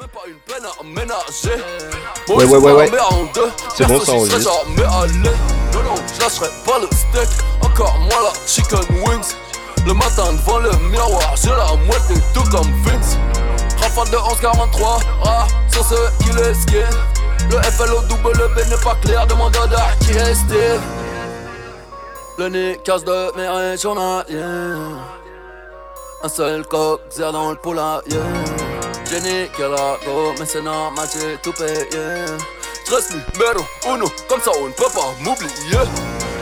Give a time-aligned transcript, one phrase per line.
[0.00, 1.62] Même pas une peine à ménager.
[2.28, 2.90] Ouais, ouais, ouais, ouais.
[3.76, 4.50] C'est bon, ça enregistre.
[4.66, 7.28] Non, non, je lâcherai pas le steak.
[7.62, 9.34] Encore moins la chicken wings.
[9.86, 13.16] Le matin devant le miroir, j'ai la moitié tout comme Vince.
[13.80, 16.90] Rafale de 1143, ah, sur ce qu'il est skin.
[17.50, 20.80] Le FLO double B n'est pas clair, demande à qui est style.
[22.38, 24.42] Le nez casse de mes rêves journaliers.
[26.24, 28.18] Un seul coq, zère dans le poulailler.
[29.10, 31.86] Jenny, que la go, mais c'est normal, j'ai tout payé.
[32.88, 35.78] J'reste numéro uno, comme ça on ne peut pas m'oublier.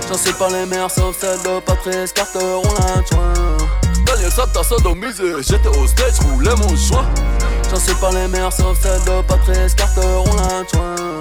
[0.09, 3.56] J'en sais pas les mères, sauf celle de Patrice Carter, on l'a joint.
[4.05, 7.09] Daniel Sam t'a sodomisé, j'étais au stage, roulais mon joint.
[7.70, 11.19] J'en sais pas les mères, sauf celle de Patrice Carter, on l'a joint.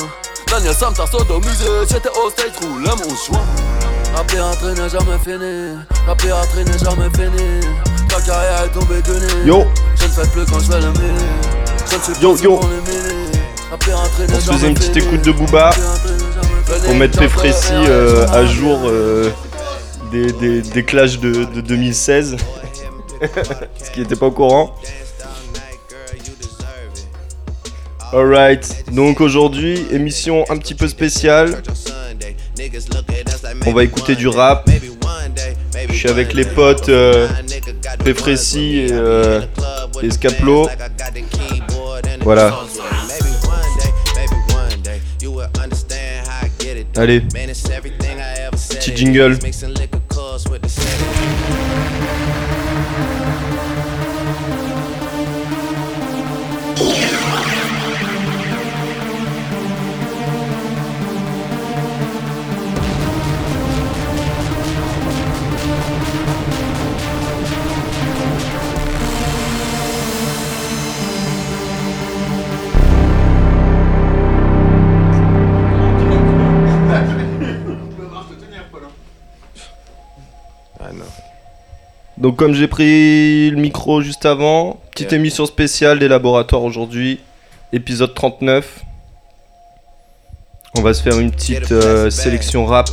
[0.47, 3.45] Daniel Sam t'a sodomisé, j'étais au stage, roulais mon joint.
[4.15, 5.77] La piraterie n'est jamais finie,
[6.07, 7.65] la piraterie n'est jamais finie.
[8.11, 9.47] Ta carrière est tombée de nez.
[9.47, 9.65] Yo.
[9.95, 11.25] Je ne fais plus quand je vais le mêler.
[11.89, 12.59] Je ne suis Yo, yo.
[13.71, 15.69] On se faisait une petite écoute de Booba
[16.83, 19.31] pour mettre est euh, à jour euh,
[20.11, 22.35] des, des, des clashs de, de 2016.
[23.81, 24.75] Ce qui n'était pas au courant.
[28.11, 31.63] Alright, donc aujourd'hui, émission un petit peu spéciale.
[33.65, 34.69] On va écouter du rap.
[35.89, 37.27] Je suis avec les potes euh,
[38.03, 39.41] Péfrécy et, euh.
[42.21, 42.59] Voilà.
[46.95, 47.21] Allez,
[48.69, 49.37] petit jingle.
[82.21, 87.19] Donc comme j'ai pris le micro juste avant, petite émission spéciale des laboratoires aujourd'hui,
[87.73, 88.81] épisode 39.
[90.77, 92.91] On va se faire une petite euh, sélection rap.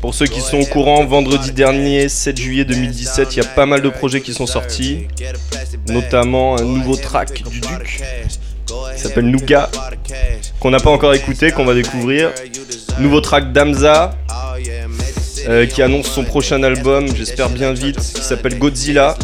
[0.00, 3.66] Pour ceux qui sont au courant, vendredi dernier, 7 juillet 2017, il y a pas
[3.66, 5.08] mal de projets qui sont sortis,
[5.88, 8.00] notamment un nouveau track du Duc
[8.94, 9.68] qui s'appelle Nougat,
[10.60, 12.30] qu'on n'a pas encore écouté, qu'on va découvrir.
[13.00, 14.12] Nouveau track d'Amza,
[15.48, 19.16] euh, qui annonce son prochain album, j'espère bien vite, qui s'appelle Godzilla.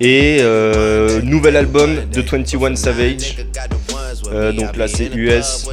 [0.00, 3.36] Et euh, nouvel album de 21 Savage.
[4.32, 5.68] Euh, donc là c'est US.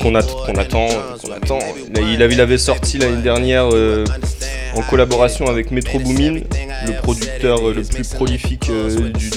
[0.00, 0.88] qu'on att- qu'on attend,
[1.22, 1.58] qu'on attend.
[1.94, 6.40] Il, avait, sorti l'année dernière en collaboration avec Metro Boomin,
[6.86, 8.70] le producteur le plus prolifique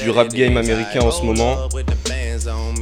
[0.03, 1.57] du, rap game américain en ce moment,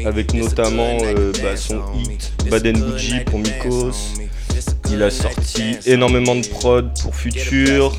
[0.06, 0.98] avec notamment
[1.42, 4.23] bah, son hit Baden Bougie pour Mikos.
[4.92, 7.98] Il a sorti énormément de prod pour Future.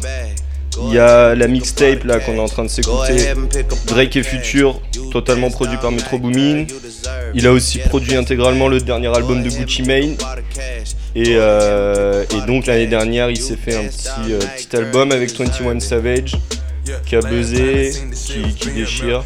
[0.89, 3.33] Il y a la mixtape là qu'on est en train de s'écouter.
[3.87, 4.81] Drake et Future,
[5.13, 6.67] totalement produit par Metro Boomin.
[7.35, 10.17] Il a aussi produit intégralement le dernier album de Gucci Mane.
[11.15, 16.37] Et, euh, donc l'année dernière, il s'est fait un petit, euh, album avec 21 Savage
[17.07, 19.25] qui a buzzé, qui, qui déchire.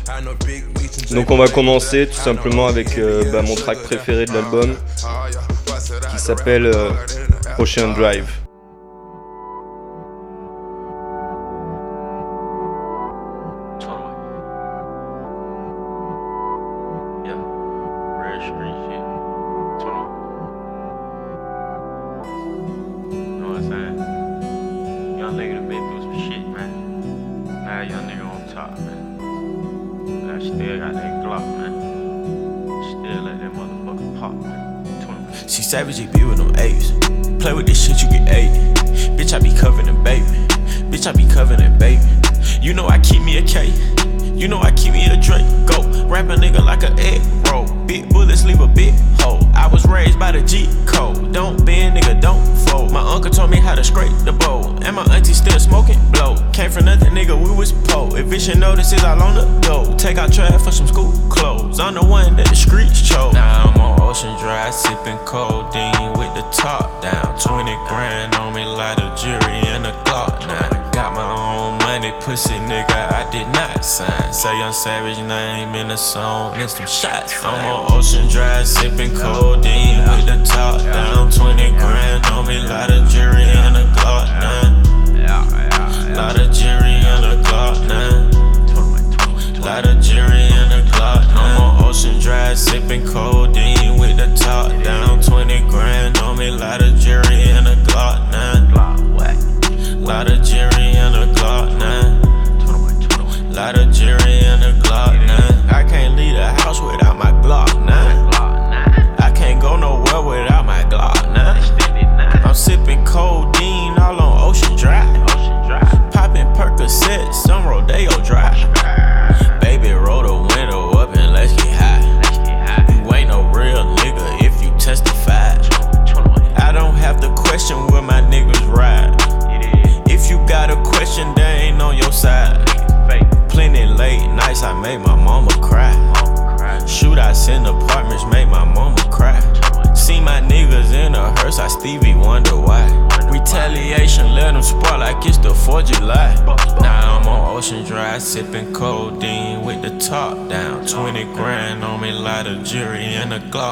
[1.11, 4.75] Donc on va commencer tout simplement avec euh, bah, mon track préféré de l'album
[6.11, 6.91] qui s'appelle euh,
[7.59, 8.48] Ocean Drive.
[35.69, 35.93] 21.
[35.93, 36.93] See, Savage be with them apes.
[37.43, 38.51] Play with this shit, you get eight.
[39.17, 40.25] Bitch, I be covered in baby.
[40.91, 42.03] Bitch, I be covered in baby.
[42.61, 43.69] You know I keep me a K.
[44.39, 45.45] You know I keep me a Drake.
[45.67, 47.21] Go, rap a nigga like a egg
[47.51, 47.67] roll.
[47.87, 49.41] Big bullets leave a big hole.
[49.53, 51.33] I was raised by the G code.
[51.33, 52.93] Don't bend, nigga, don't fold.
[52.93, 54.79] My uncle told me how to scrape the bowl.
[54.85, 56.37] And my auntie still smoking blow.
[56.53, 58.15] Came from nothing, nigga, we was po.
[58.15, 59.93] Eviction notices all on the go.
[59.97, 61.81] Take out trash for some school clothes.
[61.81, 63.33] I'm the one that the streets chose.
[63.33, 67.37] Now I'm on Ocean Drive, sipping codeine with the top down.
[67.41, 70.69] 20 grand on me, like a jury and a Glock now.
[70.71, 71.38] I got my own
[72.29, 74.33] pussy nigga, I did not sign.
[74.35, 77.43] Say young savage name in the song, and some shots.
[77.43, 81.31] I'm on Ocean Drive, sipping codeine with the top down.
[81.31, 84.69] 20 grand on me, like a jury and a Glock now.
[86.15, 88.29] Lot of jury and a Glock now.
[89.65, 91.25] Lot of jury in the Glock.
[91.29, 91.37] 9.
[91.37, 95.23] I'm on Ocean Drive, sipping codeine with the top down.
[95.23, 95.98] 20 grand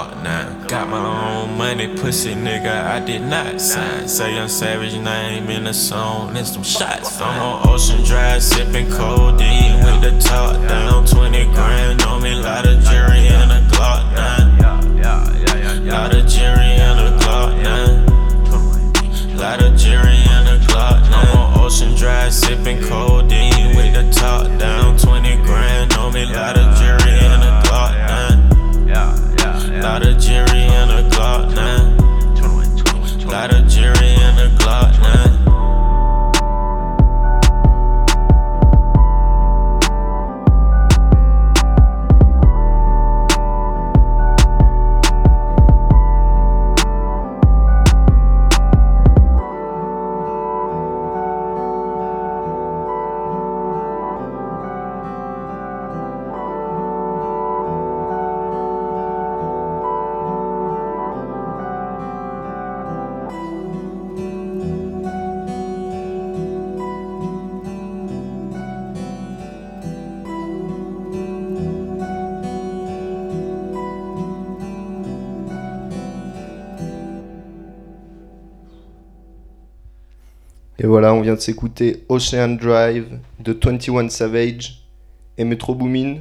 [0.05, 0.67] and now.
[0.67, 4.09] Got my own money, pussy nigga, I did not sign.
[4.09, 7.21] Say young savage name in the song, and some shots.
[7.21, 11.07] I'm on Ocean Drive, sipping codeine with the top down.
[11.07, 14.81] 20 grand on me, lot of jury and a Glock now.
[15.87, 17.87] Lot of jury and a Glock now.
[19.37, 21.21] Lot of jury and a Glock now.
[21.21, 24.99] I'm on Ocean Drive, sipping codeine with the top down.
[24.99, 27.16] 20 grand on me, lot of jury
[80.99, 84.87] voilà, on vient de s'écouter Ocean Drive de 21 Savage
[85.37, 86.21] et Metro Boomin.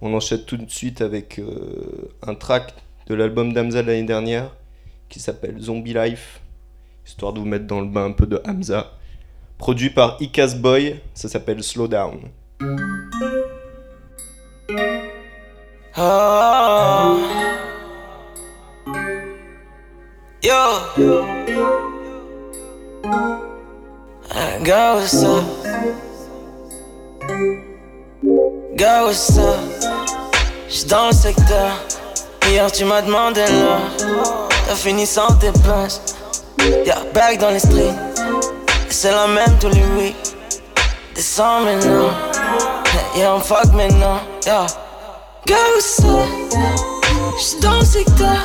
[0.00, 2.72] On enchaîne tout de suite avec euh, un track
[3.08, 4.54] de l'album d'Hamza de l'année dernière
[5.08, 6.40] qui s'appelle Zombie Life,
[7.04, 8.92] histoire de vous mettre dans le bain un peu de Hamza.
[9.58, 12.20] Produit par Icas Boy, ça s'appelle Slow Down.
[15.96, 17.34] Uh,
[24.30, 25.44] What's up?
[28.76, 29.60] Girl, what's up?
[30.68, 31.70] J'suis dans le secteur.
[32.48, 33.80] Hier, tu m'as demandé l'heure.
[34.66, 36.00] T'as fini sans tes places.
[36.86, 37.94] Yeah, back dans les streets.
[38.88, 40.16] Et C'est la même tous les week.
[41.14, 42.10] Descends maintenant.
[43.16, 44.20] Yeah, on fuck maintenant.
[44.46, 44.66] Yeah.
[45.46, 46.28] Girl, what's up?
[47.38, 48.38] J'suis dans le secteur.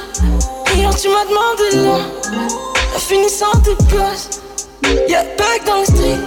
[0.76, 2.06] Hier, tu m'as demandé l'heure.
[2.94, 4.42] T'as fini sans tes places.
[5.08, 6.20] Yeah, back dans les streets.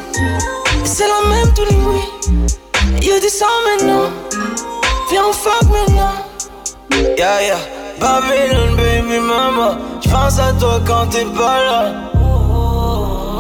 [0.83, 3.03] Et C'est la même tous les week.
[3.03, 4.11] Yo, descends maintenant.
[5.11, 6.13] Viens, on fuck maintenant.
[7.19, 7.59] Yeah, yeah.
[8.01, 9.79] Babylon, baby mama.
[10.01, 11.93] J'pense à toi quand t'es pas là.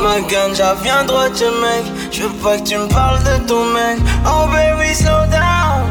[0.01, 1.85] Ma ganja vient droit de mec.
[2.11, 3.99] Je veux pas que tu me parles de ton mec.
[4.27, 5.87] Oh baby, slow down.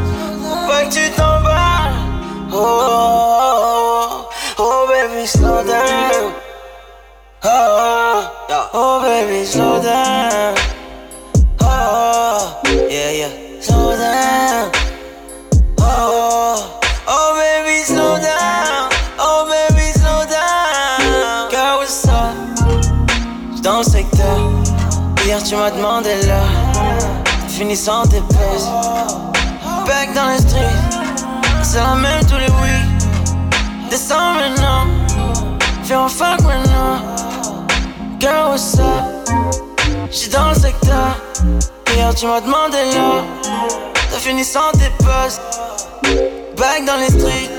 [0.67, 1.95] Pas que tu t'emballes.
[2.51, 6.33] Oh, oh, oh, oh, baby, slow down.
[7.45, 8.21] Oh,
[8.73, 10.55] oh, baby, slow down.
[11.61, 14.71] Oh, yeah, yeah, slow down.
[15.79, 18.89] Oh, oh, baby, slow down.
[19.19, 21.77] Oh, baby, slow down.
[21.77, 22.35] What's up?
[23.51, 24.39] J'suis dans le secteur.
[25.25, 26.97] Hier, tu m'as demandé l'heure.
[27.47, 28.67] Fini sans tes pesses.
[29.85, 31.01] Back dans les streets.
[31.63, 33.89] C'est la même tous les weeks.
[33.89, 34.87] Descends maintenant.
[35.93, 37.20] On fuck maintenant.
[38.21, 38.85] Girl, what's up?
[40.11, 41.17] J'suis dans le secteur.
[41.87, 43.23] Hier, tu m'as demandé l'heure.
[44.11, 45.41] T'as fini sans tes postes.
[46.55, 47.49] Back dans les streets.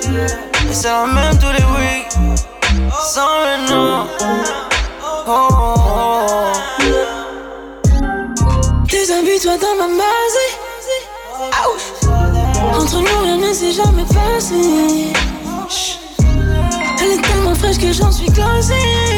[0.71, 2.12] Et c'est la même tous les weeks.
[3.12, 4.07] Sans maintenant.
[5.26, 6.52] Oh, oh, oh.
[8.87, 9.87] Déshabille-toi dans ma.
[11.66, 11.87] Ouch.
[12.73, 15.11] Entre nous, rien ne s'est jamais passé.
[17.00, 19.12] Elle est tellement fraîche que j'en suis glacée.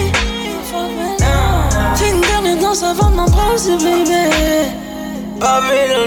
[3.64, 4.20] M'embrasser, baby.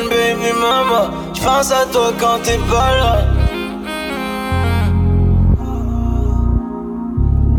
[0.10, 1.12] Baby mama.
[1.34, 3.16] J'pense à toi quand t'es pas là.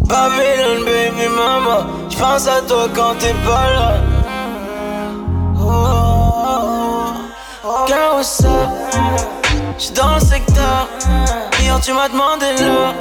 [0.06, 3.92] Babylon, baby mama, j'pense à toi quand t'es pas là.
[5.60, 7.12] Oh,
[7.86, 8.50] Girl, what's up?
[9.78, 10.88] J'suis dans le secteur.
[11.60, 12.94] Hier, tu m'as demandé là.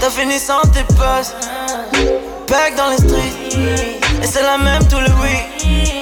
[0.00, 1.34] T'as fini sans tes passes.
[2.48, 3.50] Back dans les streets.
[4.22, 6.01] Et c'est la même tout le week.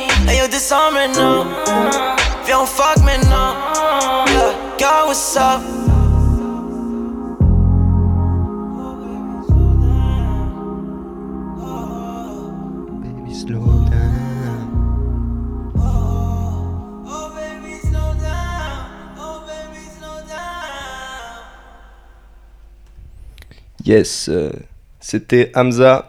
[23.84, 24.52] Yes, euh,
[25.00, 26.08] c'était Hamza,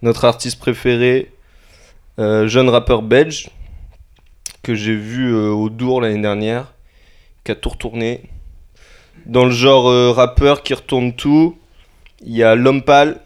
[0.00, 1.31] notre artiste préféré,
[2.18, 3.50] jeune rappeur belge
[4.62, 6.72] que j'ai vu euh, au Dour l'année dernière,
[7.44, 8.22] qui a tout retourné.
[9.26, 11.58] Dans le genre euh, rappeur qui retourne tout,
[12.20, 13.20] il y a L'Homme Pâle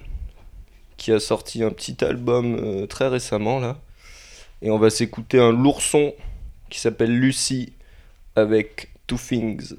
[0.96, 3.76] qui a sorti un petit album euh, très récemment là.
[4.62, 6.14] Et on va s'écouter un lourd son
[6.70, 7.74] qui s'appelle Lucie
[8.34, 9.74] avec Two Things.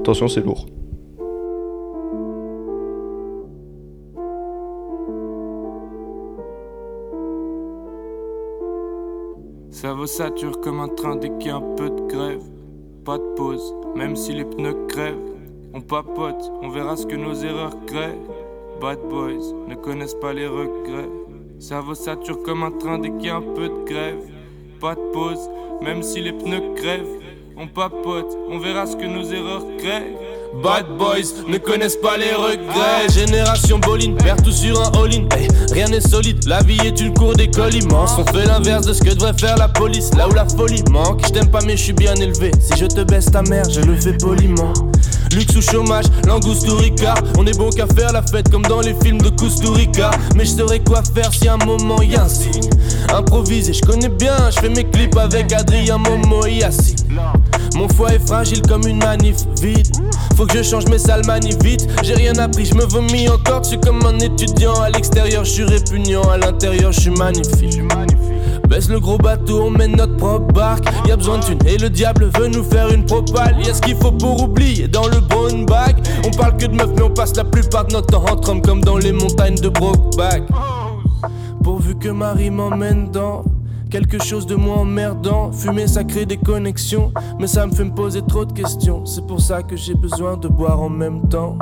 [0.00, 0.66] Attention, c'est lourd.
[9.76, 12.42] Ça vaut sature comme un train dès qu'il a un peu de grève.
[13.04, 15.20] Pas de pause, même si les pneus crèvent.
[15.74, 18.18] On papote, on verra ce que nos erreurs créent.
[18.80, 21.10] Bad boys ne connaissent pas les regrets.
[21.58, 24.26] Ça vaut sature comme un train dès qu'il y a un peu de grève.
[24.80, 25.50] Pas de pause,
[25.82, 27.20] même si les pneus crèvent.
[27.58, 30.16] On papote, on verra ce que nos erreurs créent.
[30.62, 33.08] Bad boys ne connaissent pas les regrets.
[33.12, 35.28] Génération Boline, perd tout sur un all-in.
[35.36, 38.12] Hey, rien n'est solide, la vie est une cour d'école immense.
[38.18, 41.24] On fait l'inverse de ce que devrait faire la police, là où la folie manque.
[41.26, 42.50] Je t'aime pas, mais je suis bien élevé.
[42.60, 44.72] Si je te baisse ta mère, je le fais poliment.
[45.32, 47.18] Luxe ou chômage, langouste ou ricard.
[47.38, 50.10] On est bon qu'à faire la fête comme dans les films de Kusturica.
[50.34, 52.70] Mais je saurais quoi faire si un moment y a un signe.
[53.14, 56.96] Improvisé, je connais bien, je fais mes clips avec Adrien Momo et Yassine.
[57.74, 59.86] Mon foie est fragile comme une manif vide.
[60.36, 61.86] Faut que je change mes sales manifs vite.
[62.02, 63.62] J'ai rien appris, je me vomis encore.
[63.64, 64.80] Je suis comme un étudiant.
[64.80, 66.28] À l'extérieur, je suis répugnant.
[66.30, 67.80] À l'intérieur, je suis magnifique.
[68.76, 70.84] Baisse le gros bateau, on mène notre propre barque.
[71.08, 73.56] Y a besoin de thunes et le diable veut nous faire une propale.
[73.64, 75.96] Y a ce qu'il faut pour oublier dans le bon bag.
[76.26, 78.60] On parle que de meufs, mais on passe la plupart de notre temps entre hommes
[78.60, 80.42] comme dans les montagnes de Brokeback.
[81.64, 83.44] Pourvu que Marie m'emmène dans
[83.90, 85.52] quelque chose de moins emmerdant.
[85.52, 89.04] Fumer, ça crée des connexions, mais ça me fait me poser trop de questions.
[89.06, 91.58] C'est pour ça que j'ai besoin de boire en même temps.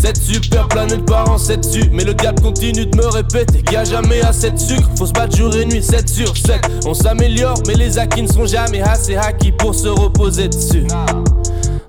[0.00, 3.72] Cette super planète part en 7 dessus, mais le diable continue de me répéter qu'il
[3.72, 4.88] y a jamais assez de sucre.
[4.96, 6.60] Faut se battre jour et nuit, 7 sur 7.
[6.86, 10.86] On s'améliore, mais les acquis ne sont jamais assez acquis pour se reposer dessus.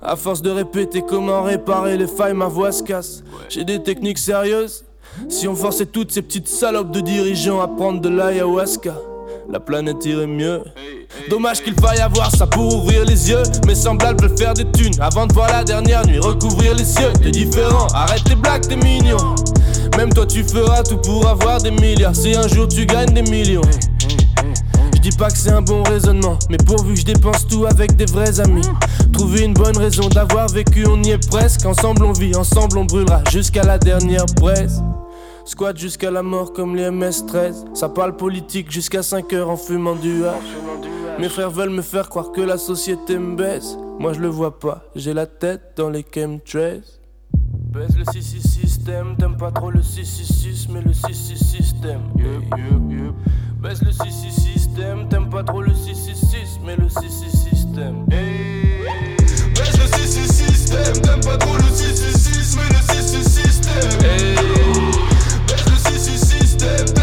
[0.01, 3.23] À force de répéter comment réparer les failles, ma voix se casse.
[3.49, 4.85] J'ai des techniques sérieuses.
[5.27, 8.93] Si on forçait toutes ces petites salopes de dirigeants à prendre de l'ayahuasca,
[9.51, 10.63] la planète irait mieux.
[11.29, 13.43] Dommage qu'il faille avoir ça pour ouvrir les yeux.
[13.65, 17.11] Mes semblables veulent faire des thunes avant de voir la dernière nuit recouvrir les cieux.
[17.21, 19.35] T'es différent, arrête tes blagues, t'es mignon.
[19.97, 22.15] Même toi, tu feras tout pour avoir des milliards.
[22.15, 23.61] Si un jour tu gagnes des millions.
[24.93, 27.95] Je dis pas que c'est un bon raisonnement, mais pourvu que je dépense tout avec
[27.95, 28.67] des vrais amis.
[29.13, 31.65] Trouver une bonne raison d'avoir vécu, on y est presque.
[31.65, 34.81] Ensemble on vit, ensemble on brûlera jusqu'à la dernière presse.
[35.49, 37.73] Squat jusqu'à la mort comme les MS-13.
[37.73, 40.35] Ça parle politique jusqu'à 5 heures en fumant du hash.
[41.17, 43.75] Mes frères veulent me faire croire que la société me baisse.
[43.97, 46.83] Moi je le vois pas, j'ai la tête dans les chemtrails.
[47.33, 52.01] Baisse le 6 système, t'aimes pas trop le 666, mais le 6 système.
[52.15, 53.15] Yup, yup, yup.
[53.59, 58.05] Baisse le 6 système, t'aimes pas trop le 666, mais le 6 système.
[58.05, 63.89] Baisse le 6 système, t'aimes pas trop le 666, mais le 6 système.
[64.53, 64.58] Le
[66.59, 66.98] 6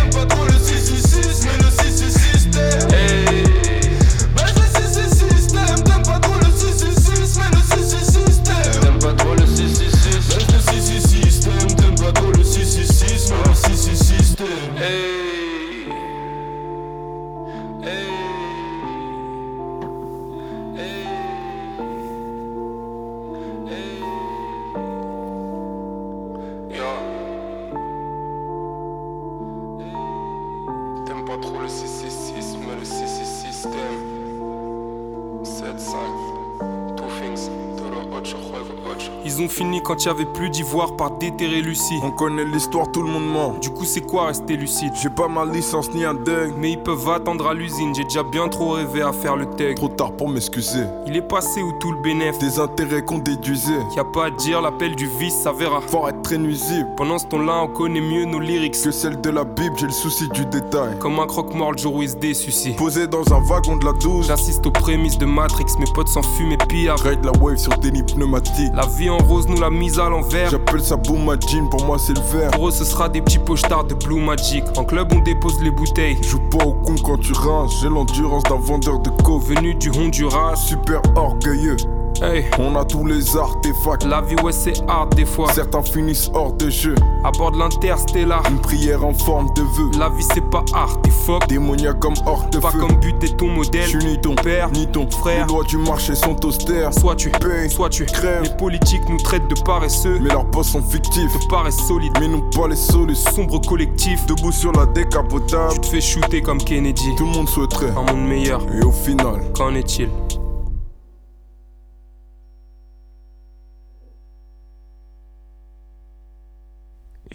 [39.86, 42.00] quand il y avait plus d'ivoire par déterrer Lucie.
[42.02, 43.54] On connaît l'histoire, tout le monde ment.
[43.60, 44.92] Du coup, c'est quoi rester lucide?
[45.00, 46.54] J'ai pas ma licence ni un dingue.
[46.58, 49.76] Mais ils peuvent attendre à l'usine, j'ai déjà bien trop rêvé à faire le tech.
[49.76, 50.82] Trop tard pour m'excuser.
[51.06, 52.36] Il est passé où tout le bénéf?
[52.40, 53.78] Des intérêts qu'on déduisait.
[53.96, 55.80] Y a pas à dire, l'appel du vice s'avéra.
[55.82, 56.88] Fort être très nuisible.
[56.96, 58.82] Pendant ce temps-là, on connaît mieux nos lyrics.
[58.82, 60.98] Que celle de la Bible, j'ai le souci du détail.
[60.98, 62.72] Comme un croque-mort le jour où il se désucie.
[62.72, 64.26] Posé dans un wagon de la 12.
[64.26, 66.90] J'assiste aux prémices de Matrix, mes potes s'enfument et pillent.
[66.90, 68.72] Ride la wave sur des pneumatiques.
[68.74, 70.50] La vie en rose nous l'a mise à l'envers.
[70.50, 72.50] J'appelle ça boom jean, pour moi c'est le vert.
[72.50, 74.64] Pour eux, ce sera des petits pochards de Blue Magic.
[74.76, 76.16] En club, on dépose les bouteilles.
[76.22, 77.80] Joue pas au con quand tu rinces.
[77.80, 79.42] J'ai l'endurance d'un vendeur de coke.
[79.42, 80.56] Venu du Honduras.
[80.56, 81.76] Super orgueilleux.
[82.22, 84.04] Hey, On a tous les artefacts.
[84.04, 85.52] la vie, ouais, c'est hard des fois.
[85.52, 86.94] Certains finissent hors de jeu.
[87.24, 88.42] À bord de l'interstellar.
[88.50, 89.90] Une prière en forme de vœu.
[89.98, 91.46] La vie, c'est pas art, t'es fuck.
[91.48, 92.78] Démoniaque comme hors de Pas feu.
[92.78, 93.82] comme but, t'es ton modèle.
[93.84, 95.46] Je suis ni ton père, ni ton frère.
[95.46, 96.94] Les lois du marché sont austères.
[96.94, 98.44] Soit tu Paye, soit tu crève.
[98.44, 100.18] Les politiques nous traitent de paresseux.
[100.20, 101.32] Mais leurs boss sont fictifs.
[101.38, 102.12] De paresse solide.
[102.20, 103.30] Mais non pas les solutions.
[103.32, 104.24] Sombre collectif.
[104.26, 105.74] Debout sur la décapotable.
[105.74, 107.14] Tu te fais shooter comme Kennedy.
[107.16, 107.90] Tout le monde souhaiterait.
[107.90, 108.62] Un monde meilleur.
[108.74, 110.08] Et au final, Qu'en est-il?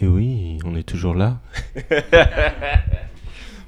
[0.02, 1.38] Et oui, on est toujours là.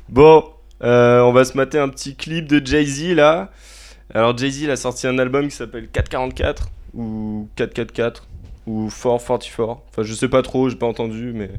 [0.08, 0.44] bon,
[0.82, 3.52] euh, on va se mater un petit clip de Jay-Z là.
[4.12, 8.26] Alors Jay-Z a sorti un album qui s'appelle 444 ou 444
[8.66, 9.82] ou 444.
[9.88, 11.52] Enfin je sais pas trop, j'ai pas entendu mais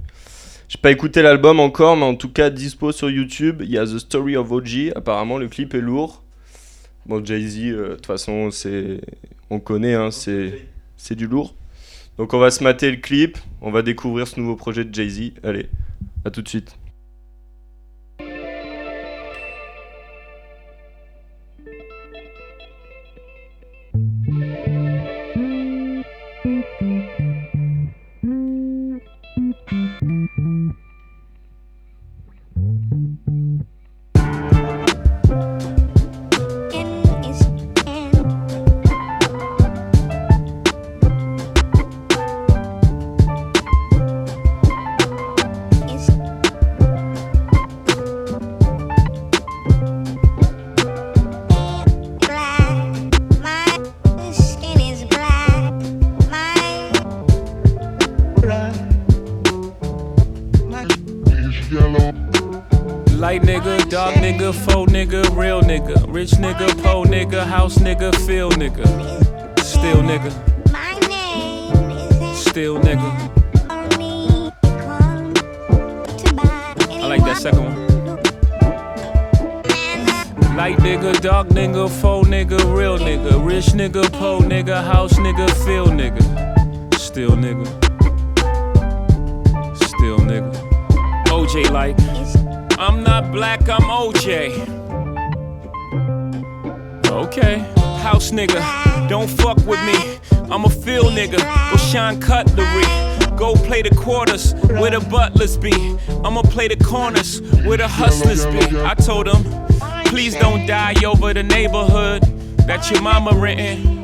[0.68, 3.62] j'ai pas écouté l'album encore mais en tout cas dispo sur YouTube.
[3.64, 4.92] Il y a The Story of OG.
[4.94, 6.22] Apparemment le clip est lourd.
[7.06, 9.00] Bon Jay-Z euh, de toute façon c'est
[9.50, 10.68] on connaît hein, c'est
[10.98, 11.56] c'est du lourd.
[12.18, 15.34] Donc on va se mater le clip, on va découvrir ce nouveau projet de Jay-Z.
[15.44, 15.68] Allez,
[16.24, 16.78] à tout de suite.
[65.06, 68.86] Nigga, real nigga, rich nigga, po nigga, house nigga, feel nigga,
[69.60, 70.32] still nigga,
[72.34, 73.32] still nigga.
[76.90, 77.86] I like that second one.
[80.56, 85.88] Light nigga, dark nigga, faux nigga, real nigga, rich nigga, po nigga, house nigga, feel
[85.88, 86.24] nigga,
[86.98, 87.68] still nigga,
[89.76, 90.52] still nigga.
[91.28, 91.96] OJ like.
[92.78, 94.75] I'm not black, I'm OJ.
[97.16, 97.60] Okay,
[98.04, 98.60] house nigga,
[99.08, 100.20] don't fuck with me.
[100.52, 101.38] I'm a field nigga,
[101.72, 102.84] go shine cutlery.
[103.38, 105.72] Go play the quarters where the butlers be.
[106.26, 108.80] I'ma play the corners where the hustlers be.
[108.82, 109.44] I told them,
[110.08, 112.24] please don't die over the neighborhood
[112.68, 114.02] that your mama renting.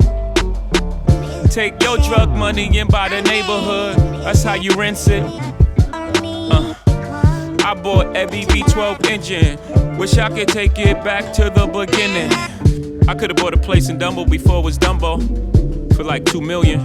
[1.50, 3.98] Take your drug money and buy the neighborhood.
[4.24, 5.22] That's how you rinse it.
[5.92, 6.74] Uh.
[7.64, 9.98] I bought every V12 engine.
[9.98, 12.30] Wish I could take it back to the beginning.
[13.08, 15.18] I could have bought a place in Dumbo before it was Dumbo
[15.94, 16.78] for like two million.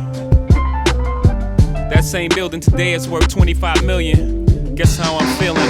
[1.90, 4.46] That same building today is worth 25 million.
[4.76, 5.70] Guess how I'm feeling?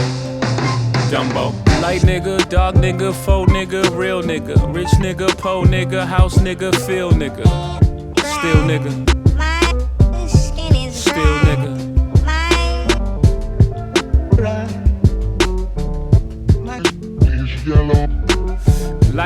[1.12, 1.54] Dumbo.
[1.82, 7.12] Light nigga, dark nigga, faux nigga, real nigga, rich nigga, po nigga, house nigga, feel
[7.12, 7.46] nigga,
[8.18, 9.27] still nigga,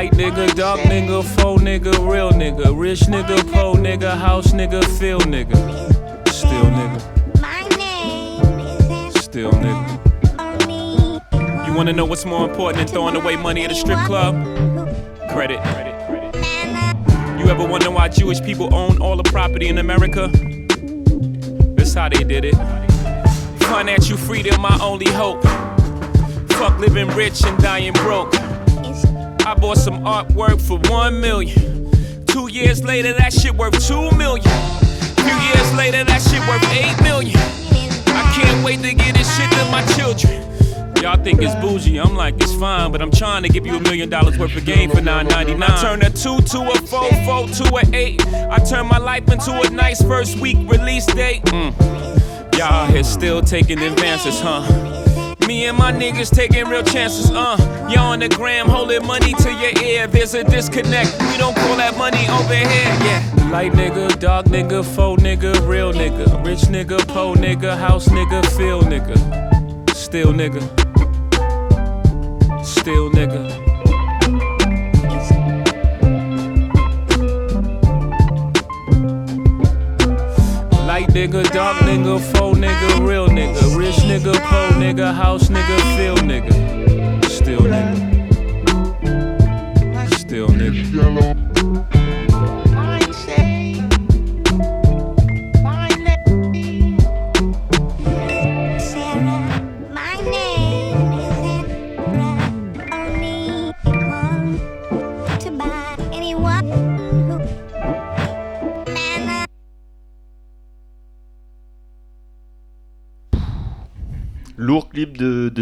[0.01, 5.19] Light nigga, dark nigga, faux nigga, real nigga, rich nigga, po nigga, house nigga, feel
[5.19, 5.55] nigga,
[6.27, 6.99] still nigga,
[9.21, 10.01] still nigga.
[11.67, 14.33] You wanna know what's more important than throwing away money at a strip club?
[15.29, 15.59] Credit.
[17.37, 20.29] You ever wonder why Jewish people own all the property in America?
[21.75, 22.55] That's how they did it.
[23.69, 25.43] Financial freedom, my only hope.
[26.53, 28.33] Fuck living rich and dying broke.
[29.51, 31.91] I bought some artwork for one million.
[32.27, 34.47] Two years later, that shit worth two million.
[34.47, 37.37] Few years later, that shit worth eight million.
[38.15, 40.41] I can't wait to get this shit to my children.
[41.01, 43.81] Y'all think it's bougie, I'm like, it's fine, but I'm trying to give you a
[43.81, 45.61] million dollars worth of game for 9.99.
[45.61, 48.27] I turn a 2 to a 4, 4 to a 8.
[48.27, 51.43] I turn my life into a nice first week release date.
[51.47, 52.57] Mm.
[52.57, 55.00] Y'all here still taking advances, huh?
[55.51, 57.57] Me and my niggas taking real chances, uh.
[57.91, 60.07] Y'all on the gram holding money to your ear.
[60.07, 61.11] There's a disconnect.
[61.29, 63.49] We don't call that money over here, yeah.
[63.51, 66.45] Light nigga, dark nigga, faux nigga, real nigga.
[66.45, 69.17] Rich nigga, po nigga, house nigga, feel nigga.
[69.93, 70.63] Still nigga.
[72.63, 73.70] Still nigga.
[81.01, 86.20] Light nigga, dark nigga, faux nigga, real nigga, rich nigga, po nigga, house nigga, feel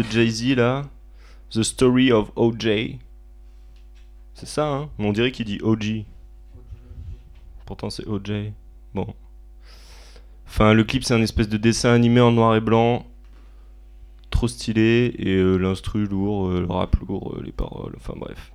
[0.02, 0.84] de, Jay-Z là.
[1.50, 2.98] The Story of OJ.
[4.34, 6.04] C'est ça, hein On dirait qu'il dit OG.
[7.66, 8.52] Pourtant c'est OJ.
[8.94, 9.14] Bon.
[10.46, 13.06] Enfin, le clip c'est un espèce de dessin animé en noir et blanc.
[14.30, 15.14] Trop stylé.
[15.18, 17.94] Et euh, l'instru lourd, euh, le rap lourd, euh, les paroles.
[17.96, 18.52] Enfin bref.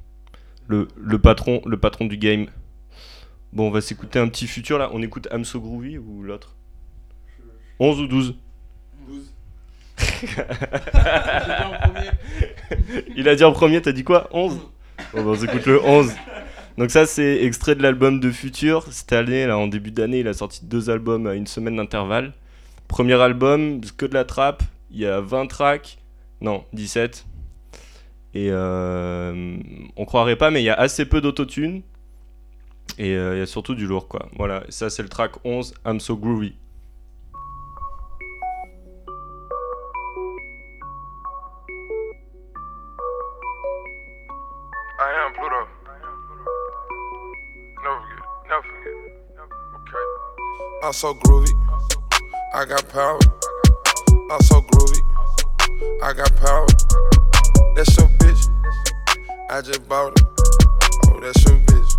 [0.68, 2.48] Le, le patron, le patron du game.
[3.54, 4.90] Bon, on va s'écouter un petit futur là.
[4.94, 6.56] On écoute I'm So Groovy ou l'autre?
[7.80, 8.36] 11 ou 12
[13.16, 14.60] Il a dit en premier, t'as dit quoi 11
[15.14, 16.12] Bon, bah, on s'écoute le 11.
[16.78, 18.86] Donc ça, c'est extrait de l'album de Future.
[18.92, 22.34] Cette année, là, en début d'année, il a sorti deux albums à une semaine d'intervalle.
[22.88, 24.64] Premier album, que de la trappe.
[24.92, 25.98] Il y a 20 tracks.
[26.42, 27.26] Non, 17.
[28.34, 29.58] Et euh,
[29.96, 31.82] on croirait pas, mais il y a assez peu d'autotune.
[32.98, 34.30] Et euh, il y a surtout du lourd, quoi.
[34.36, 36.56] Voilà, ça, c'est le track 11, I'm So Groovy.
[50.86, 51.50] I'm so groovy.
[52.54, 53.20] I got power.
[54.30, 55.02] I'm so groovy.
[56.04, 56.68] I got power.
[57.76, 58.46] That's your bitch.
[59.50, 60.28] I just bought her.
[61.08, 61.92] Oh, that's your bitch.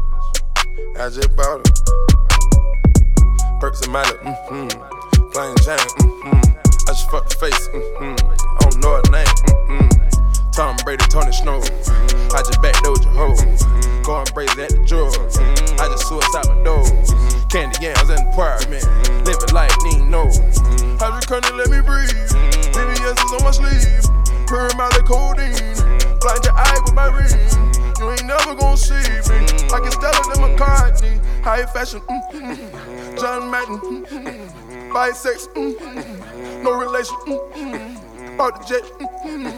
[1.00, 3.58] I just bought her.
[3.58, 4.68] Perks and Miley, mm-hmm.
[5.32, 6.88] Plain Jane, mm-hmm.
[6.88, 8.14] I just fucked the face, mm-hmm.
[8.30, 9.26] I don't know her name,
[9.80, 10.50] mm-hmm.
[10.52, 11.58] Tom Brady, Tony Snow.
[11.58, 15.10] I just backdoored your Going crazy at the jaw.
[15.82, 16.86] I just suicide my door.
[17.50, 18.86] Candy yams in the apartment.
[19.26, 20.30] Living life, need no.
[20.30, 22.14] Just couldn't let me breathe.
[22.70, 24.06] VVS is on my sleeve.
[24.46, 25.58] Purr Molly codeine.
[26.22, 27.34] Blind your eye with my ring.
[27.98, 29.42] You ain't never gonna see me.
[29.74, 31.18] I can style it McCartney.
[31.42, 31.98] High fashion.
[32.06, 33.16] mm-hmm.
[33.18, 34.06] John Madden.
[34.06, 34.92] mm-hmm.
[34.94, 35.48] Bisex.
[35.58, 36.62] mm-hmm.
[36.62, 37.16] No relation.
[37.26, 38.36] mm-hmm.
[38.36, 38.84] Bought the jet.
[39.26, 39.50] mm-hmm.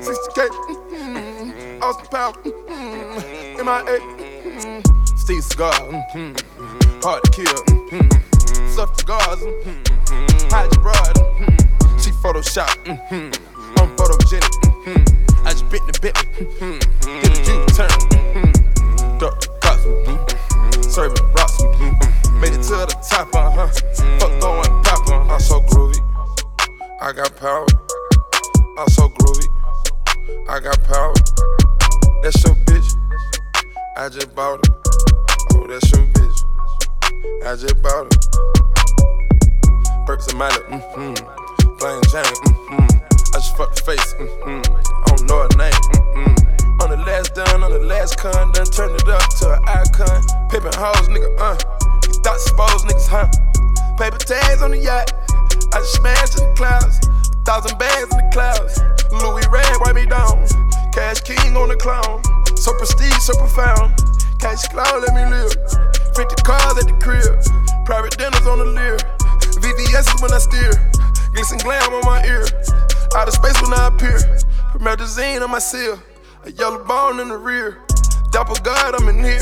[0.00, 0.48] 60K.
[0.48, 1.82] mm-hmm.
[1.82, 2.32] Austin Power.
[2.32, 3.39] mm-hmm.
[3.64, 4.00] MIA.
[4.00, 5.16] mm-hmm.
[5.16, 5.72] Steve Cigar.
[5.72, 7.00] mm-hmm.
[7.02, 7.44] Hard to kill.
[7.44, 8.68] mm-hmm.
[8.68, 9.38] Soft cigars.
[9.38, 10.48] mm-hmm.
[10.48, 11.14] Hide your broad.
[11.16, 11.98] mm-hmm.
[11.98, 12.68] She Photoshop.
[12.84, 13.78] mm-hmm.
[13.78, 14.48] I'm photogenic.
[14.84, 15.46] mm-hmm.
[15.46, 16.14] I just bit the bit.
[16.14, 16.78] mm-hmm.
[17.20, 17.90] Did the U-turn.
[18.16, 19.18] mm-hmm.
[19.18, 19.28] The
[19.60, 19.84] cops.
[19.84, 20.82] mm-hmm.
[20.82, 21.60] Serving rocks.
[21.60, 22.40] mm-hmm.
[22.40, 23.34] Made it to the top.
[23.34, 23.68] Uh-huh.
[24.18, 25.08] Fuck going pop.
[25.08, 25.34] Uh-huh.
[25.34, 26.00] I'm so groovy.
[27.02, 27.66] I got power.
[28.78, 29.48] I'm so groovy.
[30.48, 31.12] I got power.
[32.22, 32.96] That's your bitch.
[33.96, 34.72] I just bought her.
[35.54, 36.38] Oh, that's your bitch.
[37.44, 38.20] I just bought her.
[40.06, 41.14] Perks and Miley, mm-hmm.
[41.78, 42.86] Plain Jane, mm-hmm.
[43.10, 44.62] I just fucked the face, mm-hmm.
[44.64, 46.82] I don't know her name, mm-hmm.
[46.82, 50.22] On the last done, on the last con, done turned it up to an icon.
[50.48, 51.56] Pippin' hoes, nigga, uh.
[52.06, 53.28] These thoughts exposed niggas, huh?
[53.98, 55.12] Paper tags on the yacht.
[55.74, 56.98] I just smashed in the clouds.
[57.04, 58.80] A thousand bags in the clouds.
[59.12, 60.46] Louis Red, wipe me down.
[60.94, 62.22] Cash King on the clown.
[62.60, 63.96] So prestige, so profound.
[64.38, 65.48] Cash cloud, let me live.
[66.12, 67.40] 50 cars at the crib.
[67.88, 69.00] Private dinners on the leer.
[69.64, 70.76] VVS is when I steer.
[71.32, 72.44] Glisten glam on my ear.
[73.16, 74.20] Out of space when I appear.
[74.76, 76.02] Promethazine on my seal.
[76.44, 77.80] A yellow bone in the rear.
[78.28, 79.40] Dapper God, I'm in here.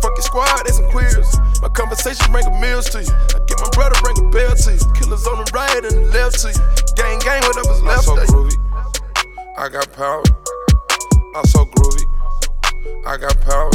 [0.00, 1.28] Fuck your squad, they some queers.
[1.60, 3.12] My conversation bring a meals to you.
[3.36, 4.80] I get my brother bring a bell to you.
[4.96, 6.64] Killers on the right and the left to you.
[6.96, 8.08] Gang, gang, whatever's left.
[8.08, 8.56] I'm so groovy.
[9.60, 10.24] I got power.
[11.36, 12.15] I'm so groovy.
[13.06, 13.70] I got power.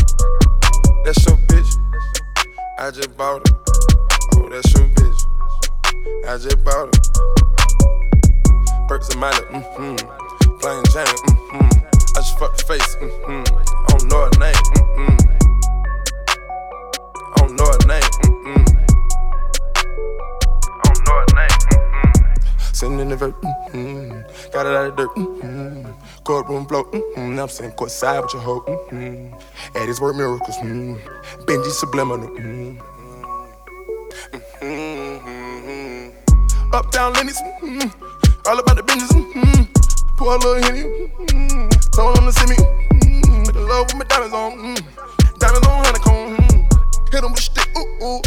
[1.06, 1.78] That's your bitch.
[2.78, 3.56] I just bought her.
[4.36, 5.26] Oh, that's your bitch.
[6.28, 7.12] I just bought it.
[8.88, 9.96] Perks and Miley, mm-hmm.
[10.60, 11.72] Plain Jane, mm-hmm.
[11.88, 13.44] I just fucked the face, mm-hmm.
[13.56, 14.64] I don't know her name,
[15.00, 15.21] mm-hmm.
[22.82, 24.10] Sitting in the vert, mm-hmm.
[24.52, 25.92] Got it out of dirt, mm-hmm.
[26.24, 27.38] Courtroom flow, mm-hmm.
[27.38, 29.78] I'm sitting courtside with your hoe, mm-hmm.
[29.78, 30.96] At his work miracles, mm-hmm.
[31.46, 32.82] Benji subliminal, mm-hmm.
[34.66, 36.10] Mm-hmm.
[36.74, 38.50] Uptown Lenny's, mm-hmm.
[38.50, 39.12] all about the business.
[39.12, 39.64] Mm-hmm.
[40.18, 41.70] Pour a little henny, mm-hmm.
[41.94, 42.56] told him to see me.
[42.58, 43.44] Mm-hmm.
[43.46, 45.38] With the love with my diamonds on, mm-hmm.
[45.38, 46.36] diamonds on honeycomb.
[46.36, 47.14] Mm-hmm.
[47.14, 48.22] Hit him with a stick, ooh ooh.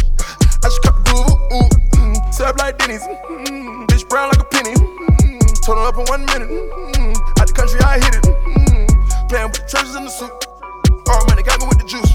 [0.65, 1.69] I just cut the groove, ooh ooh.
[1.93, 2.31] Mm-hmm.
[2.33, 3.85] Serve like Denny's, mm-hmm.
[3.85, 4.73] bitch brown like a penny.
[4.73, 5.61] Mm-hmm.
[5.61, 6.49] Told her up in one minute.
[6.49, 7.37] Mm-hmm.
[7.37, 8.25] Out the country I hit it.
[8.25, 9.29] Mm-hmm.
[9.29, 10.33] Playing with the treasures in the suit.
[11.05, 12.09] All money got me with the juice.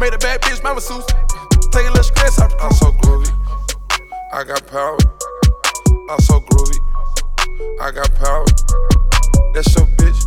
[0.00, 1.04] Made a bad bitch my masseuse.
[1.76, 3.28] Take a little stress out the I'm so groovy.
[4.32, 4.96] I got power.
[6.08, 6.80] I'm so groovy.
[7.84, 8.48] I got power.
[9.52, 10.24] That's your bitch.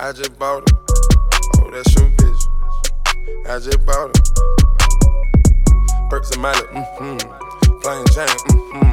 [0.00, 0.72] I just bought it,
[1.60, 2.48] Oh, that's your bitch.
[3.44, 4.85] I just bought her.
[6.08, 7.18] Perks and Miley, mm-hmm.
[7.82, 8.86] Plain Jane, mm-hmm.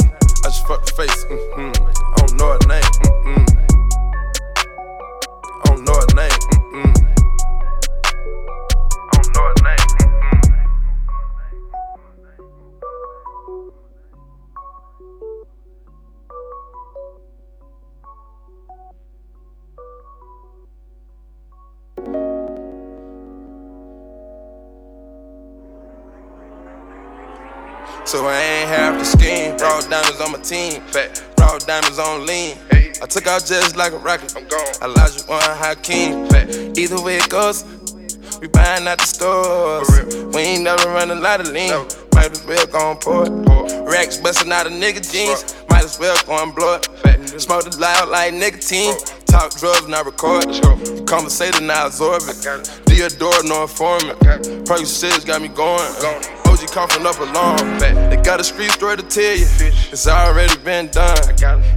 [0.43, 1.71] I just fucked the face, mm-hmm.
[1.85, 3.45] I don't know her name, mm-hmm.
[3.69, 3.72] I
[28.13, 29.57] So I ain't half the scheme.
[29.57, 30.83] Raw diamonds on my team.
[30.93, 31.23] Fat.
[31.39, 32.59] Raw diamonds on lean.
[33.01, 34.37] I took out just like a rocket.
[34.37, 34.73] I'm gone.
[34.85, 36.29] Olajuwon Hakeem.
[36.29, 36.77] Fat.
[36.77, 37.65] Either way it goes,
[38.39, 39.89] we buying out the stores.
[40.31, 41.71] We ain't never run a lot of lean.
[42.13, 43.89] Might as well go and pour it.
[43.89, 45.55] Racks busting out of nigga jeans.
[45.71, 47.41] Might as well go and blow it.
[47.41, 48.95] Smoke it loud like nicotine.
[49.25, 50.45] Talk drugs, not record.
[51.07, 52.67] Conversating, now absorb it.
[52.85, 54.19] Theodore, no informant.
[54.67, 56.42] Perky shit got me going.
[56.53, 57.79] OG coughing up alarm.
[57.79, 59.47] They got a street story to tell you.
[59.91, 61.17] It's already been done.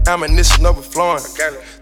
[0.06, 1.22] Ammunition overflowing.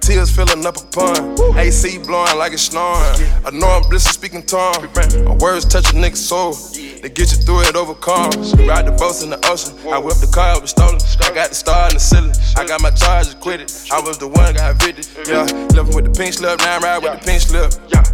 [0.01, 1.59] Tears filling up a pond.
[1.59, 3.03] AC blowing like it's snoring.
[3.45, 4.89] I know I'm blister speaking tongue.
[5.25, 6.55] My words touch a nigga's soul.
[7.03, 8.31] They get you through it, overcome.
[8.65, 9.75] Ride the boats in the ocean.
[9.91, 11.01] I whipped the car, it was stolen.
[11.21, 12.33] I got the star in the ceiling.
[12.57, 13.73] I got my charges quitted.
[13.91, 15.09] I was the one got evicted.
[15.27, 15.43] Yeah,
[15.75, 16.61] left with the pink slip.
[16.61, 17.73] Now I ride with the pink slip.
[17.89, 18.05] Yeah.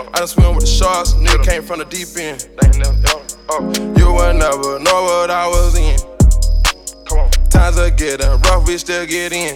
[0.00, 2.48] I done swim with the sharks, nigga came from the deep end.
[3.48, 3.60] Oh,
[3.96, 5.98] you would never know what I was in.
[7.06, 7.30] Come on.
[7.50, 9.54] Times are getting rough, we still get in.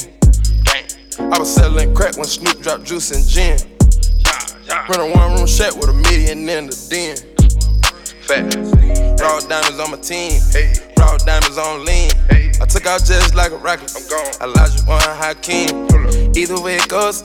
[1.18, 3.59] I was selling crack when Snoop dropped juice and gin.
[4.88, 7.16] Run a one room shack with a million in the den.
[8.22, 8.55] Fat.
[9.20, 10.40] Raw diamonds on my team.
[10.53, 10.72] Hey.
[10.98, 12.11] Raw diamonds on lean.
[12.61, 13.92] I took out just like a rocket.
[13.96, 14.55] I'm gone.
[14.55, 15.88] Olajuwon Hakeem.
[16.37, 17.22] Either way it goes,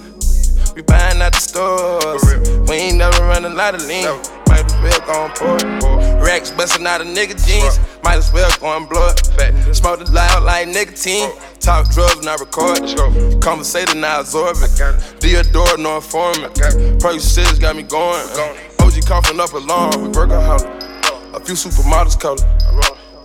[0.75, 2.23] we buying out the stores.
[2.69, 4.05] We ain't never run a lot of lean.
[4.47, 6.23] Might as well go and pour it.
[6.23, 7.79] Racks busting out of nigga jeans.
[8.03, 9.75] Might as well go and blow it.
[9.75, 11.29] Smoke it loud like nicotine.
[11.59, 12.79] Talk drugs, not record.
[13.41, 14.69] Conversating, now absorb it.
[15.19, 16.55] Theodore, no informant.
[16.99, 18.23] Perky shit got me going.
[18.79, 20.13] OG coughing up alarm.
[20.13, 21.35] Workaholic.
[21.35, 22.37] A few supermodels color.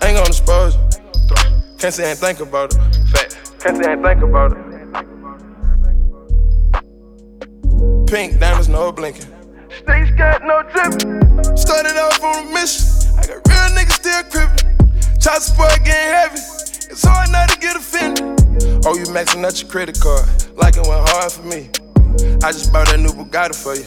[0.02, 0.82] Ain't gonna expose you.
[1.78, 2.80] Can't say ain't think about it.
[3.60, 4.67] Can't say ain't think about it.
[8.10, 9.26] Pink diamonds, no blinking.
[9.82, 11.20] Stage got no dripping.
[11.58, 12.88] Started off on a mission.
[13.18, 15.20] I got real niggas still crippin'.
[15.20, 16.40] Child support getting heavy.
[16.90, 18.24] It's hard not to get offended.
[18.86, 20.26] Oh, you maxing out your credit card.
[20.56, 21.68] Like it went hard for me.
[22.42, 23.84] I just bought that new Bugatti for you.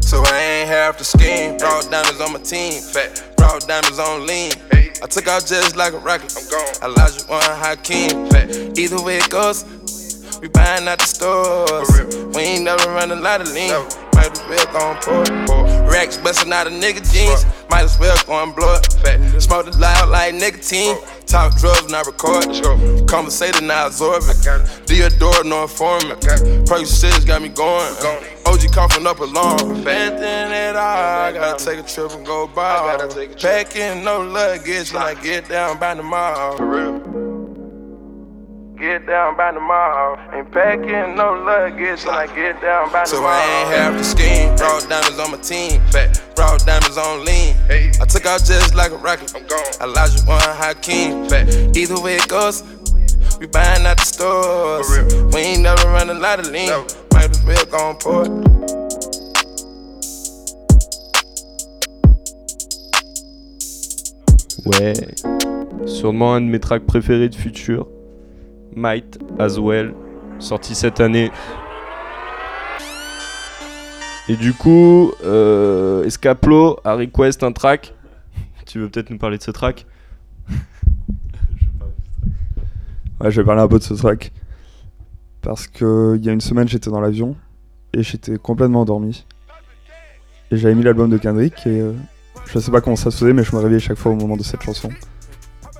[0.00, 1.58] So I ain't half the scheme.
[1.58, 2.80] Raw diamonds on my team.
[2.80, 3.34] Fat.
[3.38, 4.52] Raw diamonds on lean.
[4.72, 6.34] I took out just like a rocket.
[6.34, 6.94] I'm gone.
[6.94, 8.30] Olajuwon Hakeem.
[8.30, 8.78] Fat.
[8.78, 9.64] Either way it goes,
[10.40, 12.34] we buying out the stores.
[12.34, 13.72] We ain't never run a lot of lean.
[14.14, 15.90] Might as well go and pour it.
[15.90, 17.44] Racks busting out of nigga jeans.
[17.70, 19.40] Might as well go and blow it.
[19.40, 20.96] Smoke it loud like nicotine.
[21.26, 22.44] Talk drugs, not record.
[23.06, 24.36] Conversating, now absorb it.
[24.86, 26.22] Theodore, no informant.
[26.22, 27.94] Shit got me going.
[28.46, 29.86] OG coughing up alarm.
[29.86, 32.96] Anything at all, I gotta take a trip and go by.
[33.40, 36.56] Packing no luggage when I get down by the mall.
[38.78, 40.16] Get down by the mall.
[40.32, 43.22] Ain't packing no luggage when I get down by the mall.
[43.22, 44.54] So I ain't half the scheme.
[44.54, 45.80] Raw diamonds on my team.
[45.90, 46.22] Fat.
[46.38, 47.56] Raw diamonds on lean.
[47.68, 49.34] I took out just like a rocket.
[49.34, 49.58] I'm gone.
[49.80, 51.28] I Olajuwon Hakeem.
[51.28, 51.76] Fat.
[51.76, 52.62] Either way it goes,
[53.40, 54.86] we buying out the stores.
[55.34, 56.70] We ain't never run a lot of lean.
[57.12, 58.30] Might as well go and pour it.
[64.64, 65.88] Ouais.
[65.88, 67.88] Sûrement un de mes tracks préférés de Future.
[68.78, 69.94] Might As Well.
[70.38, 71.30] Sorti cette année.
[74.28, 77.94] Et du coup, euh, Escaplo a request un track.
[78.66, 79.86] Tu veux peut-être nous parler de ce track?
[83.20, 84.32] Ouais, je vais parler un peu de ce track.
[85.42, 87.36] Parce que il y a une semaine, j'étais dans l'avion
[87.92, 89.24] et j'étais complètement endormi.
[90.50, 91.92] Et j'avais mis l'album de Kendrick et euh,
[92.46, 94.36] je sais pas comment ça se faisait, mais je me réveillais chaque fois au moment
[94.36, 94.90] de cette chanson.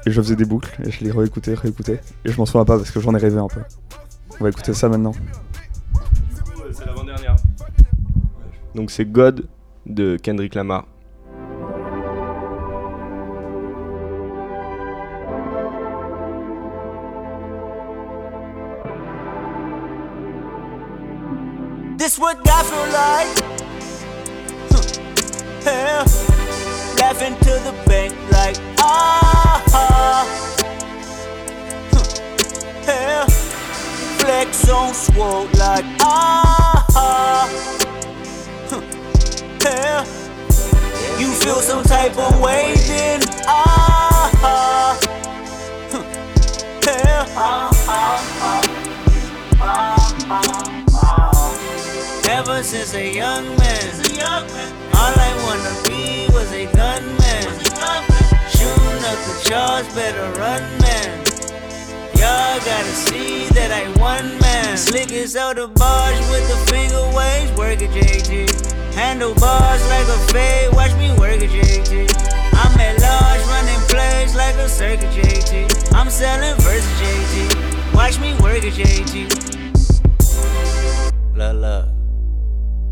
[0.07, 2.01] Et je faisais des boucles et je les réécoutais, réécoutais.
[2.25, 3.61] Et je m'en souviens pas parce que j'en ai rêvé un peu.
[4.41, 5.13] On va écouter ça maintenant.
[6.73, 7.37] C'est l'avant-dernière.
[8.75, 9.49] Donc c'est God
[9.87, 10.87] de Kendrick Lamar.
[21.99, 23.39] This what God feel like.
[24.71, 24.83] Huh.
[25.67, 26.05] Yeah.
[27.01, 29.48] Laughing to the bank like ah.
[34.39, 36.87] Flex on swole like ah.
[38.71, 38.81] Huh.
[39.65, 40.05] Yeah.
[41.19, 44.97] You feel some type of way then ah.
[47.35, 47.73] Huh.
[52.31, 53.91] Ever since a young man,
[54.95, 57.43] all I wanna be was a gunman.
[58.55, 61.28] Shooting up the charge, better run, man.
[62.19, 64.77] Y'all gotta see that I one man.
[64.77, 68.51] Slick as out the bars with the finger waves, work at JT.
[68.93, 72.11] Handlebars like a fade, watch me work at JT.
[72.55, 75.95] I'm at large, running plays like a circuit JT.
[75.95, 77.95] I'm selling versus JT.
[77.95, 79.15] Watch me work at JT.
[81.37, 81.89] Look, look.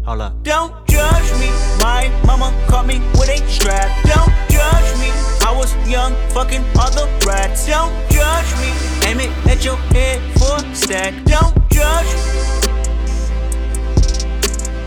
[0.05, 0.43] Hold up.
[0.45, 1.51] Don't judge me.
[1.85, 3.89] My mama caught me with a strap.
[4.09, 5.11] Don't judge me.
[5.45, 7.67] I was young, fucking other rats.
[7.67, 8.71] Don't judge me.
[9.07, 11.13] Aim it at your head for a stack.
[11.25, 12.33] Don't judge me.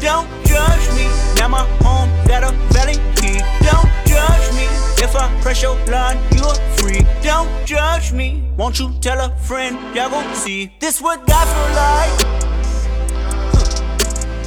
[0.01, 1.05] Don't judge me.
[1.37, 3.37] Now my home got a valley key.
[3.69, 4.65] Don't judge me.
[5.05, 7.05] If I press your line, you a freak.
[7.21, 8.43] Don't judge me.
[8.57, 9.77] Won't you tell a friend?
[9.95, 10.71] Y'all gon' see.
[10.79, 12.39] This what God feel like.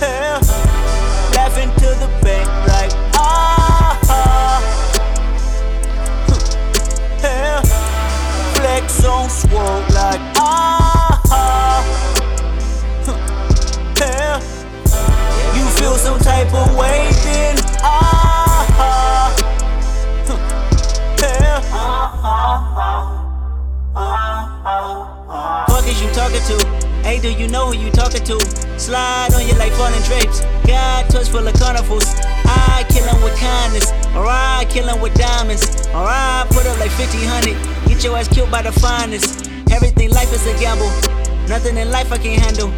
[0.01, 0.72] Yeah.
[1.53, 4.01] Laughing to the bank like ah.
[7.23, 7.61] Yeah.
[8.55, 9.61] Flex on swole
[9.93, 11.21] like ah.
[14.01, 14.41] Yeah.
[15.55, 19.37] You feel some type of way then ah.
[21.21, 21.61] Yeah.
[25.69, 26.82] Fuck is you talking to?
[27.03, 28.38] Hey, do you know who you talking to?
[28.79, 30.41] Slide on you like falling drapes.
[30.65, 32.07] God touch full of carnivals.
[32.47, 33.91] I kill kill 'em with kindness.
[34.15, 35.88] Or I kill 'em with diamonds.
[35.88, 37.19] Or I put up like 50,
[37.88, 39.51] Get your ass killed by the finest.
[39.73, 40.91] Everything life is a gamble.
[41.49, 42.71] Nothing in life I can't handle.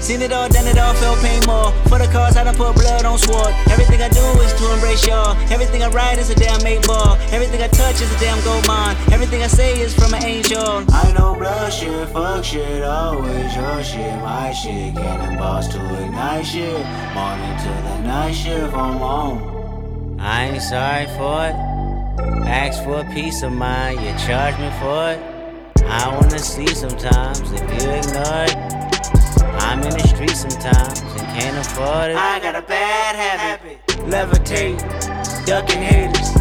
[0.00, 1.72] Seen it all, done it all, felt pain more.
[1.88, 3.52] For the cause, I done put blood on sword.
[3.68, 5.36] Everything I do is to embrace y'all.
[5.52, 7.18] Everything I write is a damn eight ball.
[7.30, 8.96] Everything I touch is a damn gold mine.
[9.12, 10.84] Everything I say is from an angel.
[10.90, 14.94] I know blood shit, fuck shit, always your shit, my shit.
[14.94, 16.84] Cannonballs to ignite shit.
[17.14, 20.18] Morning to the night shift, I'm on.
[20.18, 21.54] I ain't sorry for it.
[22.48, 25.20] Ask for a piece of mind, you charge me for it.
[25.84, 28.89] I wanna see sometimes if you ignore it.
[29.70, 32.16] I'm in the street sometimes and can't afford it.
[32.16, 33.78] I got a bad habit.
[34.10, 34.80] Levitate,
[35.46, 36.32] ducking haters.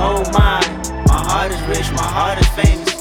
[0.00, 0.58] Oh my,
[1.06, 2.91] my heart is rich, my heart is famous.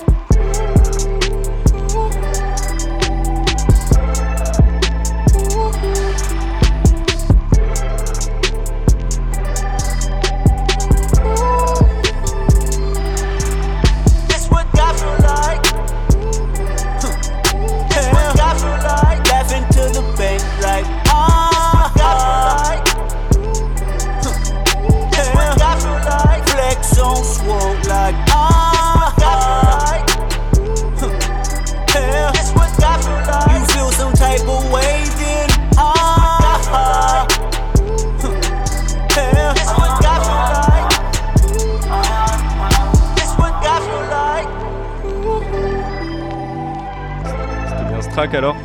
[48.24, 48.56] Alors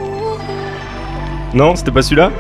[1.54, 2.31] Non, c'était pas celui-là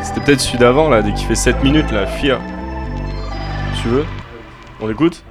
[0.00, 2.40] C'était peut-être celui d'avant là, dès qu'il fait 7 minutes là, Fear.
[3.82, 4.04] Tu veux
[4.80, 5.24] On l'écoute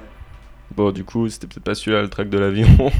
[0.76, 2.68] Bon, du coup, c'était peut-être pas celui-là le track de l'avion.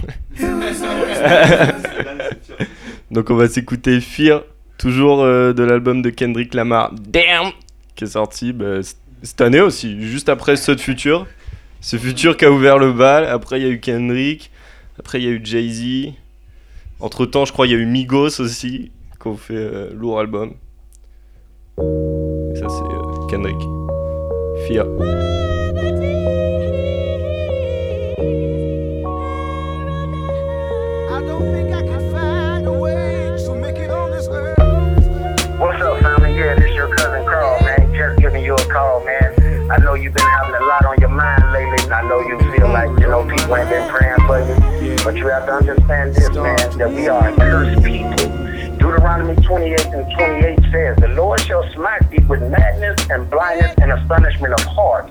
[3.11, 4.44] Donc, on va s'écouter Fear,
[4.78, 7.53] toujours euh, de l'album de Kendrick Lamar, Damn,
[7.94, 8.80] qui est sorti bah,
[9.22, 11.26] cette année aussi, juste après ce Future.
[11.82, 13.26] Ce Future qui a ouvert le bal.
[13.26, 14.51] Après, il y a eu Kendrick.
[14.99, 16.14] Après, il y a eu Jay-Z.
[16.99, 18.90] Entre temps, je crois, il y a eu Migos aussi,
[19.20, 20.55] qui ont fait euh, lourd album.
[21.78, 23.61] Et ça, c'est euh, Kendrick.
[24.66, 24.84] Fia.
[35.59, 36.34] What's up, family?
[36.34, 37.92] Yeah, this your cousin Carl, man.
[37.94, 39.70] Just giving you a call, man.
[39.70, 40.24] I know you've been
[42.57, 44.96] feel like, you know, people ain't been praying for you.
[45.04, 48.16] But you have to understand this, man, that we are a cursed people.
[48.78, 53.92] Deuteronomy 28 and 28 says, The Lord shall smite thee with madness and blindness and
[53.92, 55.11] astonishment of heart.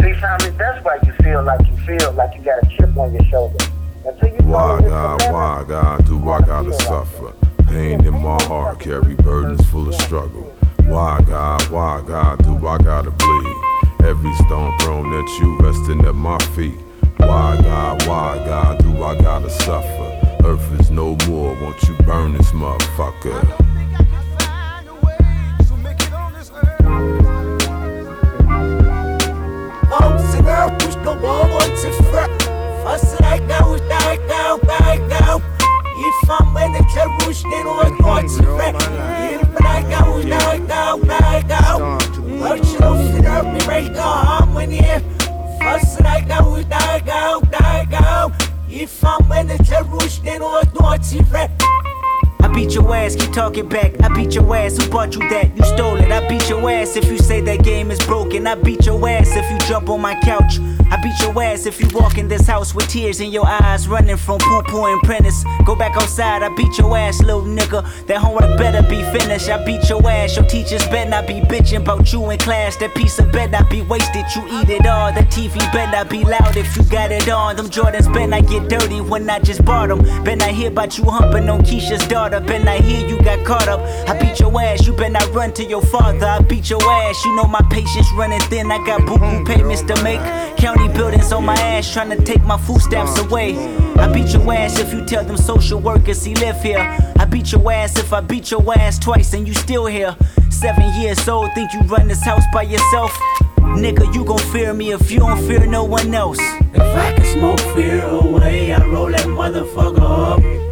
[0.00, 3.12] See, family, that's why you feel like you feel like you got a chip on
[3.12, 3.64] your shoulder.
[4.06, 7.34] Until you Why, God, why, God, do I gotta suffer?
[7.66, 10.54] Pain in my heart, carry burdens full of struggle.
[10.84, 13.77] Why, God, why, God, do I gotta bleed?
[14.04, 16.78] Every stone thrown at you, resting at my feet.
[17.18, 20.38] Why, God, why, God, do I gotta suffer?
[20.44, 23.67] Earth is no more, won't you burn this motherfucker?
[53.38, 54.00] Keep talking back.
[54.02, 55.56] I beat your ass, who bought you that?
[55.56, 56.10] You stole it.
[56.10, 58.46] I beat your ass if you say that game is broken.
[58.46, 60.58] I beat your ass if you jump on my couch.
[60.90, 63.86] I beat your ass if you walk in this house with tears in your eyes,
[63.88, 65.44] running from poo poo and prentice.
[65.66, 67.84] Go back outside, I beat your ass, little nigga.
[68.06, 69.50] That homework better be finished.
[69.50, 72.76] I beat your ass, your teachers better not be bitching about you in class.
[72.76, 75.12] That piece of bed not be wasted, you eat it all.
[75.12, 77.56] The TV better not be loud if you got it on.
[77.56, 80.02] Them Jordans better not get dirty when I just bought them.
[80.24, 82.40] Better not hear about you humping on Keisha's daughter.
[82.40, 83.80] Better not hear you got caught up.
[84.08, 86.26] I beat your ass, you better not run to your father.
[86.26, 88.70] I beat your ass, you know my patience running thin.
[88.70, 90.20] I got boo boo payments to make.
[90.56, 93.26] County buildings on my ass trying to take my food stamps uh.
[93.26, 93.56] away.
[93.96, 96.78] I beat your ass if you tell them social workers he live here.
[97.18, 100.14] I beat your ass if I beat your ass twice and you still here.
[100.50, 103.10] Seven years old, think you run this house by yourself?
[103.58, 106.38] Nigga, you gon' fear me if you don't fear no one else.
[106.74, 110.67] If I can smoke fear away, I roll that motherfucker up.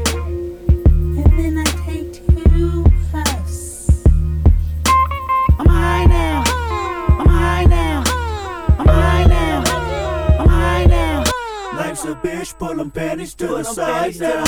[12.77, 14.45] Pull them panties to the side now.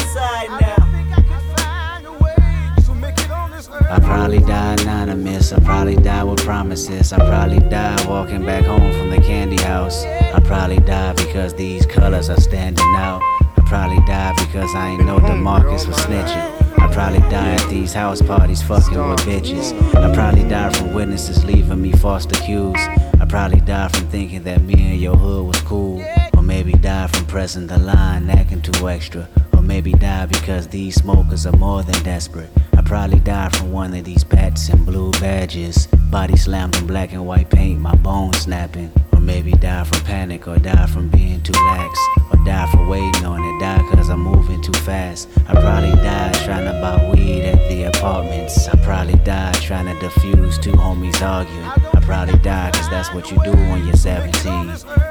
[3.91, 5.53] I probably die anonymous.
[5.53, 7.13] I probably die with promises.
[7.13, 10.05] I probably die walking back home from the candy house.
[10.05, 13.23] I probably die because these colors are standing out.
[13.57, 16.79] I probably die because I ain't know the DeMarcus was snitching.
[16.79, 19.73] I probably die at these house parties fucking with bitches.
[19.95, 22.77] I probably die from witnesses leaving me false accused.
[23.21, 26.05] I probably die from thinking that me and your hood was cool.
[26.49, 29.29] Maybe die from pressing the line, acting too extra.
[29.53, 32.49] Or maybe die because these smokers are more than desperate.
[32.75, 35.89] I probably die from one of these pets and blue badges.
[36.11, 38.91] Body slammed in black and white paint, my bones snapping.
[39.13, 41.99] Or maybe die from panic, or die from being too lax.
[42.33, 45.29] Or die for waiting on it, die cause I'm moving too fast.
[45.49, 48.69] I probably died trying to buy weed at the apartments.
[48.69, 51.88] I probably died trying to defuse two homies arguing.
[52.09, 54.43] Probably died cause that's what you do when you're 17.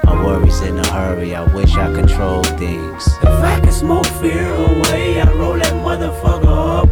[0.02, 3.06] My worries in a hurry, I wish I controlled things.
[3.22, 6.87] If I can smoke fear away, I'd roll that motherfucker up.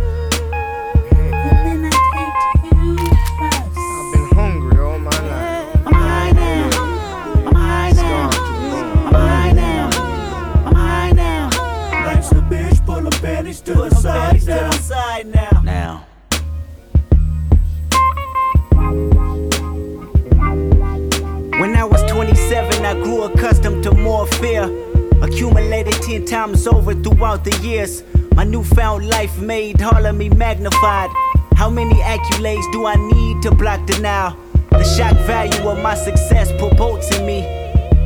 [26.86, 28.04] Over throughout the years.
[28.34, 31.10] My newfound life made of me magnified.
[31.56, 34.36] How many accolades do I need to block denial?
[34.70, 37.44] The shock value of my success promotes in me.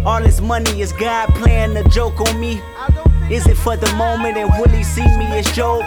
[0.05, 2.61] All this money is God playing a joke on me.
[3.31, 5.85] Is it for the moment and will he see me as Job?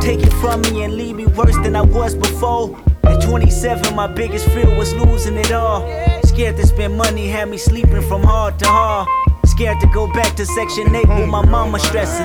[0.00, 2.78] Take it from me and leave me worse than I was before.
[3.04, 5.80] At 27, my biggest fear was losing it all.
[6.22, 9.08] Scared to spend money, had me sleeping from hard to hard.
[9.58, 12.24] Scared to go back to Section 8 with my mama stressing.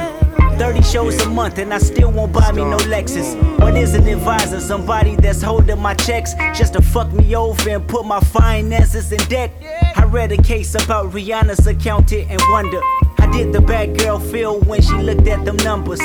[0.59, 3.33] 30 shows a month and I still won't buy me no Lexus.
[3.59, 4.59] What is an advisor?
[4.59, 9.17] Somebody that's holding my checks just to fuck me over and put my finances in
[9.29, 9.51] debt.
[9.95, 12.79] I read a case about Rihanna's accountant and wonder
[13.17, 16.01] how did the bad girl feel when she looked at them numbers?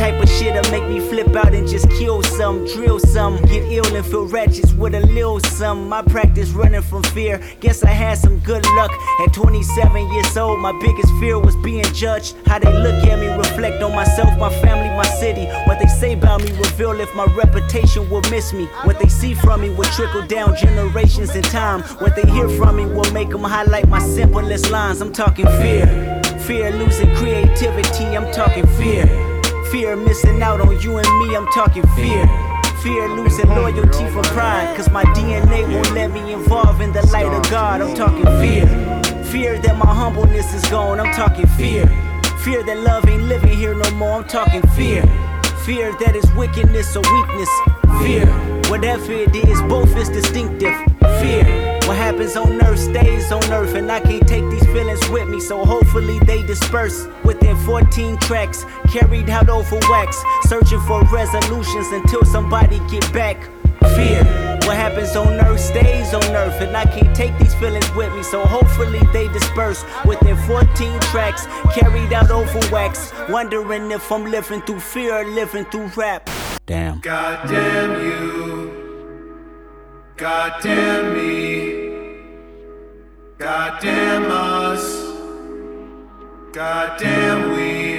[0.00, 3.94] Type of shit'll make me flip out and just kill some, drill some, get ill
[3.94, 5.90] and feel wretched with a little some.
[5.90, 7.38] My practice running from fear.
[7.60, 8.90] Guess I had some good luck.
[9.20, 12.34] At 27 years old, my biggest fear was being judged.
[12.46, 15.44] How they look at me, reflect on myself, my family, my city.
[15.68, 18.64] What they say about me reveal if my reputation will miss me.
[18.84, 21.82] What they see from me will trickle down generations in time.
[22.00, 25.02] What they hear from me will make them highlight my simplest lines.
[25.02, 26.22] I'm talking fear.
[26.46, 29.19] Fear losing creativity, I'm talking fear.
[29.70, 32.26] Fear missing out on you and me, I'm talking fear.
[32.82, 37.32] Fear losing loyalty from pride, cause my DNA won't let me involve in the light
[37.32, 38.66] of God, I'm talking fear.
[39.26, 41.86] Fear that my humbleness is gone, I'm talking fear.
[42.42, 45.02] Fear that love ain't living here no more, I'm talking fear.
[45.64, 47.50] Fear that is wickedness or weakness.
[48.02, 48.26] Fear,
[48.70, 50.74] whatever it is, both is distinctive.
[51.20, 51.44] Fear,
[51.90, 55.40] what happens on earth stays on earth, and I can't take these feelings with me,
[55.40, 62.24] so hopefully they disperse within 14 tracks, carried out over wax, searching for resolutions until
[62.24, 63.42] somebody get back.
[63.96, 64.22] Fear,
[64.66, 68.22] what happens on earth stays on earth, and I can't take these feelings with me,
[68.22, 74.62] so hopefully they disperse within 14 tracks, carried out over wax, wondering if I'm living
[74.62, 76.30] through fear or living through rap.
[76.66, 77.00] Damn.
[77.00, 78.60] God damn you.
[80.16, 81.69] God damn me.
[83.50, 84.84] God damn us.
[86.52, 87.98] God damn we.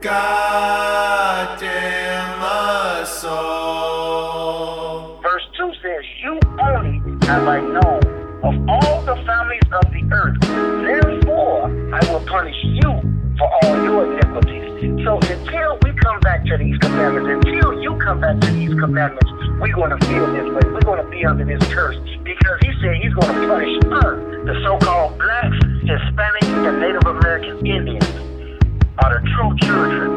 [0.00, 5.20] God damn us all.
[5.22, 8.02] Verse 2 says, You only have I known
[8.42, 10.40] of all the families of the earth.
[10.40, 12.90] Therefore, I will punish you
[13.38, 15.04] for all your iniquities.
[15.04, 19.39] So until we come back to these commandments, until you come back to these commandments,
[19.60, 20.64] we're going to feel this way.
[20.72, 24.16] We're going to be under this curse because he said he's going to punish us,
[24.48, 28.08] the so-called blacks, Hispanics, and Native American Indians
[29.04, 30.16] are the true children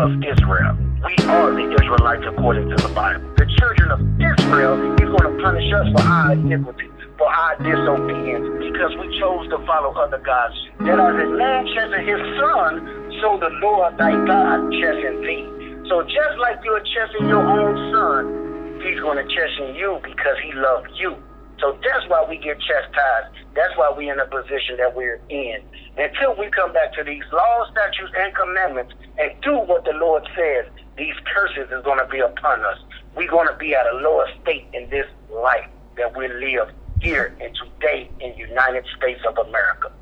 [0.00, 0.76] of Israel.
[1.08, 3.24] We are the Israelites according to the Bible.
[3.36, 8.44] The children of Israel, he's going to punish us for our iniquity, for our disobedience,
[8.60, 10.54] because we chose to follow other gods.
[10.80, 12.84] That as a man chasing his son,
[13.24, 15.55] so the Lord thy God chasing thee.
[15.88, 20.52] So just like you're chasing your own son, he's going to chasten you because he
[20.52, 21.14] loved you.
[21.60, 23.32] So that's why we get chastised.
[23.54, 25.62] That's why we're in the position that we're in.
[25.96, 30.26] Until we come back to these laws, statutes, and commandments and do what the Lord
[30.36, 30.66] says,
[30.98, 32.78] these curses is going to be upon us.
[33.14, 36.68] We're going to be at a lower state in this life that we live
[37.00, 39.92] here and today in United States of America.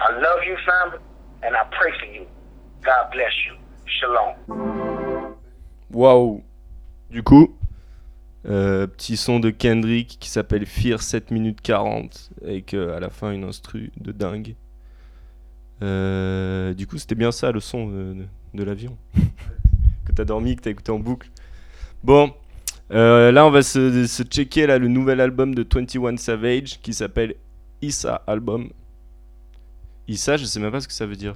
[0.00, 0.98] I love you, family,
[1.42, 2.26] and I pray for you.
[2.82, 3.56] God bless you.
[3.86, 4.89] Shalom.
[5.92, 6.42] Waouh
[7.10, 7.56] Du coup,
[8.46, 13.10] euh, petit son de Kendrick qui s'appelle Fear 7 minutes 40 avec euh, à la
[13.10, 14.54] fin une instru de dingue.
[15.82, 17.88] Euh, du coup, c'était bien ça le son
[18.54, 18.96] de, l'avion
[20.04, 21.28] que t'as dormi, que t'as écouté en boucle.
[22.04, 22.32] Bon,
[22.92, 26.94] euh, là on va se, se checker là, le nouvel album de 21 Savage qui
[26.94, 27.34] s'appelle
[27.82, 28.70] Issa Album.
[30.06, 31.34] Issa, je sais même pas ce que ça veut dire.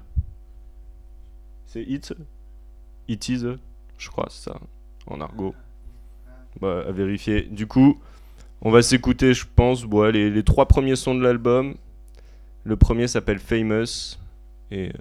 [1.67, 2.15] C'est It?
[3.09, 3.45] It is,
[3.99, 4.61] je crois, c'est ça,
[5.07, 5.55] en argot.
[6.61, 7.43] Bah, à vérifier.
[7.43, 8.01] Du coup,
[8.63, 11.75] on va s'écouter, je pense, les, trois premiers sons de l'album.
[12.65, 14.19] Le premier s'appelle Famous.
[14.71, 14.93] Et euh,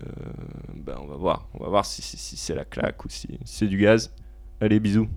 [0.75, 1.47] bah, on va voir.
[1.53, 4.13] On va voir si, c'est la claque ou si c'est du gaz.
[4.59, 5.07] Allez, bisous.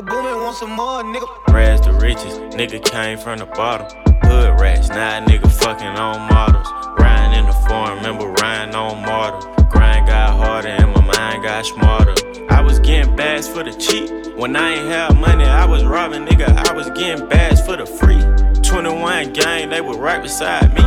[0.00, 1.52] Metro Boomin want some more, nigga.
[1.52, 3.86] Rags to riches, nigga came from the bottom.
[4.22, 6.66] Hood rats, now nigga fucking on models.
[6.98, 9.52] Riding in the foreign, remember riding on mortal.
[9.66, 12.14] Grind got harder and my mind got smarter.
[12.48, 14.34] I was getting bags for the cheap.
[14.36, 16.48] When I ain't have money, I was robbing, nigga.
[16.48, 18.22] I was getting bags for the free.
[18.62, 20.84] 21 gang, they were right beside me.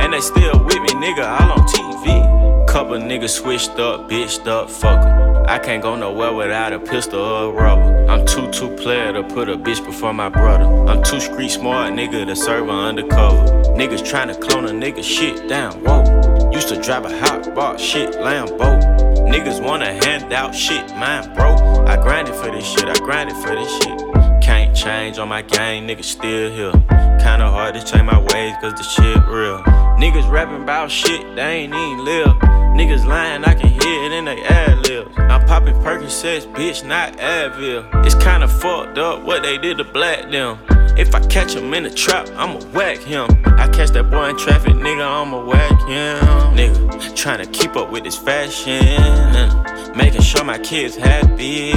[0.00, 2.68] And they still with me, nigga, all on TV.
[2.68, 5.44] Couple niggas switched up, bitched up, fuck 'em.
[5.48, 7.93] I can't go nowhere without a pistol or a rubber.
[8.08, 10.64] I'm too two player to put a bitch before my brother.
[10.64, 13.46] I'm too street smart, nigga, to serve her undercover.
[13.74, 16.50] Niggas tryna clone a nigga shit down, whoa.
[16.52, 18.80] Used to drive a hot bar, shit, Lambo.
[19.28, 21.60] Niggas wanna hand out shit, mine broke.
[21.88, 23.98] I grinded for this shit, I grinded for this shit.
[24.40, 26.72] Can't change on my game, niggas still here.
[27.20, 29.62] Kinda hard to change my ways, cause the shit real.
[29.98, 32.36] Niggas rapping about shit, they ain't even live.
[32.76, 35.14] Niggas lying, I can hear it in they ad libs.
[35.16, 38.04] I'm popping Percocets, bitch, not Advil.
[38.04, 40.58] It's kinda fucked up what they did to black them.
[40.96, 43.28] If I catch him in the trap, I'ma whack him.
[43.46, 46.56] I catch that boy in traffic, nigga, I'ma whack him.
[46.56, 48.72] Nigga, tryna keep up with this fashion.
[48.72, 51.72] and Making sure my kids happy.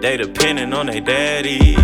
[0.00, 1.76] They depending on their daddy.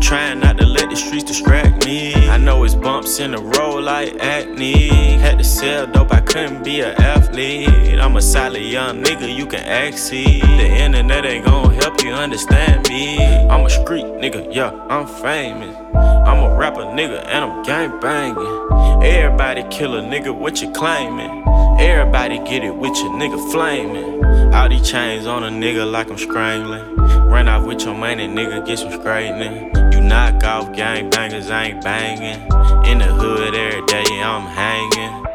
[0.00, 2.14] Trying not to let the streets distract me.
[2.28, 5.16] I know it's bumps in the road like acne.
[5.18, 7.98] Had to sell dope, I couldn't be an athlete.
[7.98, 10.40] I'm a solid young nigga, you can ask see.
[10.40, 13.18] The internet ain't gon' help you understand me.
[13.48, 15.83] I'm a street nigga, yeah, I'm famous.
[15.94, 19.04] I'm a rapper nigga and I'm gang banging.
[19.04, 21.44] Everybody kill a nigga, what you claiming?
[21.78, 24.24] Everybody get it with your nigga flaming.
[24.54, 26.96] All these chains on a nigga like I'm strangling.
[27.28, 29.74] Run off with your money, nigga, get some straightening.
[29.92, 32.40] You knock off gang bangers, I ain't banging.
[32.86, 35.26] In the hood every day, I'm hanging.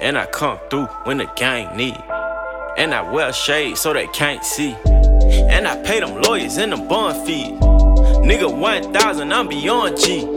[0.00, 2.00] And I come through when the gang need.
[2.76, 4.76] And I wear shades so they can't see.
[5.50, 7.58] And I pay them lawyers and them bond fees.
[8.22, 10.28] Nigga, 1000, I'm beyond G.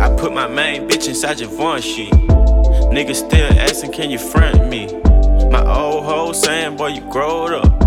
[0.00, 2.12] I put my main bitch inside your Vaughn sheet.
[2.90, 4.86] Niggas still asking, can you front me?
[5.48, 7.78] My old hoe saying, boy, you growed up.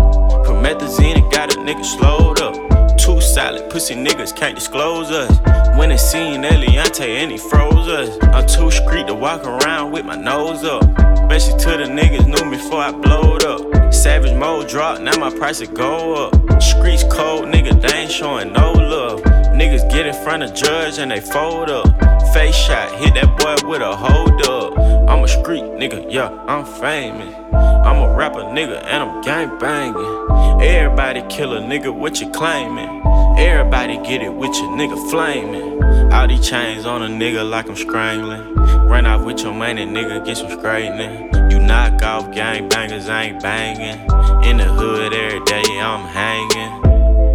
[0.46, 2.54] Promethazine and got a nigga slowed up.
[2.96, 5.38] Too solid, pussy niggas can't disclose us.
[5.78, 8.18] When it seen Eliante and he froze us.
[8.22, 10.82] I'm too street to walk around with my nose up.
[11.30, 13.92] Especially to the niggas knew me before I blowed up.
[13.92, 16.62] Savage mode drop, now my price will go up.
[16.62, 19.31] Streets cold, nigga, they ain't showing no love.
[19.52, 21.86] Niggas get in front of judge and they fold up.
[22.32, 24.78] Face shot, hit that boy with a hold up.
[25.08, 27.34] I'm a street nigga, yeah, I'm famous.
[27.52, 30.62] I'm a rapper nigga and I'm gang banging.
[30.62, 33.02] Everybody kill a nigga, what you claiming?
[33.36, 35.82] Everybody get it with your nigga flaming.
[36.12, 38.54] All these chains on a nigga like I'm strangling.
[38.88, 41.50] Run off with your money, nigga, get some straightening.
[41.50, 44.00] You knock off gang bangers, I ain't banging.
[44.48, 46.81] In the hood every day, I'm hanging.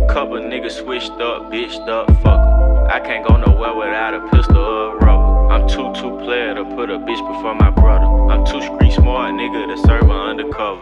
[0.07, 2.87] Couple niggas switched up, bitched up, fuck 'em.
[2.89, 5.53] I can't go nowhere without a pistol or a rubber.
[5.53, 8.05] I'm too too player to put a bitch before my brother.
[8.31, 10.81] I'm too street smart, nigga, to serve her undercover.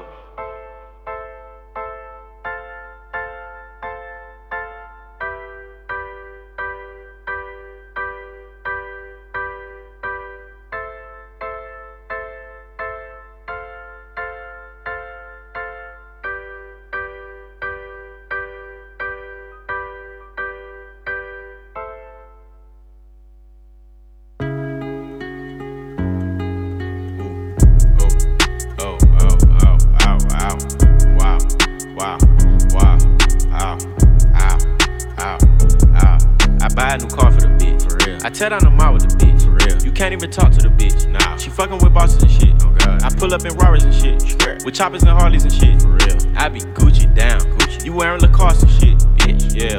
[43.26, 44.64] Pull up in Rarers and shit.
[44.64, 45.82] With choppers and Harleys and shit.
[45.82, 46.38] For real.
[46.38, 47.65] I be Gucci down.
[47.86, 48.98] You wearing Lacoste and shit.
[49.16, 49.54] Bitch.
[49.54, 49.78] Yeah.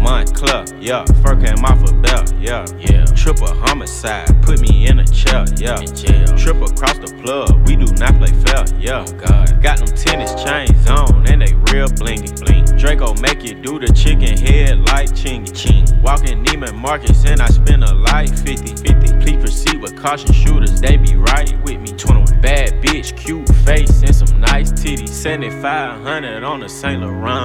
[0.00, 0.64] Moncler.
[0.80, 1.04] Yeah.
[1.20, 2.32] Fur came off a belt.
[2.40, 2.64] Yeah.
[2.78, 3.04] Yeah.
[3.04, 4.26] Triple homicide.
[4.42, 5.44] Put me in a chair.
[5.56, 5.78] Yeah.
[5.78, 6.26] In jail.
[6.38, 7.68] Triple across the plug.
[7.68, 8.64] We do not play fair.
[8.80, 9.04] Yeah.
[9.06, 9.62] Oh god.
[9.62, 12.32] Got them tennis chains on and they real blingy.
[12.40, 12.64] Bling.
[12.78, 15.54] Draco make you do the chicken head like chingy.
[15.54, 16.00] Ching.
[16.00, 18.76] Walking Neiman Marcus and I spend a light 50.
[18.76, 19.18] 50.
[19.20, 20.80] Please proceed with caution shooters.
[20.80, 21.92] They be right with me.
[21.92, 22.40] 21.
[22.40, 25.10] Bad bitch, cute face and some nice titties.
[25.10, 27.41] 7500 on the Saint Laurent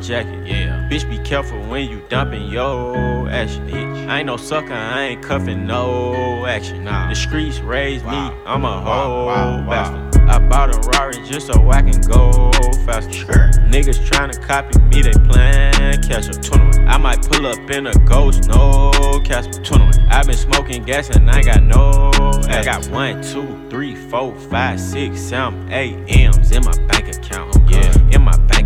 [0.00, 0.46] jacket.
[0.46, 0.88] Yeah.
[0.90, 3.68] Bitch, be careful when you dumping your action.
[3.68, 4.08] Bitch.
[4.08, 4.72] I ain't no sucker.
[4.72, 6.84] I ain't cuffing no action.
[6.84, 7.08] Nah.
[7.08, 8.10] The streets raised me.
[8.12, 9.26] I'm a whole
[9.68, 10.22] bastard.
[10.28, 12.50] I bought a Rari just so I can go
[12.84, 13.50] faster.
[13.72, 15.68] Niggas tryna copy me, they plan
[16.08, 16.42] catch up.
[16.42, 16.88] 21.
[16.88, 18.90] I might pull up in a ghost, no
[19.24, 19.62] Casper.
[19.62, 20.08] 21.
[20.08, 22.10] I been smoking gas and I got no.
[22.48, 27.54] I got one, two, three, four, five, six, seven, eight M's in my bank account.
[27.68, 28.08] Yeah, uh-huh.
[28.12, 28.57] in my bank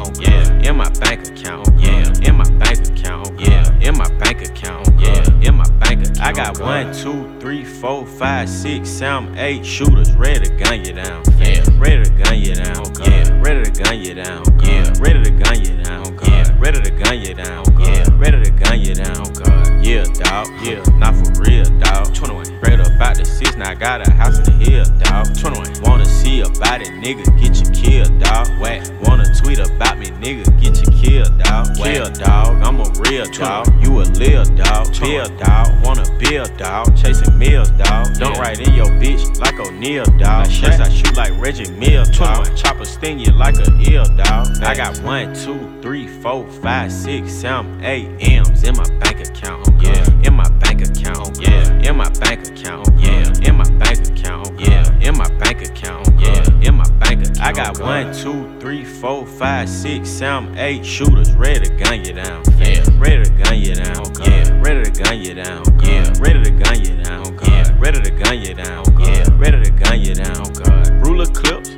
[0.00, 0.20] account.
[0.20, 1.68] Yeah, in my bank account.
[1.78, 3.40] Yeah, in my bank account.
[3.40, 4.88] Yeah, in my bank account.
[4.98, 6.20] Yeah, in my bank account.
[6.20, 10.92] I got one, two, three, four, five, six, seven, eight shooters ready to gun you
[10.92, 11.22] down.
[11.26, 12.84] Oh, yeah, ready to gun you down.
[13.04, 14.44] Yeah, ready to gun you down.
[14.62, 16.18] Yeah, ready to gun you down.
[16.24, 17.64] Yeah, ready to gun you down.
[17.78, 19.24] Yeah, ready to gun you down.
[19.82, 20.46] Yeah, dog.
[20.62, 22.14] Yeah, not for real, dog.
[22.14, 22.44] 21.
[22.44, 25.26] Straight about the six, now I got a house in the hill, dawg.
[25.38, 25.82] 21.
[25.82, 28.46] Wanna see about it, nigga, get you killed, dawg.
[28.60, 28.86] Whack.
[29.08, 31.74] Wanna tweet about me, nigga, get you killed, dawg.
[31.76, 32.60] Kill, dog.
[32.62, 33.66] I'm a real dog.
[33.82, 34.92] You a lil dog.
[35.00, 35.82] Bill, dawg.
[35.82, 36.94] Wanna build, dawg.
[36.94, 38.18] Chasing meals, dawg.
[38.18, 40.46] Don't write in your bitch like O'Neal, dawg.
[40.60, 42.54] Yes, I shoot like Reggie Mills, dawg.
[42.54, 44.62] Chopper sting you like a eel, dawg.
[44.62, 49.68] I got one, two, three, four, five, six, seven, eight M's in my bank account.
[49.80, 51.38] Yeah, in my bank account.
[51.40, 52.88] Yeah, in my bank account.
[52.98, 54.60] Yeah, in my bank account.
[54.60, 56.08] Yeah, in my bank account.
[56.18, 57.40] Yeah, in my bank account.
[57.40, 62.12] I got one, two, three, four, five, six, seven, eight shooters ready to gun you
[62.12, 62.42] down.
[62.58, 64.04] Yeah, ready to gun you down.
[64.24, 65.64] Yeah, ready to gun you down.
[65.82, 67.38] Yeah, ready to gun you down.
[67.44, 68.84] Yeah, ready to gun you down.
[69.00, 71.00] Yeah, ready to gun you down.
[71.00, 71.69] Ruler clips.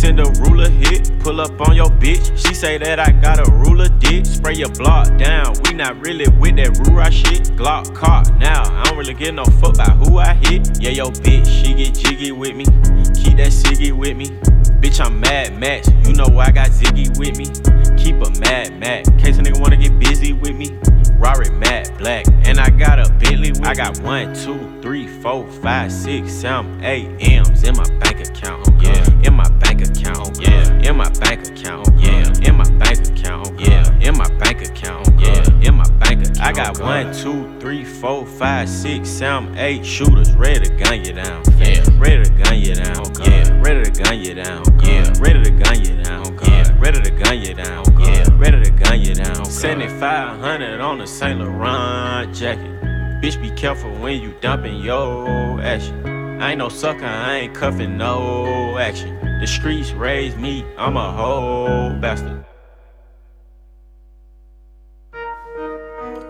[0.00, 2.34] Send a ruler hit, pull up on your bitch.
[2.34, 4.24] She say that I got a ruler dick.
[4.24, 5.54] Spray your block down.
[5.64, 7.54] We not really with that rura shit.
[7.54, 8.62] Glock caught now.
[8.62, 10.80] I don't really get no fuck by who I hit.
[10.80, 12.64] Yeah, yo bitch, she get jiggy with me.
[13.12, 14.28] Keep that ciggy with me.
[14.80, 15.86] Bitch, I'm mad Max.
[16.06, 17.44] You know I got Ziggy with me.
[18.02, 19.04] Keep a mad Mac.
[19.18, 20.78] Case a nigga wanna get busy with me.
[21.20, 22.24] Rari matte black.
[22.44, 26.82] And I got a Bentley with I got one, two, three, four, five, six, seven,
[26.82, 28.66] eight M's in my bank account.
[28.80, 30.38] Yeah, in my bank account.
[30.40, 31.88] Yeah, in my bank account.
[31.98, 33.60] Yeah, in my bank account.
[33.60, 35.08] Yeah, in my bank account.
[35.18, 36.40] Yeah, in my bank account.
[36.40, 41.12] I got one, two, three, four, five, six, seven, eight shooters ready to gun you
[41.12, 41.42] down.
[41.58, 42.96] Yeah, ready to gun you down.
[42.98, 44.62] Oh, oh, yeah, ready to gun you down.
[44.66, 46.38] Oh, yeah, ready to gun you down.
[46.44, 47.84] Yeah, ready to gun you down.
[47.98, 49.44] Yeah, ready to gun you down.
[49.44, 52.80] 7500 on a Saint Laurent jacket.
[53.22, 56.09] Bitch, be careful when you dumping your action.
[56.40, 59.14] I ain't no sucker, I ain't cuffing no action.
[59.40, 62.46] The streets raised me, I'm a whole bastard.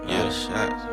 [0.08, 0.84] Yeah, shots,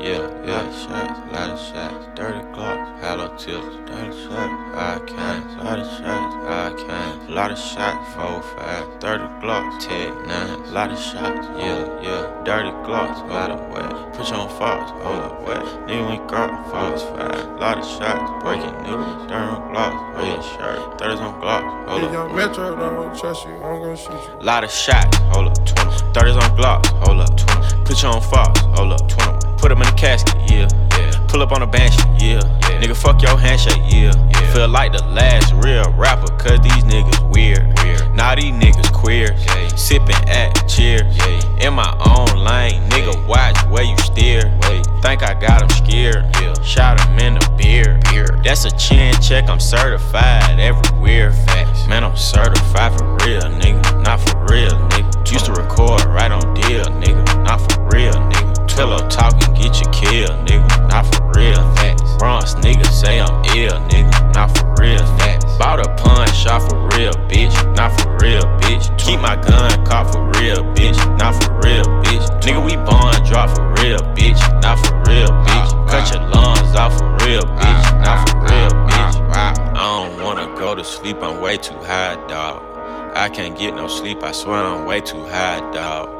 [0.00, 5.78] yeah, yeah, shots, lot of shots, dirty glocks, hollow tips, dirty shots, I can, lot
[5.78, 7.30] of shots, I can't.
[7.30, 12.70] lot of shots, four, five, dirty glocks, tech nine, lot of shots, yeah, yeah, dirty
[12.86, 17.02] glocks, lot of wet, put you on false, hold up, wet, nigga ain't got false,
[17.02, 22.12] five, lot of shots, breaking news, dirty glocks, red shirt, thirties on glocks, hold up,
[22.12, 22.36] young.
[22.36, 24.44] Metro don't trust you, I'm gonna shoot you.
[24.44, 25.86] Lot of shots, hold up, 20.
[26.16, 27.84] 30s on Glocks, hold up, 20.
[27.84, 29.45] Put you on Fox, hold up, 21.
[29.66, 30.68] Put him in the casket, yeah.
[30.96, 31.26] yeah.
[31.26, 32.38] Pull up on a banshee, yeah.
[32.38, 32.80] yeah.
[32.80, 34.12] Nigga, fuck your handshake, yeah.
[34.14, 34.52] yeah.
[34.52, 37.76] Feel like the last real rapper, cause these niggas weird.
[37.82, 38.14] weird.
[38.14, 39.34] Now these niggas queer.
[39.34, 39.66] Yeah.
[39.74, 41.02] Sipping at cheers.
[41.18, 41.66] Yeah.
[41.66, 44.56] In my own lane, nigga, watch where you steer.
[44.70, 44.86] Wait.
[45.02, 46.24] Think I got him scared.
[46.38, 46.54] Yeah.
[46.62, 48.04] Shot him in the beard.
[48.04, 48.44] beard.
[48.44, 51.32] That's a chin check, I'm certified everywhere.
[51.32, 51.88] Facts.
[51.88, 54.00] Man, I'm certified for real, nigga.
[54.04, 55.32] Not for real, nigga.
[55.32, 57.42] Used to record right on deal, nigga.
[57.42, 58.45] Not for real, nigga.
[58.76, 60.88] Pillow talking, get you killed, nigga.
[60.90, 62.14] Not for real, facts.
[62.18, 64.34] Bronx nigga say I'm ill, nigga.
[64.34, 65.56] Not for real, facts.
[65.56, 67.56] Bought a punch, shot for real, bitch.
[67.74, 68.96] Not for real, bitch.
[68.98, 70.98] Keep my gun, caught for real, bitch.
[71.18, 72.28] Not for real, bitch.
[72.42, 74.38] Nigga, we bond, drop for real, bitch.
[74.60, 75.88] Not for real, bitch.
[75.88, 78.02] Cut your lungs off for real, bitch.
[78.04, 79.34] Not for real, bitch.
[79.34, 82.75] I don't wanna go to sleep, I'm way too high, dog.
[83.18, 86.10] I can't get no sleep, I swear I'm way too high, dog.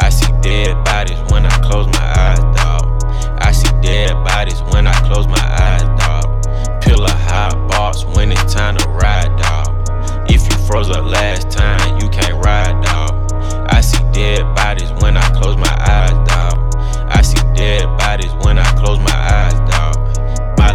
[0.00, 3.02] I see dead bodies when I close my eyes, dog.
[3.42, 6.80] I see dead bodies when I close my eyes, dog.
[6.80, 10.30] Pill a hot boss when it's time to ride, dog.
[10.30, 13.32] If you froze up last time, you can't ride, dog.
[13.68, 16.76] I see dead bodies when I close my eyes, dog.
[17.10, 19.54] I see dead bodies when I close my eyes,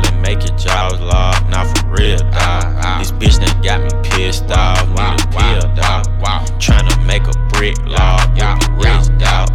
[0.02, 0.22] dog.
[0.22, 3.00] Make your jaws lock, not for real, dog.
[3.00, 6.06] This bitch done got me pissed off, need a pill, dog.
[6.60, 9.50] Tryna make a brick log, whip you rich, dog.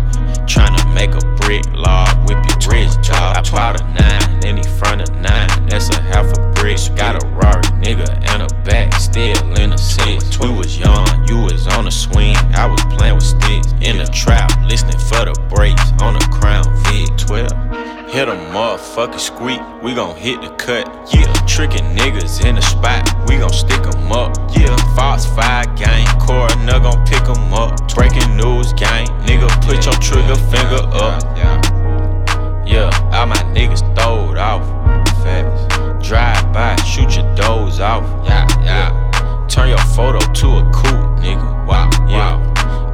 [0.46, 3.36] Tryna make a brick log, whip your rich, dog.
[3.36, 6.78] I bought a nine, in the front of nine, that's a half a brick.
[6.96, 10.38] Got a Rari, nigga, and a back, still in a six.
[10.40, 13.72] We was young, you was on a swing, I was playing with sticks.
[13.80, 17.83] In a trap, listening for the brakes on a Crown Vic 12.
[18.14, 20.86] Hit a motherfucking squeak, we gon' hit the cut.
[21.12, 24.38] Yeah, tricking niggas in the spot, we gon' stick 'em up.
[24.52, 27.92] Yeah, Fox 5 gang, coroner gon' pick 'em up.
[27.92, 31.24] Breaking news gang, nigga, put your trigger finger up.
[32.64, 34.62] Yeah, all my niggas throwed off.
[36.00, 38.04] Drive by, shoot your doors off.
[38.24, 38.92] Yeah, yeah.
[39.48, 41.66] Turn your photo to a coupe, nigga.
[41.66, 42.38] Wow, yeah.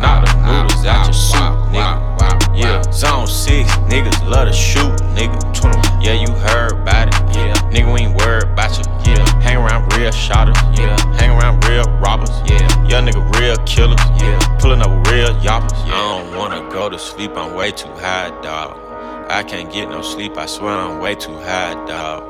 [0.01, 1.70] Knock the noodles out your soup.
[2.55, 5.39] Yeah, zone six, niggas love to shoot, nigga.
[6.03, 7.37] Yeah, you heard about it.
[7.37, 8.85] Yeah, nigga, we ain't worried about you.
[9.07, 10.57] Yeah, hang around real shotters.
[10.79, 12.31] Yeah, hang around real robbers.
[12.45, 14.01] Yeah, young nigga, real killers.
[14.21, 15.73] Yeah, pulling up real yoppers.
[15.73, 18.79] I don't wanna go to sleep, I'm way too high, dog.
[19.31, 22.25] I can't get no sleep, I swear I'm way too high, dog.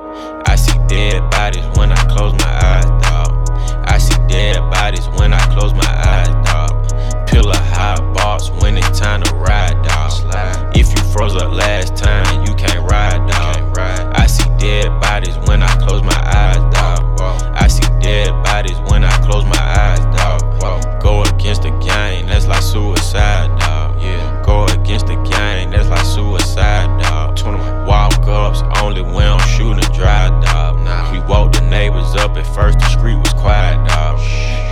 [0.47, 3.49] I see dead bodies when I close my eyes, dog.
[3.89, 7.27] I see dead bodies when I close my eyes, dog.
[7.27, 8.10] Pillar high
[8.61, 10.77] when it's time to ride, dog.
[10.77, 13.79] If you froze up last time, you can't ride, dog.
[14.15, 17.21] I see dead bodies when I close my eyes, dog.
[17.55, 21.01] I see dead bodies when I close my eyes, dog.
[21.03, 24.01] Go against the gang, that's like suicide, dog.
[24.01, 24.43] Yeah.
[24.45, 27.39] Go against the gang, that's like suicide, dog.
[27.87, 30.79] Walk ups only when I'm shooting drive, dog.
[31.13, 34.19] We woke the neighbors up at first, the street was quiet, dog.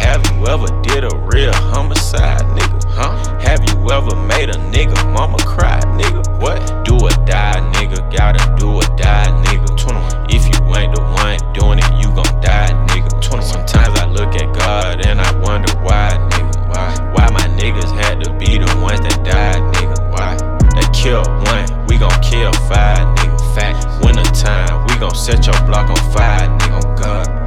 [0.08, 2.82] Have you ever did a real homicide, nigga?
[2.96, 3.12] Huh?
[3.40, 6.24] Have you ever made a nigga mama cry, nigga?
[6.40, 6.86] What?
[6.86, 8.00] Do or die, nigga.
[8.10, 9.68] Gotta do or die, nigga.
[9.76, 10.30] 21.
[10.30, 13.20] If you ain't the one doing it, you gon' die, nigga.
[13.20, 13.42] 21.
[13.42, 16.56] Sometimes I look at God and I wonder why, nigga.
[16.70, 16.88] Why?
[17.12, 20.10] Why my niggas had to be the ones that died, nigga?
[20.10, 20.40] Why?
[20.72, 23.54] They killed one, we gon' kill five, nigga.
[23.54, 23.84] Fact.
[24.02, 26.80] Winter time, we gon' set your block on fire, nigga.
[26.82, 27.37] Oh God.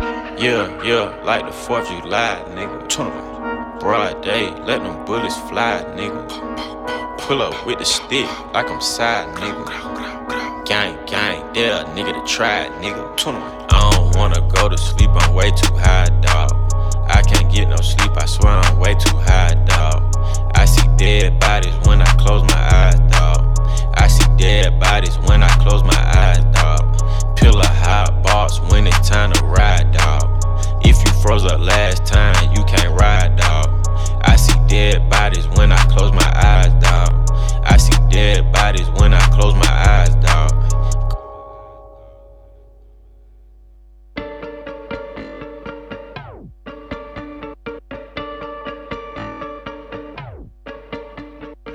[0.42, 3.80] Yeah, yeah, like the 4th of July, nigga.
[3.80, 7.20] Broad day, let them bullets fly, nigga.
[7.20, 10.66] Pull up with the stick like I'm side, nigga.
[10.66, 13.06] Gang, gang, there, nigga to try nigga.
[13.70, 16.50] I don't wanna go to sleep, I'm way too high, dog.
[17.08, 20.12] I can't get no sleep, I swear I'm way too high, dog.
[20.56, 23.60] I see dead bodies when I close my eyes, dog.
[23.94, 27.31] I see dead bodies when I close my eyes, dog.
[27.42, 30.42] Pillar hot box when it's time to ride, dog.
[30.86, 33.68] If you froze up last time, you can't ride, dog.
[34.22, 37.12] I see dead bodies when I close my eyes, dog.
[37.66, 40.52] I see dead bodies when I close my eyes, dog.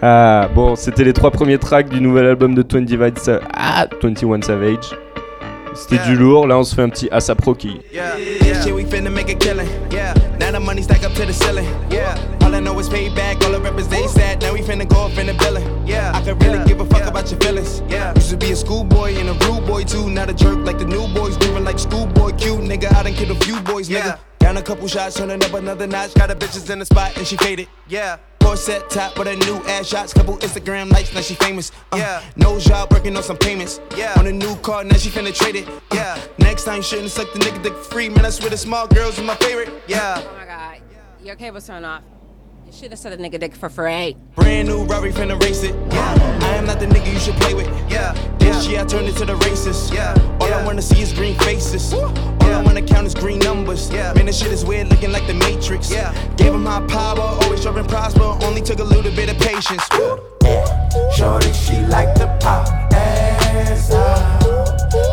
[0.00, 3.18] Ah, bon, c'était les trois premiers tracks du nouvel album de 20 Divide
[3.52, 5.05] ah, 21 Savage.
[5.76, 7.80] C'était du lourd, là on se fait un petit ASAP Rocky.
[7.92, 8.62] Yeah, yeah.
[8.62, 9.68] Shit, we finna make a killing.
[10.38, 11.66] Now the money stack up to the ceiling.
[11.90, 13.42] Yeah, all I know is payback.
[13.44, 14.42] All the rappers they sad.
[14.42, 15.86] Now we finna go up in the billing.
[15.86, 17.82] Yeah, I could really give a fuck about your feelings.
[17.88, 20.08] Yeah, used to be a schoolboy and a rude boy too.
[20.08, 22.60] Not a jerk like the new boys, moving like schoolboy cute.
[22.60, 24.18] Nigga, I done killed a few boys, nigga.
[24.38, 26.14] Down a couple shots, turning up another notch.
[26.14, 27.68] Got a bitches in the spot and she faded.
[27.88, 28.18] Yeah.
[28.46, 31.72] Corset top with a new ass shots, couple Instagram likes, now she famous.
[31.90, 32.22] Uh, yeah.
[32.36, 33.80] No job, working on some payments.
[33.96, 34.14] Yeah.
[34.18, 35.68] On a new car, now she finna trade it.
[35.92, 36.16] Yeah.
[36.38, 38.08] Next time, shouldn't suck the nigga dick free.
[38.08, 39.70] Man, I swear the small girls are my favorite.
[39.88, 40.22] Yeah.
[40.24, 40.80] Oh my god,
[41.24, 42.04] your cable's turned off.
[42.64, 44.16] You should have said a nigga dick for free.
[44.36, 45.74] Brand new Rari finna race it.
[45.90, 46.38] Yeah.
[46.42, 47.66] I am not the nigga you should play with.
[47.90, 48.12] Yeah.
[48.38, 49.92] This year I turned into the racist.
[49.92, 50.14] Yeah.
[50.40, 51.92] All I wanna see is green faces.
[52.46, 53.90] All I wanna count is green numbers.
[53.90, 54.12] Yeah.
[54.14, 55.90] Man, this shit is weird, looking like the Matrix.
[55.90, 56.14] Yeah.
[56.36, 58.22] Gave him high power, always sure and prosper.
[58.42, 59.82] Only took a little bit of patience.
[60.42, 64.40] Yeah, Shorty, she like the pop ass out.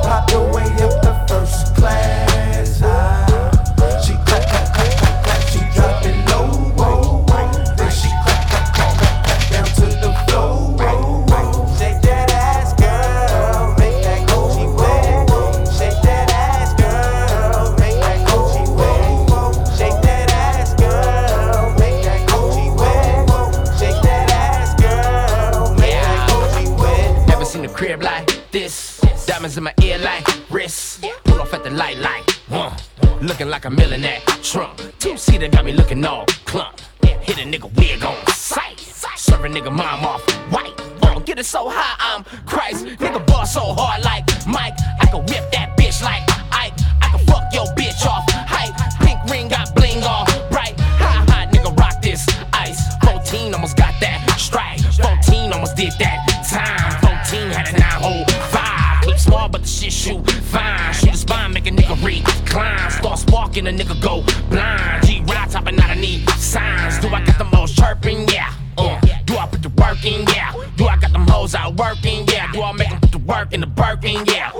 [0.04, 3.23] Pop the way up the first class out.
[29.26, 31.00] Diamonds in my ear like wrists.
[31.24, 32.76] Pull off at the light like, uh,
[33.22, 34.20] looking like a millionaire.
[34.42, 36.82] Trump, two seater got me looking all clump.
[37.02, 38.80] Hit a nigga wig on sight.
[39.16, 40.22] Serve a nigga mom off
[40.52, 40.74] white.
[41.02, 42.86] Uh, get it so high, I'm Christ.
[42.86, 44.76] Nigga ball so hard like Mike.
[45.00, 46.22] I can whip that bitch like
[46.52, 46.74] Ike.
[47.02, 48.76] I can fuck your bitch off hype.
[49.00, 50.78] Pink ring got bling all bright.
[51.00, 52.82] High, high, nigga rock this ice.
[53.06, 54.82] 14 almost got that strike.
[54.82, 56.20] 14 almost did that
[56.50, 57.24] time.
[57.24, 58.63] 14 had a nine hole five.
[59.24, 60.94] Small, but the shit shoot fine.
[60.94, 62.92] Shoot a spine, make a nigga recline.
[62.92, 65.08] Start sparking, a nigga go blind.
[65.08, 67.00] G ride topping out, I need signs.
[67.00, 68.28] Do I got the most chirping?
[68.28, 68.54] Yeah.
[68.78, 70.28] Uh, do I put the work in?
[70.28, 70.52] Yeah.
[70.76, 72.28] Do I got them hoes out working?
[72.28, 72.52] Yeah.
[72.52, 74.26] Do I make them put the work in the Birkin?
[74.26, 74.52] Yeah.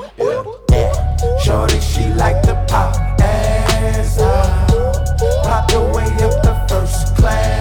[1.44, 4.18] Shorty, she like to pop ass.
[5.44, 7.53] Pop the way up the first class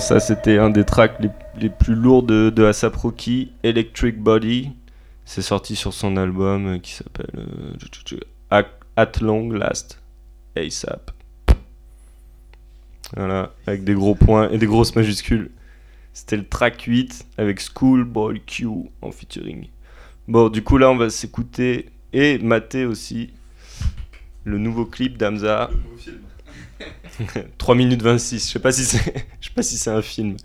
[0.00, 1.30] ça c'était un des tracks les,
[1.60, 4.70] les plus lourds de, de ASAP Rocky, Electric Body.
[5.24, 8.64] C'est sorti sur son album euh, qui s'appelle euh,
[8.96, 10.00] At, Long Last,
[10.56, 11.12] ASAP.
[13.16, 15.50] Voilà, avec des gros points et des grosses majuscules.
[16.12, 18.66] C'était le track 8 avec Schoolboy Q
[19.02, 19.68] en featuring.
[20.26, 23.32] Bon, du coup là on va s'écouter et mater aussi
[24.44, 25.70] le nouveau clip d'Amza.
[27.58, 28.98] 3 minutes 26, je sais pas si c'est
[29.40, 30.36] sais pas si c'est un film.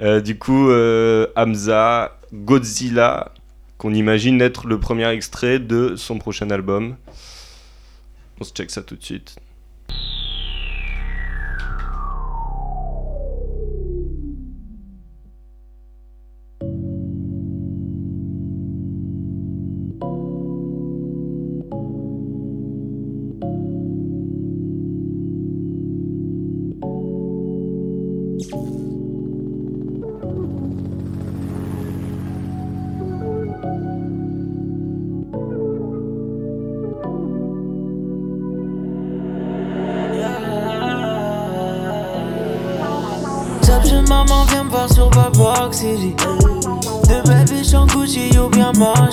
[0.00, 3.32] Euh, du coup euh, Hamza Godzilla
[3.78, 6.96] qu'on imagine être le premier extrait de son prochain album.
[8.40, 9.36] On se check ça tout de suite.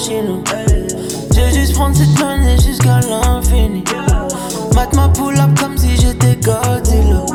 [0.08, 3.84] Vais juste prendre cette monnaie jusqu'à l'infini.
[4.76, 7.26] Mat ma pull up comme si j'étais Godzilla.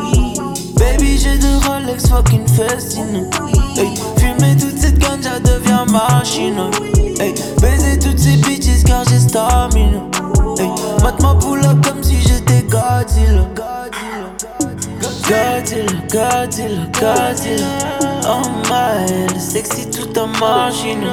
[0.77, 3.29] Baby, j'ai deux Rolex fucking Festino.
[3.77, 6.71] Hey, fumer toute cette ganja devient machine.
[7.19, 10.07] Hey, baiser toutes ces bitches car j'ai stamina.
[10.57, 10.71] Hey,
[11.03, 13.49] mat ma pull up comme si j'étais Godzilla.
[15.29, 17.67] Godzilla, Godzilla, Godzilla
[18.25, 21.07] Oh my, sexy toute en machine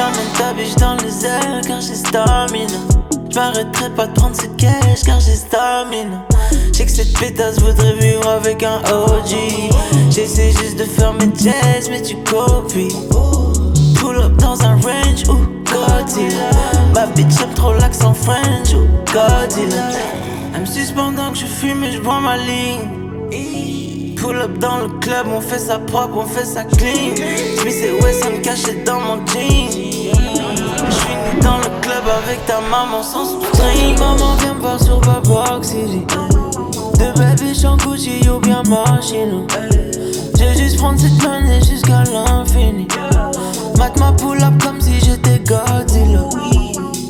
[0.00, 2.78] J'emmène ta biche dans les airs car j'ai stamina.
[3.28, 6.24] J'm'arrêterai pas de prendre ce cash car j'ai stamina.
[6.72, 9.36] J'sais que cette pétasse voudrait vivre avec un OG
[10.10, 12.88] J'essaie juste de faire mes jazz mais tu copies.
[13.96, 15.36] Pull up dans un range ou
[15.70, 16.48] Godzilla.
[16.94, 19.90] Ma bitch aime trop l'accent French ou Godzilla.
[20.54, 23.79] Elle me que je fume et je bois ma ligne
[24.20, 27.16] Pull up dans le club, on fait ça propre, on fait ça clean.
[27.56, 29.70] Smith et Wesson cachés dans mon jean.
[29.70, 33.64] J'finis dans le club avec ta maman sans soutien.
[33.98, 36.04] Maman viens me voir sur Babok City.
[36.98, 38.62] De baby j'en Gucci ou bien.
[38.62, 42.86] Je vais juste prendre cette monnaie jusqu'à l'infini.
[43.78, 46.28] Mat ma pull up comme si j'étais Godzilla.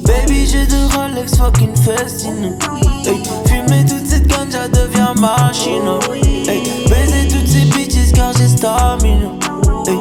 [0.05, 2.57] Baby j'ai deux Rolex fucking Festino.
[3.05, 3.21] Hey,
[5.15, 5.99] machine.
[6.47, 9.33] Hey, baiser toutes ces bitches car j'ai stamina.
[9.87, 9.99] Hey,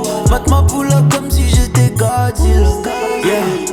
[0.50, 2.70] ma pull up comme si j'étais Godzilla.
[3.24, 3.70] Yeah.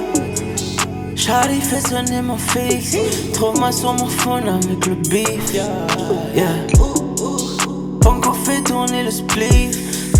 [1.14, 2.96] Charlie fait sonner mon fixe.
[3.32, 5.54] Trouve-moi sur mon phone avec le beef.
[6.34, 6.46] Yeah.
[8.00, 9.76] Pongo fait tourner le spliff.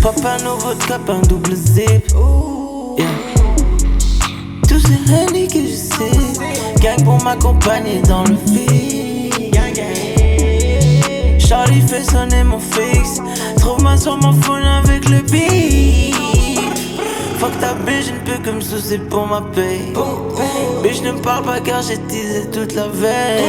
[0.07, 2.13] Un nouveau cap, un double zip.
[2.97, 3.07] Yeah.
[4.67, 6.11] Tous ces que je sais.
[6.81, 8.86] Gang pour m'accompagner dans le vide.
[11.47, 13.21] Charlie fait sonner mon fixe.
[13.59, 16.13] Trouve-moi sur mon phone avec le beat.
[17.39, 19.93] Fuck ta bitch, je ne peux que me soucier pour ma paye.
[20.83, 23.45] Bitch, ne parle pas car j'ai teasé toute la veille.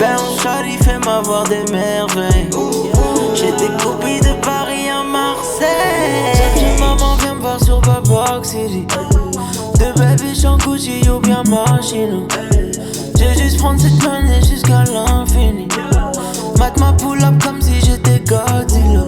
[0.00, 2.50] Ben, Charlie fait m'avoir des merveilles.
[3.36, 6.34] J'ai des copies de Paris à Marseille.
[6.34, 8.84] Cherche maman, viens me voir sur Babok City.
[9.78, 12.26] De baby, j'en Gucci ou bien machine.
[13.16, 15.68] Je vais juste prendre cette monnaie jusqu'à l'infini.
[16.62, 19.06] Mat ma pull up comme si j'étais Godzilla.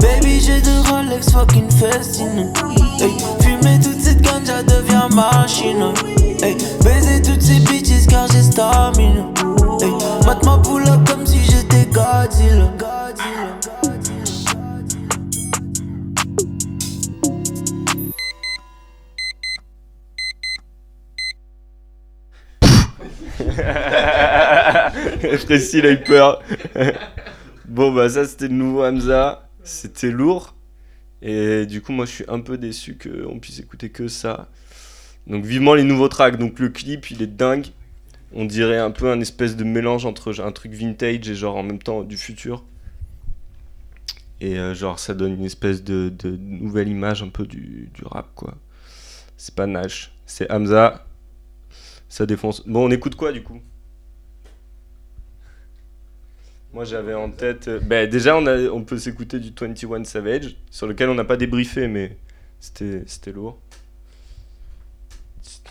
[0.00, 2.52] Baby, j'ai deux Rolex fucking Festino.
[2.98, 5.92] Hey, fumer toute cette ganja devient machine.
[6.82, 9.30] Baiser toutes ces bitches car j'ai stamina.
[9.80, 9.92] Hey,
[10.24, 12.72] ma pull up comme si j'étais Godzilla.
[25.44, 26.42] Précis, il a eu peur.
[27.68, 29.48] bon, bah, ça, c'était le nouveau Hamza.
[29.62, 30.54] C'était lourd.
[31.22, 34.48] Et du coup, moi, je suis un peu déçu qu'on puisse écouter que ça.
[35.26, 36.36] Donc, vivement les nouveaux tracks.
[36.36, 37.66] Donc, le clip, il est dingue.
[38.32, 41.62] On dirait un peu un espèce de mélange entre un truc vintage et genre en
[41.62, 42.64] même temps du futur.
[44.40, 48.28] Et euh, genre, ça donne une espèce de, de nouvelle image un peu du rap,
[48.34, 48.54] quoi.
[49.36, 51.06] C'est pas Nash, c'est Hamza.
[52.08, 52.66] Ça défonce.
[52.66, 53.60] Bon, on écoute quoi du coup?
[56.76, 57.70] Moi j'avais en tête.
[57.86, 61.38] bah, déjà, on, a, on peut s'écouter du 21 Savage, sur lequel on n'a pas
[61.38, 62.18] débriefé, mais
[62.60, 63.58] c'était c'était lourd.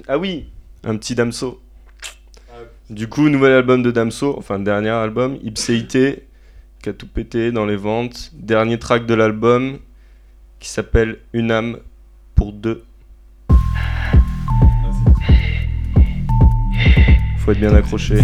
[0.07, 0.49] Ah oui
[0.83, 1.61] Un petit Damso.
[2.89, 6.25] Du coup, nouvel album de Damso, enfin dernier album, Ipséité,
[6.81, 8.31] qui a tout pété dans les ventes.
[8.33, 9.77] Dernier track de l'album
[10.59, 11.77] qui s'appelle Une âme
[12.33, 12.83] pour deux.
[17.37, 18.21] Faut être bien accroché.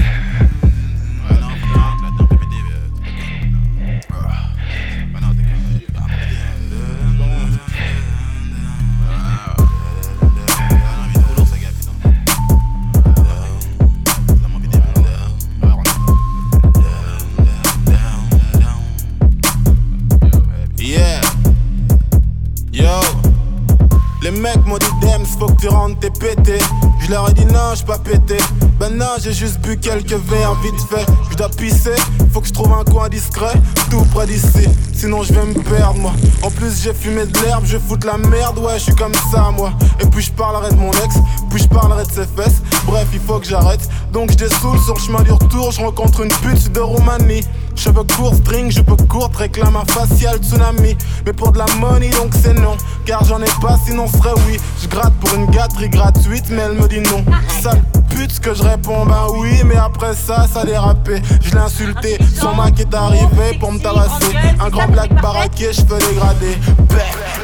[26.02, 26.58] T'es pété.
[27.00, 28.38] Je leur ai dit non, j'suis pas pété.
[28.80, 31.06] Ben non, j'ai juste bu quelques verres vite fait.
[31.30, 31.96] Je dois pisser,
[32.34, 33.54] faut que je trouve un coin discret,
[33.90, 34.68] tout près d'ici.
[34.94, 36.12] Sinon je vais me perdre moi.
[36.42, 39.52] En plus j'ai fumé de l'herbe, je fous la merde, ouais, je suis comme ça
[39.56, 39.72] moi.
[40.00, 41.16] Et puis je parlerai de mon ex,
[41.52, 42.62] puis je parlerai de ses fesses.
[42.86, 43.88] Bref, il faut que j'arrête.
[44.12, 47.44] Donc je dessoule sur le chemin du retour, je rencontre une pute de Roumanie.
[47.76, 50.96] Cheveux courts, string, je peux courte, réclame un facial tsunami.
[51.26, 52.78] Mais pour de la money, donc c'est non.
[53.06, 54.60] Car j'en ai pas, sinon serait oui.
[54.82, 57.24] Je gratte pour une gâterie gratuite, mais elle me dit non.
[57.62, 59.62] Sale pute, que je réponds, bah oui.
[59.66, 61.22] Mais après ça, ça dérapé.
[61.42, 64.36] Je l'ai insulté, son Mac est arrivé pour me tabasser.
[64.60, 66.58] Un grand black baraqué, je fais dégrader.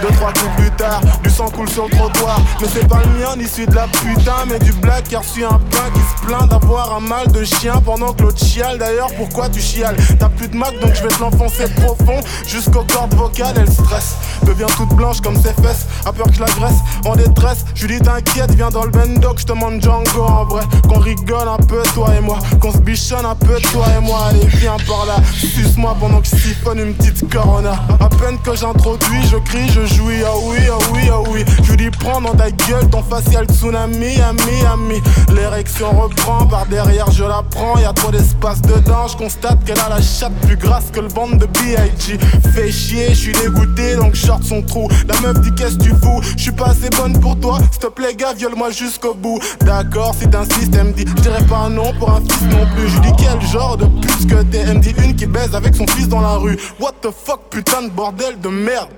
[0.01, 2.39] Deux, trois coups plus tard, du sang coule sur le trottoir.
[2.61, 5.19] Mais c'est pas le mien, ni celui de la putain, mais du black qui a
[5.19, 8.77] reçu un pain qui se plaint d'avoir un mal de chien pendant que l'autre chiale.
[8.77, 9.95] D'ailleurs, pourquoi tu chiales?
[10.19, 13.55] T'as plus de Mac, donc je vais te l'enfoncer profond jusqu'aux cordes vocales.
[13.57, 15.85] Elle stresse, devient toute blanche comme ses fesses.
[16.05, 17.65] A peur que je l'agresse, en détresse.
[17.75, 20.63] Je lui dis t'inquiète, viens dans le bendo que je te montre Django en vrai.
[20.87, 22.39] Qu'on rigole un peu, toi et moi.
[22.59, 24.19] Qu'on se bichonne un peu, toi et moi.
[24.29, 27.73] Allez, viens par là, suce-moi pendant que je siphonne une petite corona.
[27.99, 30.23] À peine que j'introduis, je crie, je jouis.
[30.25, 31.45] Ah oui, ah oui, ah oui.
[31.63, 35.01] Je lui dis prends dans ta gueule ton facial tsunami, ami, ami.
[35.33, 37.77] L'érection reprend, par derrière je la prends.
[37.77, 41.07] Y a trop d'espace dedans, je constate qu'elle a la chatte plus grasse que le
[41.07, 42.17] ventre de B.I.G.
[42.53, 44.87] Fait chier, je suis dégoûté donc short son trou.
[45.07, 46.21] La meuf dit qu'est-ce que tu fous?
[46.35, 49.39] Je suis pas assez bonne pour toi, s'il te plaît gars, viole-moi jusqu'au bout.
[49.61, 52.65] D'accord, si t'insistes, elle me dit, je dirais pas un non pour un fils non
[52.75, 52.87] plus.
[52.89, 55.85] Je dis quel genre de pute que t'es, elle me une qui baise avec son
[55.87, 56.57] fils dans la rue.
[56.79, 58.89] What the fuck, putain de bordel de merde.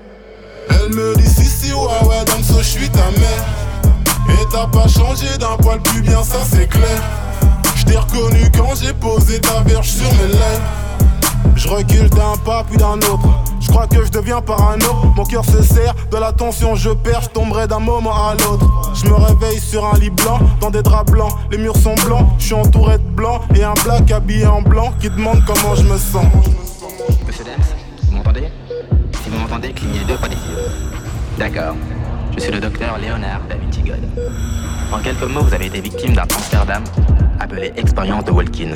[0.70, 3.45] Elle me dit si si ouais ouais donc ce je suis ta mère
[4.30, 7.01] Et t'as pas changé d'un poil plus bien ça c'est clair
[7.76, 10.88] Je t'ai reconnu quand j'ai posé ta verge sur mes lèvres
[11.55, 13.27] Je recule d'un pas puis d'un autre
[13.59, 14.85] Je crois que je deviens parano
[15.15, 18.91] Mon cœur se serre, de la tension je perds Je tomberai d'un moment à l'autre
[18.93, 22.25] Je me réveille sur un lit blanc Dans des draps blancs, les murs sont blancs
[22.37, 25.83] Je suis entouré de blanc et un black habillé en blanc Qui demande comment je
[25.83, 26.25] me sens
[27.27, 27.63] Monsieur Dems,
[28.09, 28.49] vous m'entendez?
[29.23, 30.69] Si vous m'entendez, clignez deux fois des yeux.
[31.37, 31.75] D'accord.
[32.35, 33.99] Je suis le docteur Léonard da Vinci God.
[34.91, 36.83] En quelques mots, vous avez été victime d'un transfert d'âme
[37.39, 38.71] appelé expérience de Walkin.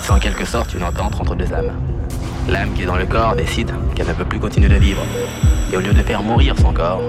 [0.00, 1.72] C'est en quelque sorte une entente entre deux âmes.
[2.48, 5.02] L'âme qui est dans le corps décide qu'elle ne peut plus continuer de vivre.
[5.72, 7.00] Et au lieu de faire mourir son corps,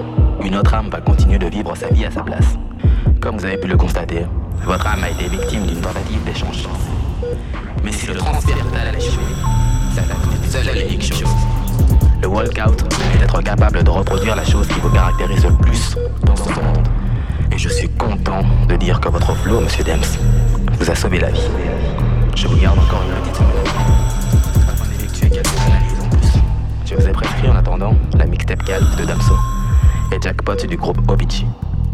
[0.42, 2.56] une autre âme va continuer de vivre sa vie à sa place.
[3.20, 4.26] Comme vous avez pu le constater,
[4.64, 6.68] votre âme a été victime d'une tentative d'échange.
[7.82, 9.22] Mais si le transfert total a échoué,
[9.94, 11.28] ça une seule et unique chose.
[12.22, 12.84] Le walkout
[13.14, 16.88] est d'être capable de reproduire la chose qui vous caractérise le plus dans ce monde.
[17.52, 20.18] Et je suis content de dire que votre flow, monsieur Dems,
[20.78, 21.48] vous a sauvé la vie.
[22.36, 23.52] Je vous garde encore une petite semaine.
[24.68, 26.28] Afin d'effectuer quelques analyses en plus.
[26.84, 29.34] Je vous ai prescrit en attendant la mixtape Calf de Damso
[30.12, 31.46] et Jackpot du groupe Obici.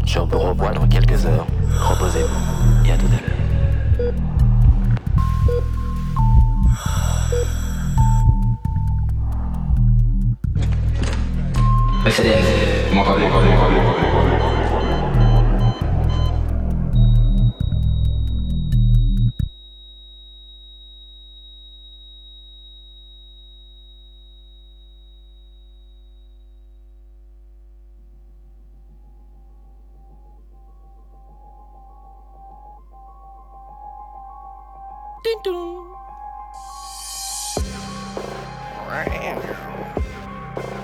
[0.05, 1.45] Je vous revois dans quelques heures.
[1.79, 4.13] Reposez-vous et à tout à l'heure.
[12.03, 12.33] Dems,
[12.91, 13.01] vous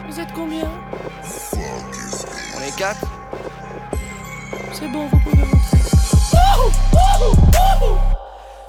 [0.07, 0.69] Vous êtes combien?
[2.55, 3.05] On est quatre
[4.73, 5.77] C'est bon, vous pouvez rentrer.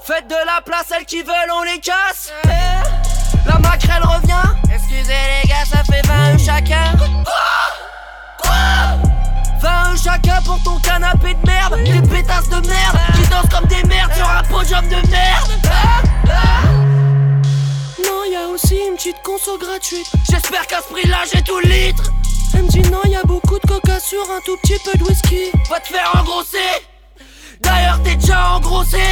[0.02, 2.32] Faites de la place, celles qui veulent, on les casse.
[2.44, 4.56] Eh, La maquerelle revient.
[4.73, 6.93] Excusez les gars, ça fait 20 euros chacun.
[8.39, 9.07] Quoi?
[9.60, 11.76] 20 euros chacun pour ton canapé de merde.
[11.85, 15.51] Des pétasses de merde qui dansent comme des merdes sur un podium de merde.
[18.05, 20.10] Non, y a aussi une petite conso gratuite.
[20.30, 22.12] J'espère qu'à ce prix-là, j'ai tout le litre.
[22.55, 25.05] Elle me dit non, y a beaucoup de coca sur un tout petit peu de
[25.05, 25.51] whisky.
[25.68, 26.86] Va te faire engrosser.
[27.60, 29.02] D'ailleurs, t'es déjà engrossé.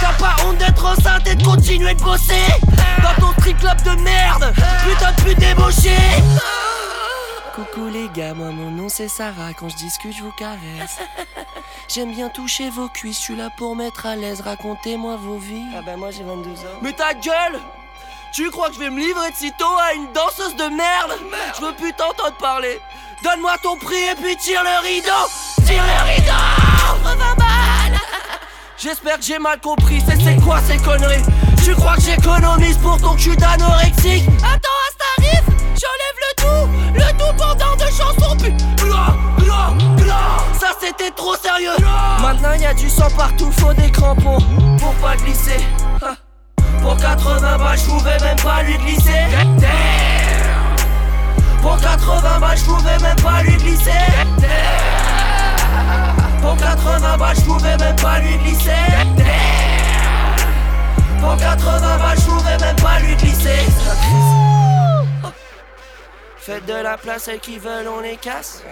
[0.00, 2.46] T'as pas honte d'être enceinte et de continuer de bosser.
[3.02, 4.52] Dans ton strip club de merde.
[4.88, 5.96] Putain de pute débauché.
[7.54, 9.52] Coucou les gars, moi mon nom c'est Sarah.
[9.52, 10.98] Quand je discute, je vous caresse.
[11.88, 14.40] J'aime bien toucher vos cuisses, je suis là pour mettre à l'aise.
[14.40, 15.66] Racontez-moi vos vies.
[15.76, 16.78] Ah bah moi j'ai 22 ans.
[16.80, 17.60] Mais ta gueule
[18.32, 21.12] Tu crois que je vais me livrer de sitôt à une danseuse de merde?
[21.58, 22.80] Je veux plus t'entendre parler.
[23.22, 28.00] Donne-moi ton prix et puis tire le rideau Tire le rideau 80 balles
[28.78, 31.22] J'espère que j'ai mal compris, c'est c'est quoi ces conneries?
[31.62, 34.68] Tu crois que j'économise pour ton cul d'anorexique Attends,
[34.98, 35.44] ça arrive
[35.80, 38.54] J'enlève le tout, le tout pendant deux chansons puis.
[40.58, 41.70] Ça c'était trop sérieux.
[42.20, 44.38] Maintenant y a du sang partout, faut des crampons
[44.78, 45.58] Pour pas glisser.
[46.80, 49.26] Pour 80 balles, je pouvais même pas lui glisser.
[51.60, 53.90] Pour 80 balles, je pouvais même pas lui glisser.
[56.40, 59.71] Pour 80 balles, je pouvais même pas lui glisser
[61.22, 63.64] Pour 80 balles, je même pas lui glisser
[66.36, 68.64] Faites de la place, celles qui veulent, on les casse.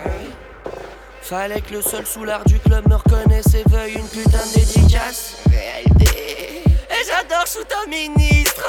[1.23, 5.37] Fallait que le seul soulard du club me reconnaisse et veuille une putain de dédicace.
[5.49, 6.65] Réalité.
[6.67, 8.65] Et j'adore sous ta ministre.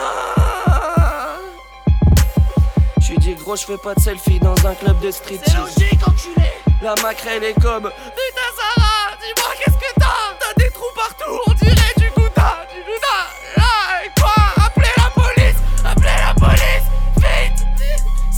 [2.99, 5.39] J'suis dit gros, je fais pas de selfie dans un club de street.
[5.43, 6.51] C'est logique, enculé.
[6.83, 7.89] La maquerelle est comme.
[7.89, 8.70] Putain, Sarah,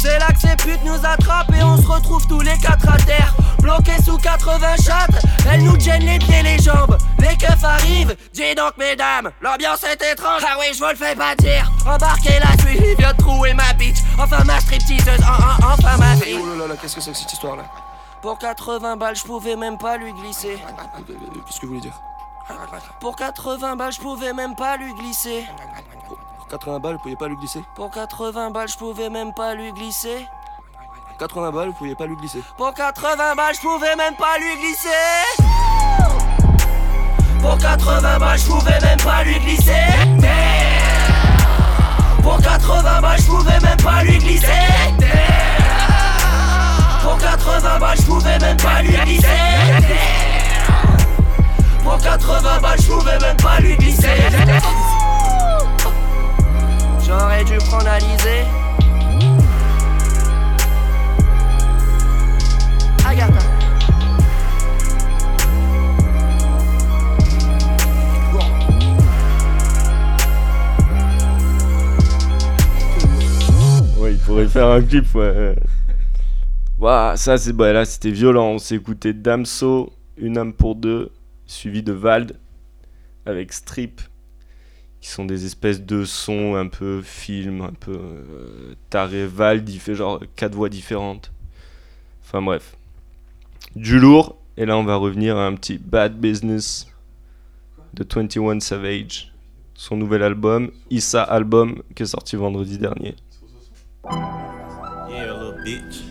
[0.03, 2.97] c'est là que ces putes nous attrapent et on se retrouve tous les quatre à
[2.97, 3.33] terre.
[3.59, 6.97] Bloqués sous 80 chattes, elles nous gênent les pieds et les jambes.
[7.19, 10.41] Les keufs arrivent, dis donc mesdames, l'ambiance est étrange.
[10.45, 11.71] Ah oui, je vous le fais pas dire.
[11.87, 13.99] Embarquez la suite, il vient de trouver ma bitch.
[14.19, 16.37] Enfin ma stripteaseuse, en, en, enfin ma fille.
[16.37, 17.63] Oh là là, qu'est-ce que c'est que cette histoire là
[18.21, 20.57] Pour 80 balles, je pouvais même pas lui glisser.
[21.47, 21.97] Qu'est-ce que vous voulez dire
[22.99, 25.45] Pour 80 balles, je pouvais même pas lui glisser.
[26.53, 27.63] Pour 80 balles, vous pouviez pas lui glisser?
[27.73, 30.27] Pour 80 balles, je pouvais même pas lui glisser.
[31.17, 32.43] 80 balles, vous pouviez pas lui glisser.
[32.57, 34.89] Pour 80 balles, je pouvais même pas lui glisser.
[37.41, 39.71] Pour 80 balles, je pouvais même pas lui glisser.
[42.21, 44.47] Pour 80 balles, je pouvais même pas lui glisser.
[47.01, 49.27] Pour 80 balles, je pouvais même pas lui glisser.
[51.83, 54.07] Pour 80 balles, je pouvais même pas lui glisser.
[57.19, 58.43] J'aurais dû prendre Alizé.
[63.05, 63.39] Agatha.
[73.97, 75.55] Ouais, il pourrait faire un clip, ouais.
[76.79, 78.47] Waouh, ça c'est bah, là c'était violent.
[78.47, 81.11] On s'est écouté Damso, Une âme pour deux,
[81.45, 82.39] suivi de Vald
[83.27, 84.01] avec Strip,
[85.03, 89.27] qui sont des espèces de sons un peu film, un peu euh, taré.
[89.27, 91.33] Vald il fait genre quatre voix différentes.
[92.23, 92.77] Enfin bref,
[93.75, 94.37] du lourd.
[94.55, 96.87] Et là on va revenir à un petit Bad Business
[97.93, 99.33] de 21 Savage,
[99.73, 103.17] son nouvel album, Issa Album, qui est sorti vendredi dernier.
[104.09, 106.01] Yeah, little bitch.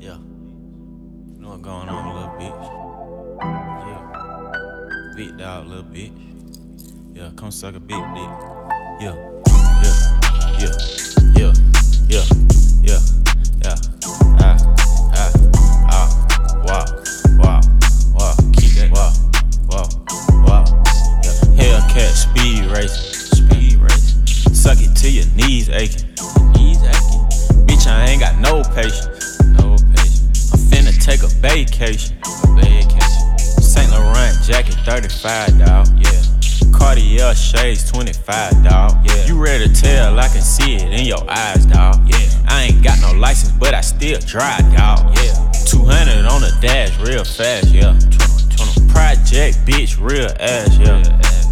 [0.00, 0.18] Yeah.
[1.34, 2.62] You know what's going on, little bitch?
[5.18, 5.36] Yeah.
[5.36, 6.29] Dog, little bitch.
[7.20, 8.30] Yeah, come suck a big dick.
[8.98, 9.14] Yeah.
[9.84, 9.94] Yeah.
[10.56, 10.72] Yeah.
[11.36, 11.52] Yeah.
[12.08, 12.24] Yeah.
[12.80, 12.98] Yeah.
[13.60, 13.76] Yeah.
[14.40, 14.56] Ah.
[15.12, 15.30] Ah.
[15.92, 16.08] Ah.
[16.64, 16.86] Wow.
[17.36, 17.60] Wow.
[18.14, 18.34] Wow.
[18.56, 18.90] Keep that.
[18.90, 19.12] Wow.
[19.68, 19.86] Wow.
[20.46, 20.64] Wow.
[21.22, 21.60] Yeah.
[21.60, 23.28] Hellcat speed race.
[23.36, 24.58] Speed race.
[24.58, 26.08] Suck it till your knees aching.
[26.54, 27.20] Knees aching.
[27.68, 29.38] Bitch, I ain't got no patience.
[29.60, 30.54] No patience.
[30.54, 32.16] I'm finna take a vacation.
[32.24, 33.38] A vacation.
[33.60, 35.86] Saint Laurent jacket, 35, dawg.
[36.00, 36.19] Yeah.
[36.80, 39.06] Cartier shades, 25, dawg.
[39.06, 39.26] Yeah.
[39.26, 40.18] You ready to tell?
[40.18, 42.08] I can see it in your eyes, dawg.
[42.08, 42.18] Yeah.
[42.48, 45.14] I ain't got no license, but I still drive, dawg.
[45.14, 45.52] Yeah.
[45.66, 47.92] 200 on the dash, real fast, yeah.
[48.88, 51.04] Project, bitch, real ass, yeah.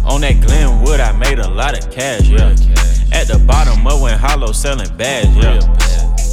[0.03, 2.49] On that Glenwood, I made a lot of cash, yeah.
[3.13, 5.61] At the bottom of when Hollow selling bags, yeah.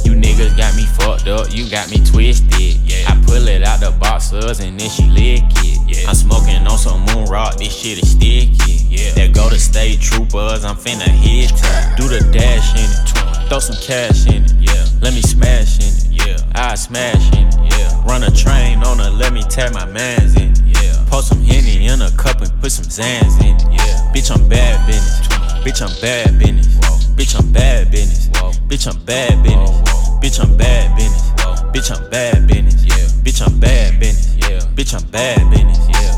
[0.03, 3.05] You niggas got me fucked up, you got me twisted, yeah.
[3.07, 6.09] I pull it out the boxers and then she lick it, yeah.
[6.09, 9.13] I'm smoking on some moon rock, this shit is sticky, yeah.
[9.13, 11.97] There go the state troopers, I'm finna hit it.
[11.97, 14.85] Do the dash in it, throw some cash in it, yeah.
[15.01, 16.37] Let me smash in it, yeah.
[16.55, 18.03] I smash in it, yeah.
[18.05, 21.05] Run a train on her, let me tag my mans in it, yeah.
[21.09, 24.11] Post some Henny in a cup and put some Xans in it, yeah.
[24.13, 25.27] Bitch, I'm bad business,
[25.63, 26.67] bitch, I'm bad business,
[27.15, 28.27] bitch, I'm bad business,
[28.67, 29.81] bitch, I'm bad business,
[30.21, 31.31] bitch, I'm bad business,
[31.73, 33.07] bitch, I'm bad business, yeah.
[33.23, 34.59] Bitch, I'm bad business, yeah.
[34.75, 36.13] Bitch, I'm bad business, yeah.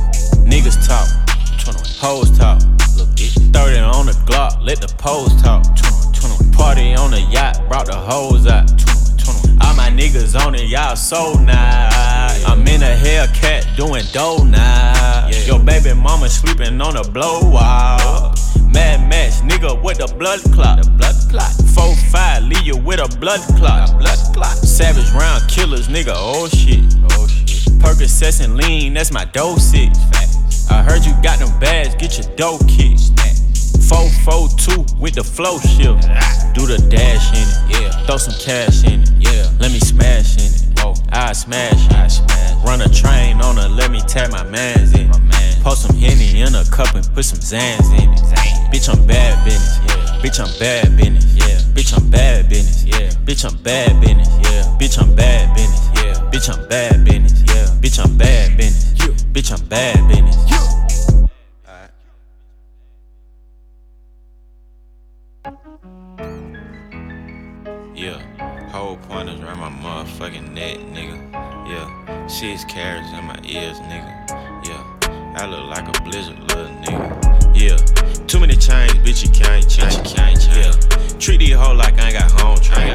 [0.46, 1.08] Niggas talk,
[2.00, 2.62] Hoes talk.
[2.62, 5.64] 30 on the Glock, let the pose talk.
[6.54, 8.70] Party on the yacht, brought the hoes out.
[9.62, 12.46] All my niggas on it, y'all so nice.
[12.46, 15.30] I'm in a Hellcat doing dough now.
[15.46, 18.34] Your baby mama sleeping on a blow wall.
[18.74, 20.84] Mad Max, nigga with the blood clot.
[20.84, 21.52] The blood clot.
[21.74, 23.98] Four five, leave you with a blood clot.
[23.98, 24.58] Blood clot.
[24.58, 26.14] Savage round killers, nigga.
[26.16, 26.84] Oh shit.
[27.12, 27.74] Oh shit.
[27.80, 29.94] Percocets and lean, that's my dosage.
[30.70, 33.12] I heard you got them bags, get your dough kicked.
[33.90, 36.06] 442 with the flow shift.
[36.54, 38.06] Do the dash in it, yeah.
[38.06, 39.50] Throw some cash in it, yeah.
[39.60, 40.94] Let me smash in it, whoa.
[41.12, 42.66] I smash, I smash.
[42.66, 45.10] Run a train on her, let me tap my mans in.
[45.10, 45.62] My man.
[45.64, 48.20] Pour some henny in a cup and put some Xans in it.
[48.70, 50.22] Bitch, I'm bad business, yeah.
[50.22, 51.58] Bitch, I'm bad business, yeah.
[51.74, 53.10] Bitch, I'm bad business, yeah.
[53.26, 54.78] Bitch, I'm bad business, yeah.
[54.78, 55.99] Bitch, I'm bad business, yeah.
[56.32, 57.66] Bitch, I'm bad business, yeah.
[57.82, 59.14] Bitch, I'm bad business, yeah.
[59.34, 61.28] Bitch, I'm bad business, yeah.
[67.96, 71.18] Yeah, whole pointers around my motherfucking neck, nigga.
[71.68, 74.30] Yeah, six carats in my ears, nigga.
[74.68, 77.39] Yeah, I look like a blizzard, little nigga.
[77.60, 77.76] Yeah,
[78.26, 79.98] too many chains, bitch, you can't change.
[79.98, 80.48] You can't change.
[80.56, 82.88] Yeah, treat these hoes like I ain't got home train.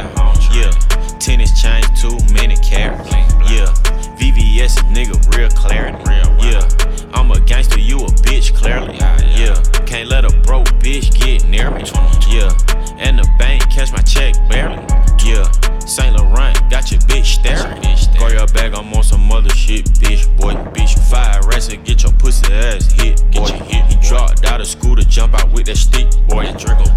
[0.56, 0.70] Yeah,
[1.18, 3.12] tennis chains, too many carats.
[3.44, 3.68] Yeah,
[4.16, 5.98] VVS, nigga, real clarity.
[6.40, 6.66] Yeah,
[7.12, 8.96] I'm a gangster, you a bitch, clearly.
[9.36, 11.84] Yeah, can't let a broke bitch get near me.
[12.32, 12.48] Yeah,
[12.96, 14.82] and the bank catch my check barely.
[15.22, 15.44] Yeah,
[15.80, 17.82] Saint Laurent got your bitch staring.
[18.18, 20.54] Go your bag, I'm on some other shit, bitch, boy.
[20.72, 23.48] Bitch, fire rats and get your pussy ass hit, boy.
[23.48, 23.84] Hit.
[23.84, 26.46] He dropped out of school to jump out with that stick, boy.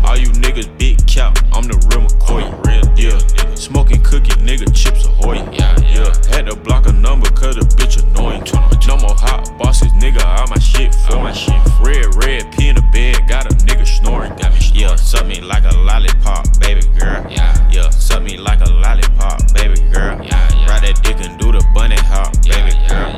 [0.05, 2.45] All you niggas big cap, I'm the real McCoy.
[2.65, 3.55] Real, yeah.
[3.55, 5.37] Smoking cookie, nigga, chips ahoy.
[5.51, 6.13] Yeah, yeah.
[6.29, 8.43] Had to block a number cause the bitch annoying.
[8.87, 11.55] No more hot bosses, nigga, all my shit for my shit.
[11.81, 14.35] Red, red, pee in the bed, got a nigga snoring.
[14.35, 17.25] Got me yeah, suck me like a lollipop, baby girl.
[17.29, 20.21] Yeah, yeah, suck me like a lollipop, baby girl.
[20.23, 20.69] Yeah, yeah.
[20.69, 23.16] Ride that dick and do the bunny hop, baby girl.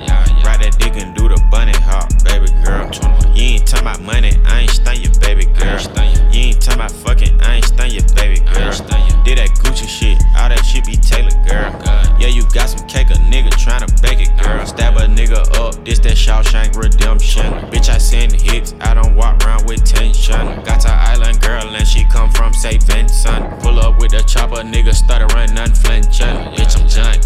[4.11, 5.77] Money, I ain't stun you, baby girl.
[6.34, 8.73] You ain't talking about fucking, I ain't stun you, baby girl.
[9.23, 11.69] Did that Gucci shit, all that shit be tailored, girl.
[12.18, 14.65] Yeah, you got some cake, a nigga tryna bake it, girl.
[14.65, 17.45] Stab a nigga up, this that Shawshank redemption.
[17.69, 20.64] Bitch, I send hits, I don't walk around with tension.
[20.64, 22.81] Got to island girl and she come from St.
[22.84, 23.61] Vincent.
[23.61, 26.36] Pull up with the chopper, nigga started running unflinching.
[26.57, 27.22] Bitch, I'm John,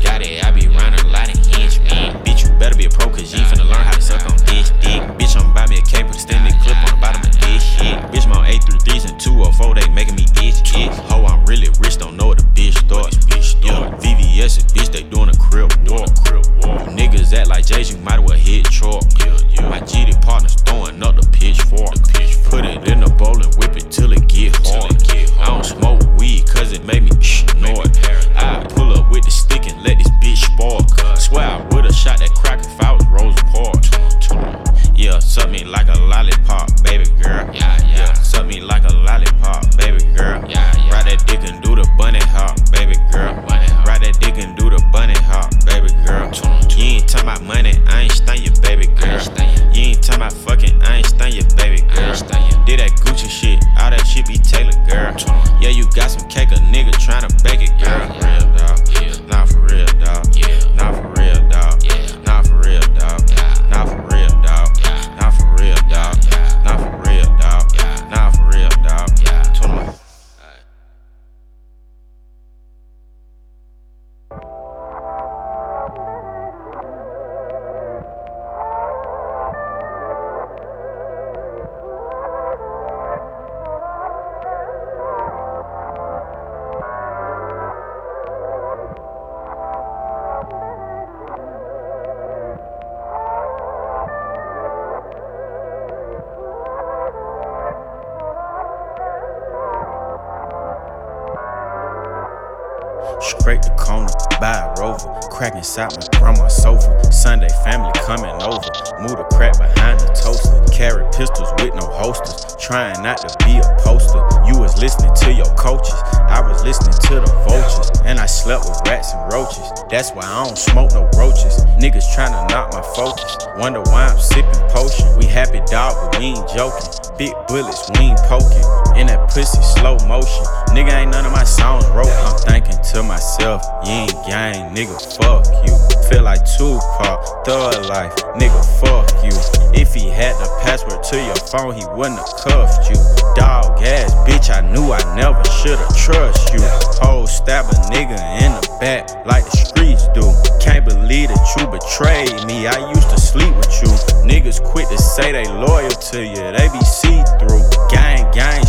[105.43, 107.11] Crack inside my grandma's sofa.
[107.11, 108.63] Sunday family coming over.
[109.03, 110.55] Move the crack behind the toaster.
[110.71, 112.55] Carry pistols with no holsters.
[112.55, 114.23] Trying not to be a poster.
[114.47, 115.99] You was listening to your coaches.
[116.31, 117.91] I was listening to the vultures.
[118.05, 119.67] And I slept with rats and roaches.
[119.89, 121.67] That's why I don't smoke no roaches.
[121.75, 123.35] Niggas trying to knock my focus.
[123.57, 125.11] Wonder why I'm sipping potion.
[125.19, 126.87] We happy dog, but we ain't joking.
[127.19, 128.63] Big bullets, we ain't poking.
[128.95, 130.45] In that pussy, slow motion.
[130.69, 132.13] Nigga ain't none of my songs wrote.
[132.25, 135.73] I'm thinking to myself, you ain't gang, nigga, fuck you.
[136.09, 139.33] Feel like Tupac, thug life, nigga, fuck you.
[139.73, 142.95] If he had the password to your phone, he wouldn't have cuffed you.
[143.35, 146.61] Dog ass bitch, I knew I never should've trust you.
[147.01, 150.23] Whole stab a nigga in the back like the streets do.
[150.59, 152.67] Can't believe that you betrayed me.
[152.67, 153.89] I used to sleep with you.
[154.23, 156.35] Niggas quit to say they loyal to you.
[156.35, 157.63] They be see through.
[157.89, 158.62] Gang, gang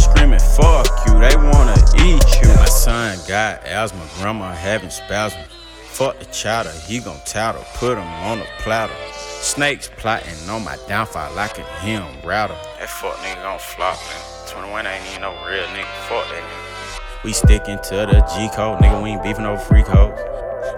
[0.57, 1.19] fuck you.
[1.19, 2.49] They wanna eat you.
[2.55, 5.47] My son got asthma, grandma having spasms.
[5.91, 8.95] Fuck the chowder, he gon' tattle, put him on a platter.
[9.41, 12.57] Snakes plotting on my downfall like a him router.
[12.79, 14.49] That fuck nigga gon' flop, man.
[14.49, 15.87] 21 ain't even no real nigga.
[16.09, 17.23] Fuck that nigga.
[17.23, 19.03] We stickin' to the G code, nigga.
[19.03, 20.21] We ain't beefin' over free codes.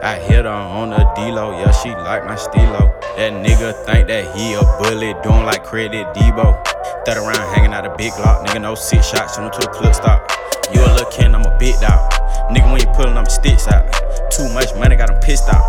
[0.02, 2.92] I hit her on the D-Lo, yeah, she like my stilo.
[3.16, 6.75] That nigga think that he a bully, doing like credit Debo.
[7.06, 9.70] Third around hanging out a big lock, nigga, no six shots, send him to the
[9.70, 10.28] clip stop.
[10.74, 12.10] You a little kid, I'm a big dog.
[12.50, 13.86] Nigga, when you pullin' them sticks out.
[14.32, 15.62] Too much money, got him pissed off.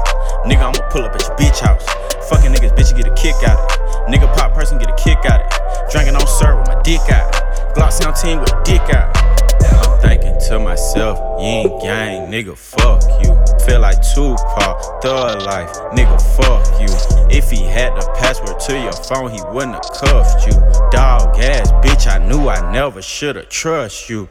[0.50, 1.86] Nigga, I'ma pull up at your bitch house.
[2.28, 4.10] Fucking niggas, bitch, you get a kick out it.
[4.10, 5.92] Nigga, pop person, get a kick out it.
[5.92, 7.30] Drinking on syrup with my dick out.
[7.78, 9.27] Glock sound team with a dick out.
[9.72, 13.36] I'm thinking to myself, you ain't gang, nigga, fuck you.
[13.66, 16.88] Feel like Tupac, thug life, nigga, fuck you.
[17.30, 20.54] If he had the password to your phone, he wouldn't have cuffed you.
[20.92, 24.30] Dog ass bitch, I knew I never should've trust you.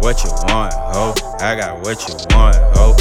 [0.00, 1.14] What you want, ho?
[1.40, 2.94] I got what you want, ho.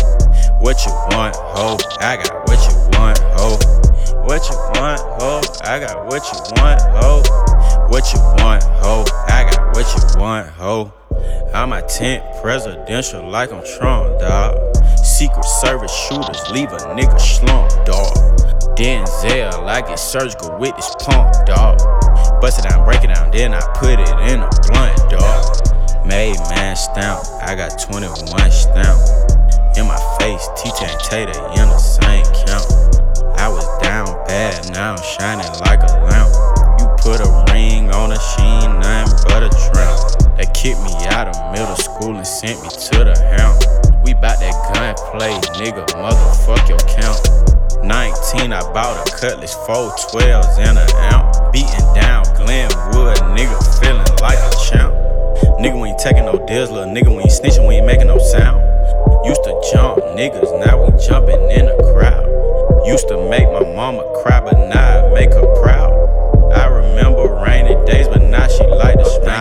[0.59, 1.77] What you want, ho?
[1.99, 3.57] I got what you want, ho.
[4.23, 5.41] What you want, ho?
[5.63, 7.21] I got what you want, ho.
[7.87, 9.03] What you want, ho?
[9.27, 10.93] I got what you want, ho.
[11.53, 14.75] I'm a tent presidential like I'm Trump, dog.
[14.97, 18.15] Secret service shooters leave a nigga slump, dog.
[18.75, 21.77] Denzel, I get surgical with this pump, dog.
[22.41, 26.05] Bust it down, break it down, then I put it in a blunt, dog.
[26.05, 28.99] Made man stamp, I got 21 stamp.
[29.77, 32.65] In my face, T-Tan Tater in the same count.
[33.39, 36.33] I was down bad, now I'm shining like a lamp.
[36.79, 40.22] You put a ring on a sheen, nothing but a tramp.
[40.37, 43.61] They kicked me out of middle school and sent me to the hound.
[44.03, 45.29] We bout that gunplay,
[45.61, 47.21] nigga, motherfuck your count.
[47.85, 51.37] 19, I bought a cutlass, four 12s and an ounce.
[51.53, 54.97] Beating down Glenwood, nigga, feeling like a champ.
[55.61, 58.17] Nigga, we ain't taking no deals, little nigga, we ain't snitching, we ain't making no
[58.17, 58.57] sound.
[59.29, 62.25] Used to jump niggas, now we jumping in the crowd.
[62.87, 65.93] Used to make my mama cry, but now I make her proud.
[66.57, 68.22] I remember rainy days, but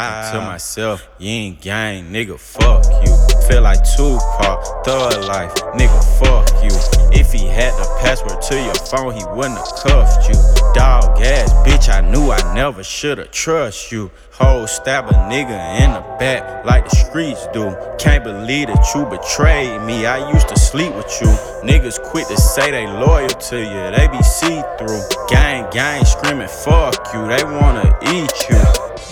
[0.03, 3.13] she to myself, you ain't gang, nigga, fuck you.
[3.49, 6.71] Feel like Tupac, thug life, nigga, fuck you.
[7.13, 10.35] If he had the password to your phone, he wouldn't have cuffed you.
[10.75, 14.11] Dog ass bitch, I knew I never should've trust you.
[14.33, 17.77] Whole stab a nigga in the back like the streets do.
[17.99, 20.07] Can't believe that you betrayed me.
[20.07, 21.29] I used to sleep with you.
[21.63, 23.97] Niggas quit to say they loyal to you.
[23.97, 25.03] They be see through.
[25.29, 27.27] Gang, gang screaming fuck you.
[27.29, 29.12] They wanna eat you.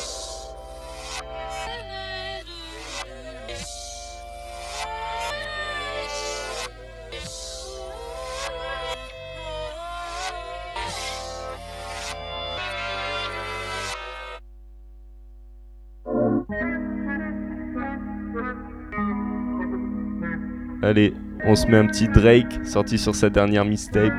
[20.90, 21.14] Allez,
[21.44, 24.12] on se met un petit Drake sorti sur sa dernière mixtape,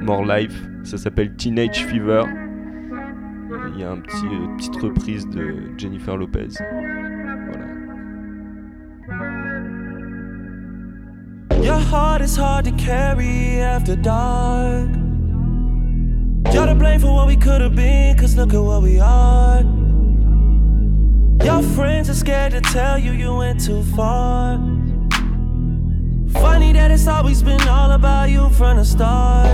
[0.00, 0.66] More Life.
[0.82, 2.22] Ça s'appelle Teenage Fever.
[3.74, 6.48] Il y a un petit, une petite reprise de Jennifer Lopez.
[7.50, 7.66] Voilà.
[11.62, 14.88] Your heart is hard to carry after dark.
[16.50, 19.60] You're to blame for what we could have been, cause look at what we are.
[21.44, 24.58] Your friends are scared to tell you you went too far.
[26.32, 29.48] Funny that it's always been all about you from the start.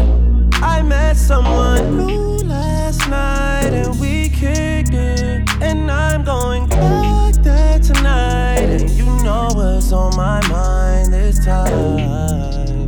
[0.62, 5.49] I met someone new last night and we kicked it.
[5.61, 8.59] And I'm going back there tonight.
[8.59, 12.86] And you know what's on my mind this time.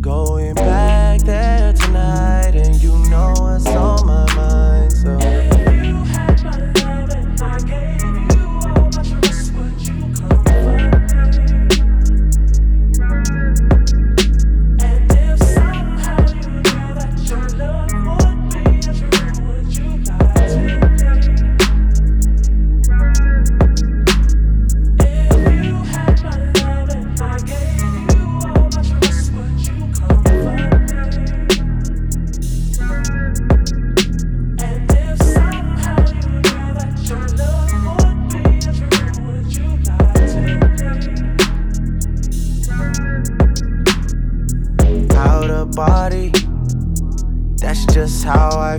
[0.00, 2.54] Going back there tonight.
[2.54, 4.92] And you know what's on my mind.
[4.92, 5.37] So.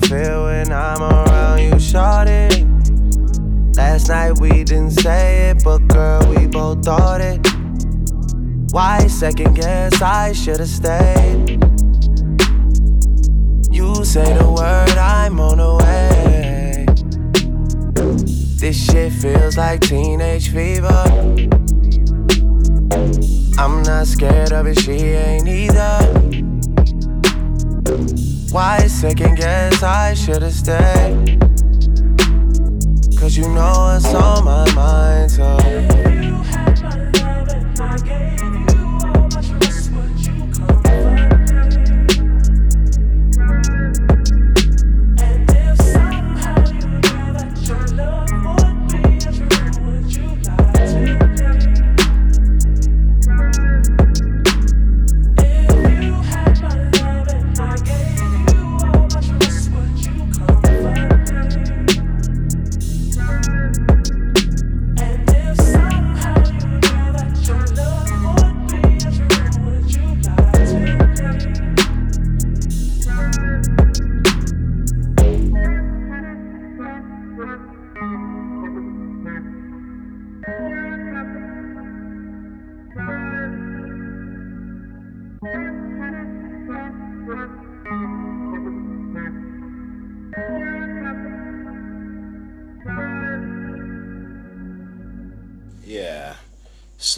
[0.07, 2.65] Feel when I'm around you, shorty.
[3.75, 7.39] Last night we didn't say it, but girl, we both thought it.
[8.71, 11.63] Why second guess I should've stayed?
[13.71, 16.85] You say the word, I'm on the way.
[18.57, 21.03] This shit feels like teenage fever.
[23.57, 26.39] I'm not scared of it, she ain't either.
[28.51, 31.39] Why second guess I should've stayed?
[33.19, 36.18] Cause you know it's on my mind, so.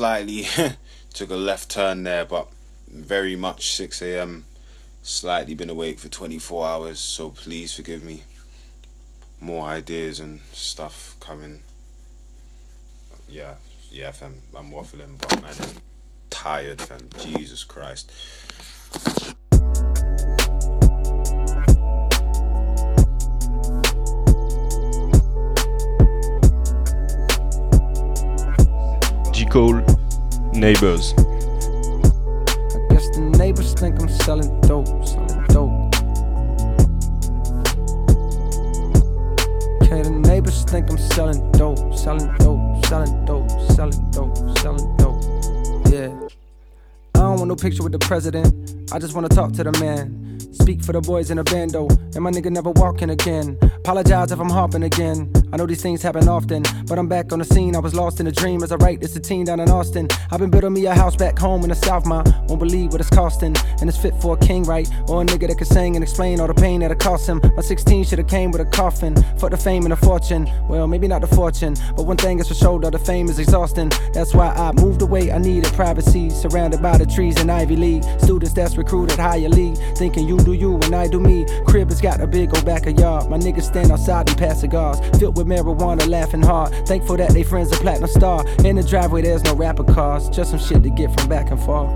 [0.02, 0.48] Slightly
[1.14, 2.48] took a left turn there, but
[2.88, 4.46] very much 6 a.m.
[5.04, 8.24] Slightly been awake for 24 hours, so please forgive me.
[9.40, 11.60] More ideas and stuff coming.
[13.30, 13.54] Yeah,
[13.92, 14.42] yeah, fam.
[14.58, 15.82] I'm waffling, but man, I'm
[16.32, 17.08] tired, fam.
[17.20, 18.12] Jesus Christ.
[29.52, 29.84] Cole,
[30.54, 31.12] Neighbors.
[32.88, 35.72] Guess the neighbors think I'm selling dope, selling dope.
[39.84, 45.22] Okay, the neighbors think I'm selling dope, selling dope, selling dope, selling dope, selling dope.
[45.92, 46.30] Yeah.
[47.16, 48.94] I don't want no picture with the president.
[48.94, 50.40] I just wanna talk to the man.
[50.54, 53.58] Speak for the boys in a bando, and my nigga never walking again.
[53.62, 55.30] Apologize if I'm hopping again.
[55.54, 57.76] I know these things happen often, but I'm back on the scene.
[57.76, 60.08] I was lost in a dream as I write this a teen down in Austin.
[60.32, 62.24] I've been building me a house back home in the South, ma.
[62.48, 64.90] Won't believe what it's costing, and it's fit for a king, right?
[65.10, 67.42] Or a nigga that can sing and explain all the pain that it cost him.
[67.56, 69.16] My 16 should've came with a coffin.
[69.38, 70.50] For the fame and the fortune.
[70.68, 73.40] Well, maybe not the fortune, but one thing is for sure, though, the fame is
[73.40, 73.90] exhausting.
[74.14, 75.32] That's why I moved away.
[75.32, 78.04] I needed privacy, surrounded by the trees in Ivy League.
[78.20, 81.46] Students that's recruited higher league, thinking you do you and I do me.
[81.66, 83.30] Crib has got a big old backyard.
[83.30, 86.74] My niggas stand outside and pass cigars, filled with marijuana, laughing hard.
[86.88, 88.46] Thankful that they friends a platinum star.
[88.66, 91.60] In the driveway, there's no rapper cars, just some shit to get from back and
[91.62, 91.90] forth.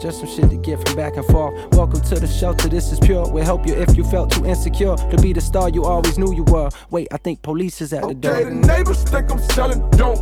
[0.00, 1.54] Just some shit to get from back and forth.
[1.74, 3.26] Welcome to the shelter, this is pure.
[3.30, 6.34] We'll help you if you felt too insecure to be the star you always knew
[6.34, 6.68] you were.
[6.90, 8.34] Wait, I think police is at the door.
[8.34, 10.18] Okay, the neighbors think I'm selling dope.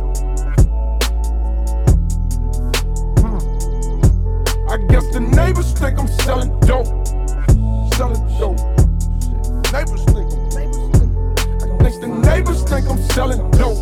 [3.19, 3.39] Hmm.
[4.69, 6.87] I guess the neighbors think I'm selling dope.
[7.95, 8.59] Selling dope.
[9.73, 10.05] Neighbors
[12.03, 13.77] the neighbors think I'm selling dope.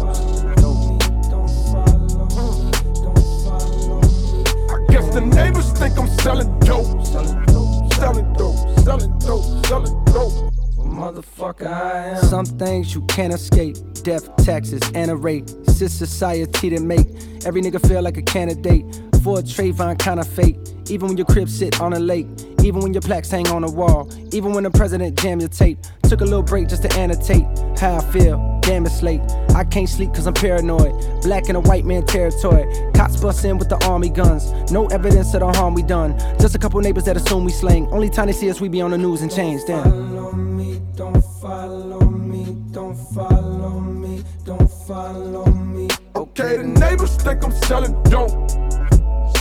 [4.70, 7.04] I guess the neighbors think I'm selling dope.
[7.06, 7.94] Selling dope.
[7.94, 8.80] Selling dope.
[8.80, 9.66] Selling dope.
[9.66, 10.54] Selling dope.
[10.78, 12.24] Motherfucker, I am.
[12.26, 13.78] Some things you can't escape.
[14.04, 15.56] Death, taxes, and a rate.
[15.68, 17.08] It's society that make
[17.44, 18.86] every nigga feel like a candidate
[19.22, 20.58] for a Trayvon kind of fate.
[20.90, 22.28] Even when your crib sit on a lake.
[22.64, 24.10] Even when your plaques hang on a wall.
[24.34, 25.78] Even when the president jam your tape.
[26.04, 27.46] Took a little break just to annotate
[27.80, 28.60] how I feel.
[28.62, 29.22] Damn, it's late.
[29.56, 31.22] I can't sleep cause I'm paranoid.
[31.22, 32.66] Black in a white man territory.
[32.94, 34.72] Cops bust in with the army guns.
[34.72, 36.18] No evidence of the harm we done.
[36.40, 37.88] Just a couple neighbors that assume we slang.
[37.88, 39.62] Only time they see us, we be on the news and change.
[39.66, 39.84] Damn.
[39.84, 45.88] Follow me, don't follow me, don't follow me, don't follow me.
[46.16, 48.61] Okay, the neighbors think I'm selling dope.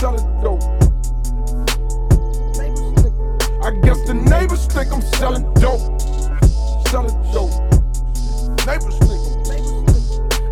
[0.01, 0.63] Selling dope.
[3.63, 6.01] I guess the neighbors think I'm selling dope.
[6.87, 7.53] Selling dope.
[8.65, 9.21] Neighbors think.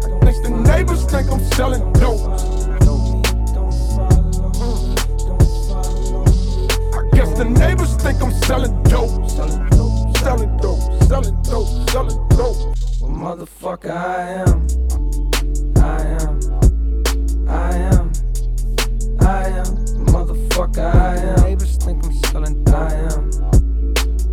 [0.06, 2.30] I guess the neighbors think I'm selling dope.
[7.40, 9.30] The neighbors think I'm selling dope.
[9.32, 10.18] Selling dope.
[10.18, 11.04] Selling dope.
[11.08, 11.90] Selling dope.
[11.90, 12.76] Selling dope.
[13.02, 14.68] Well, motherfucker, I am.
[15.78, 16.40] I am.
[17.50, 18.09] I am.
[19.30, 19.66] I am,
[20.08, 21.42] motherfucker, I am.
[21.44, 22.68] Neighbors think I'm selling.
[22.70, 23.30] I am,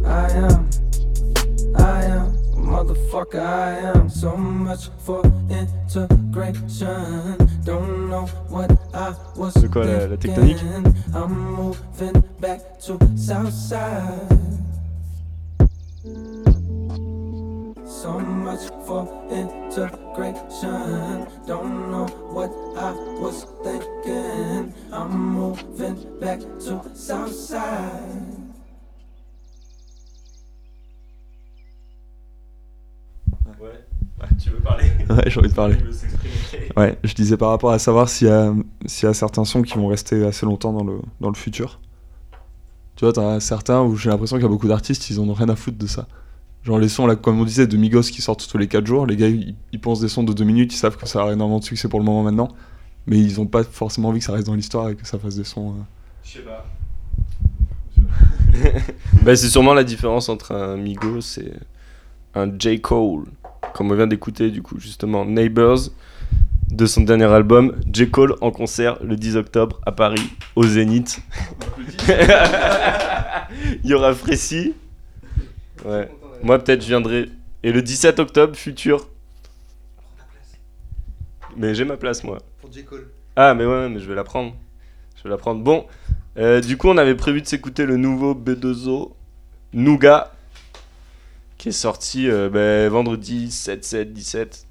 [0.07, 0.71] I am,
[1.77, 4.09] I am, motherfucker, I am.
[4.09, 5.21] So much for
[5.51, 7.37] integration.
[7.65, 10.95] Don't know what I was C'est thinking.
[11.15, 14.47] I'm moving back to Southside.
[17.87, 21.27] So much for integration.
[21.47, 24.75] Don't know what I was thinking.
[24.93, 28.43] I'm moving back to Southside.
[33.61, 34.85] Ouais, tu veux parler?
[35.11, 35.77] Ouais, j'ai envie de parler.
[36.77, 38.53] Ouais, je disais par rapport à savoir s'il y, a-
[38.85, 41.81] s'il y a certains sons qui vont rester assez longtemps dans le, dans le futur.
[42.97, 45.29] Tu vois, t'en as certains où j'ai l'impression qu'il y a beaucoup d'artistes, ils en
[45.29, 46.07] ont rien à foutre de ça.
[46.67, 49.07] Genre les sons, là, comme on disait, de Migos qui sortent tous les 4 jours,
[49.07, 51.33] les gars, ils, ils pensent des sons de 2 minutes, ils savent que ça a
[51.33, 52.49] énormément de succès pour le moment maintenant,
[53.07, 55.37] mais ils ont pas forcément envie que ça reste dans l'histoire et que ça fasse
[55.37, 55.71] des sons.
[55.71, 55.83] euh,
[56.25, 56.67] Je sais pas.
[59.23, 61.53] bah, c'est sûrement la différence entre un Migos et
[62.35, 62.81] un J.
[62.81, 63.27] Cole,
[63.75, 65.79] comme on vient d'écouter du coup justement Neighbors
[66.71, 68.11] de son dernier album, J.
[68.11, 71.21] Cole en concert le 10 octobre à Paris au Zénith.
[73.85, 74.75] Il y aura Frécy.
[75.85, 76.09] Ouais.
[76.43, 77.29] Moi peut-être je viendrai.
[77.63, 79.09] Et le 17 octobre, futur.
[81.57, 82.39] Mais j'ai ma place moi.
[82.61, 82.85] Pour J.
[82.85, 83.09] Cole.
[83.35, 84.55] Ah mais ouais, mais je vais la prendre.
[85.17, 85.63] Je vais la prendre.
[85.63, 85.87] Bon,
[86.39, 89.13] euh, du coup on avait prévu de s'écouter le nouveau B2O
[89.73, 90.33] Nougat
[91.59, 94.65] qui est sorti euh, ben, vendredi 7-7-17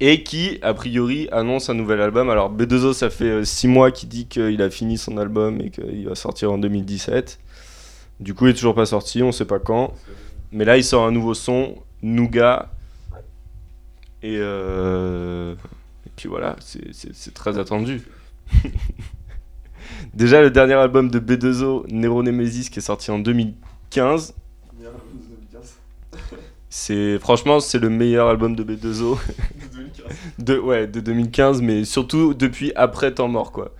[0.00, 2.30] et qui a priori annonce un nouvel album.
[2.30, 6.08] Alors B2O ça fait 6 mois qu'il dit qu'il a fini son album et qu'il
[6.08, 7.38] va sortir en 2017.
[8.20, 9.92] Du coup il est toujours pas sorti, on sait pas quand.
[10.52, 12.70] Mais là il sort un nouveau son, Nougat.
[14.22, 15.54] Et, euh,
[16.06, 18.02] et puis voilà, c'est- très attendu.
[20.14, 24.34] Déjà le dernier album de B2O, Nero Nemesis, qui est sorti en 2015.
[26.70, 29.18] C'est franchement c'est le meilleur album de B2O.
[30.38, 33.72] de ouais de 2015, mais surtout depuis après Temps mort quoi.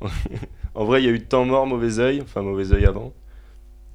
[0.74, 3.12] en vrai il y a eu Temps mort, Mauvais oeil, enfin Mauvais oeil avant.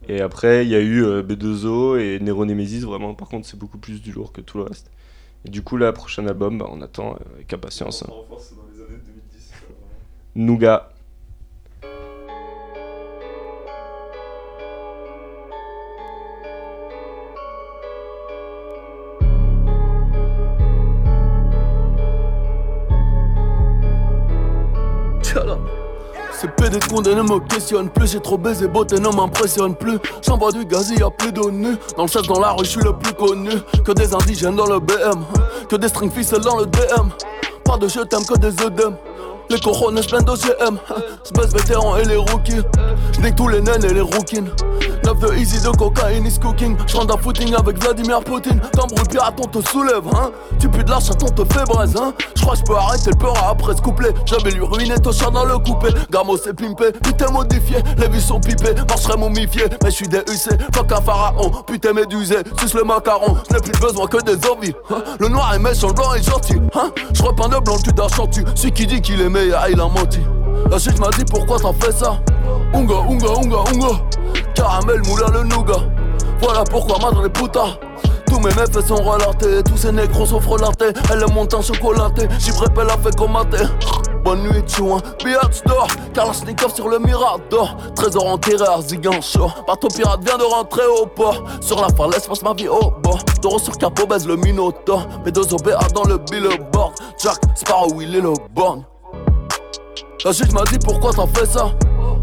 [0.07, 2.81] Et après il y a eu euh, B2O et Nero Nemesis.
[2.81, 4.91] Vraiment par contre c'est beaucoup plus du lourd que tout le reste.
[5.45, 8.03] Et du coup là prochain album, bah, on attend euh, avec impatience.
[8.03, 8.13] hein.
[10.35, 10.94] Nougat.
[26.45, 29.97] Ces PD de condés ne me questionnent plus, j'ai trop baisé, beauté ne m'impressionne plus.
[30.21, 31.75] J'envoie du gaz, y a plus de nu.
[31.97, 33.49] Dans le chef, dans la rue, je suis le plus connu.
[33.83, 35.25] Que des indigènes dans le BM,
[35.67, 36.11] que des string
[36.43, 37.09] dans le DM.
[37.63, 38.95] Pas de je t'aime que des œdèmes.
[39.49, 40.77] Les corones plein d'OGM,
[41.23, 42.61] Space vétéran et les rookies.
[43.13, 44.43] J'nique tous les naines et les rookies.
[45.05, 46.75] 9 de easy de cocaïne is cooking.
[46.87, 48.59] J'rentre à footing avec Vladimir Poutine.
[48.71, 50.31] T'embrouilles pirate, on te soulève, hein.
[50.59, 52.11] Tu pues de la chatte, on te fait braise, hein.
[52.35, 54.09] J'crois j'peux arrêter le peur après ce couplet.
[54.25, 55.89] J'avais lui ruiné ton chat dans le coupé.
[56.11, 57.77] Gamo c'est pimpé, putain modifié.
[57.97, 59.65] Les vues sont pipées, marcherait momifié.
[59.83, 61.51] Mais j'suis DUC, fuck un pharaon.
[61.67, 63.37] Putain médusé, suce le macaron.
[63.49, 64.73] J'n'ai plus besoin que des envies.
[64.89, 65.03] hein.
[65.19, 66.59] Le noir est méchant, le blanc est gentil.
[66.73, 66.89] Hein.
[67.13, 68.43] J'repeins de blanc, tu chantu.
[68.55, 70.19] Celui qui dit qu'il est meilleur, il a menti.
[70.71, 72.19] La chute m'a dit pourquoi t'as fait ça?
[72.73, 74.01] Unga, unga, unga, unga.
[74.55, 75.83] Caramel, moula, le nougat.
[76.41, 77.77] Voilà pourquoi madre les putas.
[78.27, 80.93] Tous mes meufs sont relatés, tous ces négros sont frelatés.
[81.11, 83.65] Elle est montée en chocolaté, j'y prépare la fait commater.
[84.23, 87.77] Bonne nuit, chouin, biatch d'or, Kalashnikov sur le Mirador.
[87.95, 89.51] Trésor enterré à Zigancho.
[89.67, 91.43] Bateau pirate vient de rentrer au port.
[91.61, 93.23] Sur la falaise, passe ma vie au bord.
[93.41, 95.07] Taureau sur capot, baise le Minotaur.
[95.23, 96.93] Mes deux OBA dans le billboard.
[97.21, 98.83] Jack Sparrow, il est le borgne.
[100.23, 101.71] La juge m'a dit pourquoi t'as fait ça?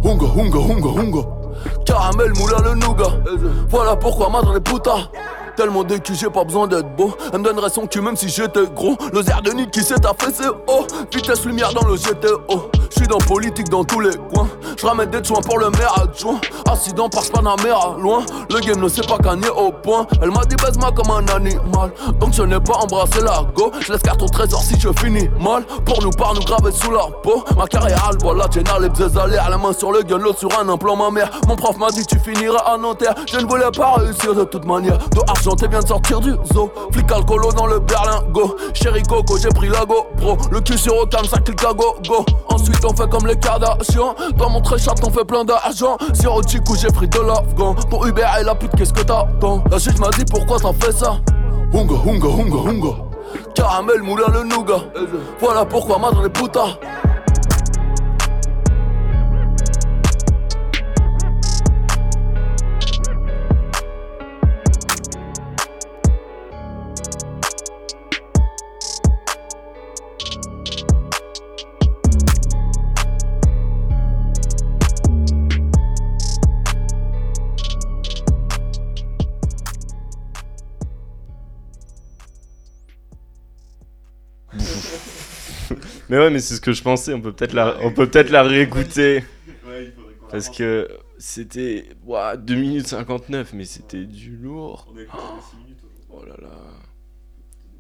[0.05, 1.42] Hunga, hunga, hunga, hunga.
[1.85, 3.13] Caramel, moula, le nougat.
[3.69, 5.09] Voilà pourquoi madre les putas.
[5.57, 7.15] Tellement décu, j'ai pas besoin d'être beau.
[7.33, 8.97] Elle me donnerait son cul même si j'étais gros.
[9.13, 10.87] Le zère de nid qui s'est affaissé, oh.
[11.13, 12.71] Vitesse lumière dans le GTO.
[12.91, 14.49] J'suis dans politique dans tous les coins.
[14.79, 16.41] J'ramène des joints pour le maire adjoint.
[16.71, 18.25] Accident par Panamera, loin.
[18.51, 20.07] Le game ne sait pas gagner au point.
[20.23, 21.93] Elle m'a dit baise-moi comme un animal.
[22.19, 23.71] Donc je n'ai pas embrassé la go.
[23.81, 25.65] Je laisse carte au trésor si je finis mal.
[25.85, 27.45] Pour nous, par nous graver sous la peau.
[27.57, 30.69] Ma carrière, voilà, Jenna, les bzés à la main sur le gun, l'autre sur un
[30.69, 31.31] implant, ma mère.
[31.47, 33.15] Mon prof m'a dit tu finiras à Nanterre.
[33.27, 34.99] Je ne voulais pas réussir de toute manière.
[34.99, 35.21] De
[35.51, 36.71] t'es bien de sortir du zoo.
[36.93, 38.57] Flic alcoolo dans le berlingot.
[38.75, 40.37] Chéri Coco, j'ai pris la go, bro.
[40.51, 42.25] Le cul sur aucun sac, clic à go, go.
[42.49, 44.15] Ensuite, on fait comme les Kardashians.
[44.37, 45.97] Dans mon chat, on fait plein d'argent.
[46.15, 47.75] Sur au chico, j'ai pris de l'afghan.
[47.91, 49.63] Pour Uber et la pute, qu'est-ce que t'attends?
[49.71, 51.17] La juge m'a dit pourquoi t'as fait ça?
[51.75, 52.95] Hunga, hunga, hunga, hunga.
[53.55, 54.83] Caramel, moula, le nougat.
[55.41, 56.79] Voilà pourquoi madre les putas.
[86.13, 87.15] Mais ouais, mais c'est ce que je pensais.
[87.15, 89.25] On peut peut-être la, on peut peut-être la réécouter.
[90.31, 90.87] Parce que
[91.17, 94.93] c'était ouah, 2 minutes 59, mais c'était du lourd.
[96.11, 96.51] Oh là là.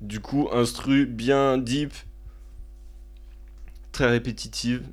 [0.00, 1.92] Du coup, instru bien deep,
[3.92, 4.88] très répétitive.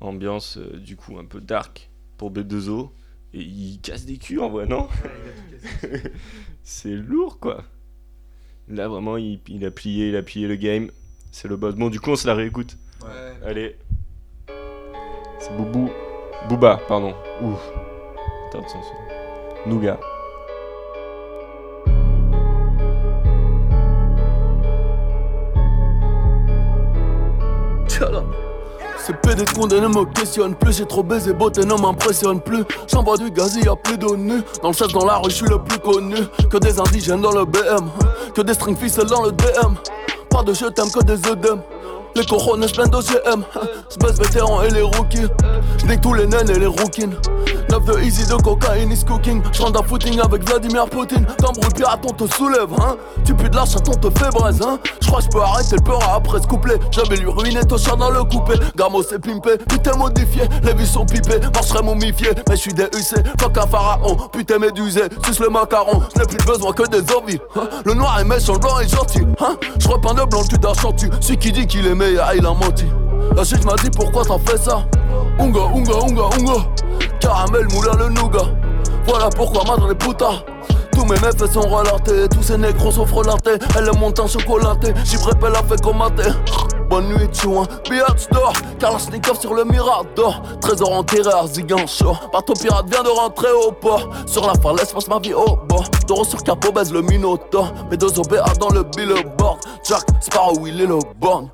[0.00, 1.88] Ambiance, euh, du coup, un peu dark
[2.18, 2.90] pour B2O.
[3.32, 4.88] Et il casse des culs en vrai, non
[6.64, 7.64] C'est lourd quoi.
[8.68, 10.90] Là, vraiment, il, il a plié, il a plié le game.
[11.32, 11.74] C'est le boss.
[11.74, 12.76] Bon, du coup, on se la réécoute.
[13.02, 13.48] Ouais.
[13.48, 13.76] Allez.
[15.38, 15.90] C'est Boubou.
[16.48, 17.14] Booba, pardon.
[17.42, 17.60] Ouf.
[18.48, 19.68] Attends, attends, attends.
[19.68, 19.98] Nougat.
[27.86, 28.22] Tchala.
[28.98, 32.64] Ces PD de condamnés me questionnent plus, j'ai trop baisé, beauté ne m'impressionne plus.
[32.86, 34.42] J'envoie du gaz, y a plus de nus.
[34.62, 36.16] Dans le chef, dans la rue, je suis le plus connu.
[36.50, 37.88] Que des indigènes dans le BM,
[38.34, 39.74] que des string ficelles dans le DM.
[40.30, 41.62] Pas de je t'aime, que des œdèmes.
[42.16, 43.44] Les cojones plein d'OGM,
[43.88, 45.28] Space vétéran et les rookies.
[45.78, 47.06] J'nique tous les naines et les rookies.
[47.70, 49.42] 9 de easy de cocaïne is cooking.
[49.52, 51.24] J'rentre à footing avec Vladimir Poutine.
[51.38, 52.96] T'embrouilles pirate, on te soulève, hein.
[53.24, 54.78] Tu pues de la chatte, on te fait braise, hein.
[55.00, 56.78] J'crois j'peux arrêter le peur après ce couplet.
[56.90, 58.54] J'avais lui ruiné ton chat dans le coupé.
[58.76, 60.42] Gamo c'est pimpé, putain modifié.
[60.64, 62.30] Les vies sont pipées, marcherait momifié.
[62.48, 64.16] Mais j'suis DUC, fuck un pharaon.
[64.32, 66.02] Putain médusé, suce le macaron.
[66.16, 67.38] J'n'ai plus besoin que des envies.
[67.56, 67.68] hein.
[67.84, 69.22] Le noir est méchant, le blanc est gentil.
[69.40, 69.56] Hein.
[69.78, 71.08] J'repeins de blanc cul d'un chantu.
[71.20, 72.86] Celui qui dit qu'il est meilleur, il a menti.
[73.36, 74.84] La shit m'a dit pourquoi t'as fait ça.
[75.38, 76.66] Unga, unga, unga, unga.
[77.20, 78.48] Caramel, moulin, le nougat.
[79.06, 80.44] Voilà pourquoi madre les putas.
[80.92, 83.58] Tous mes meufs sont relatés, tous ces négros sont frelatés.
[83.76, 86.30] Elle est montée en chocolaté, j'y elle a fait commater.
[86.90, 88.52] Bonne nuit, chouin, biatch d'or.
[88.80, 90.42] Kalashnikov sur le Mirador.
[90.60, 92.16] Trésor enterré à Zigancho.
[92.32, 94.08] Bateau pirate vient de rentrer au port.
[94.26, 95.88] Sur la falaise, passe ma vie au bord.
[96.06, 97.72] Taureau sur capot, baise le Minotaur.
[97.90, 99.58] Mes deux OBA dans le billboard.
[99.88, 101.48] Jack Sparrow, il est le borgne.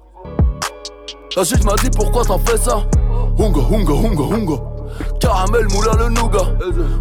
[1.37, 2.83] La juge m'a dit pourquoi t'as fait ça?
[3.39, 4.76] Hunga, hunga, hunga, hunga
[5.21, 6.47] Caramel, moulin, le nougat.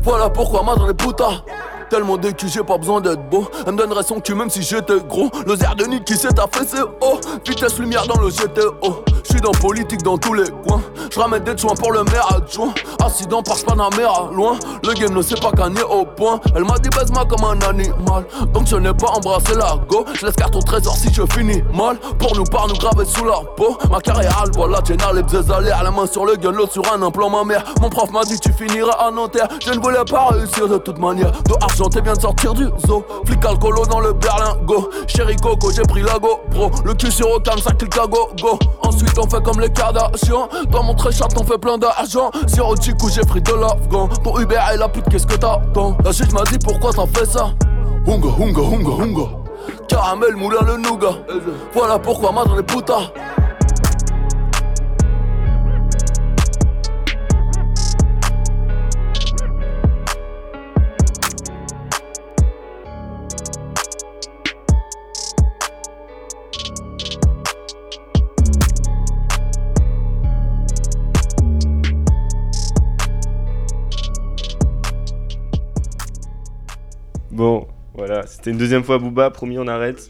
[0.01, 1.43] Voilà pourquoi madre les putas
[1.89, 3.47] Tellement de j'ai pas besoin d'être beau.
[3.65, 5.29] Elle me donnerait son cul même si j'étais gros.
[5.45, 7.19] Le zère de nid qui s'est affaissé oh.
[7.45, 10.81] Vitesse lumière dans le GTO J'suis dans politique dans tous les coins.
[11.11, 12.73] J'ramène des joints pour le maire adjoint.
[13.03, 14.57] Accident par Panamera loin.
[14.83, 16.39] Le game ne sait pas gagner au point.
[16.55, 18.25] Elle m'a dit baise-moi comme un animal.
[18.53, 20.05] Donc je n'ai pas embrassé la go.
[20.13, 21.97] Je laisse carte au trésor si je finis mal.
[22.19, 23.77] Pour nous par nous graver sous la peau.
[23.89, 27.01] Ma carrière voilà Jenna les bzés à la main sur le gun l'autre sur un
[27.01, 27.63] implant ma mère.
[27.81, 29.47] Mon prof m'a dit tu finiras à Nanterre.
[29.59, 31.31] Je ne voulais pas réussir de toute manière.
[31.31, 33.03] De argent t'es bien de sortir du zoo.
[33.25, 34.89] Flic alcoolo dans le berlingot.
[35.07, 38.29] Chéri Coco j'ai pris la go bro Le cul sur aucun ça clique à go
[38.39, 42.31] go Ensuite on fait comme les Kardashians Dans mon très chat on fait plein d'argent.
[42.67, 45.97] Au chico j'ai pris de l'afghan Pour Uber et la pute qu'est-ce que t'attends.
[46.03, 47.51] La juge m'a dit pourquoi t'as fait ça
[48.07, 49.27] Hunga hunga hunga hunga.
[49.87, 51.15] Caramel moulin le nougat.
[51.73, 53.11] Voilà pourquoi madre les putas
[77.35, 80.09] Bon, voilà, c'était une deuxième fois Booba, promis on arrête.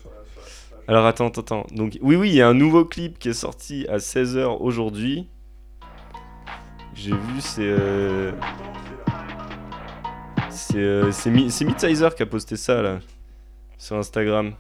[0.88, 1.66] Alors attends, attends, attends.
[1.72, 5.28] Donc oui, oui, il y a un nouveau clip qui est sorti à 16h aujourd'hui.
[6.94, 7.64] J'ai vu, c'est...
[7.64, 8.32] euh,
[10.52, 13.00] C'est euh, Midsizer qui a posté ça, là,
[13.80, 14.54] sur Instagram.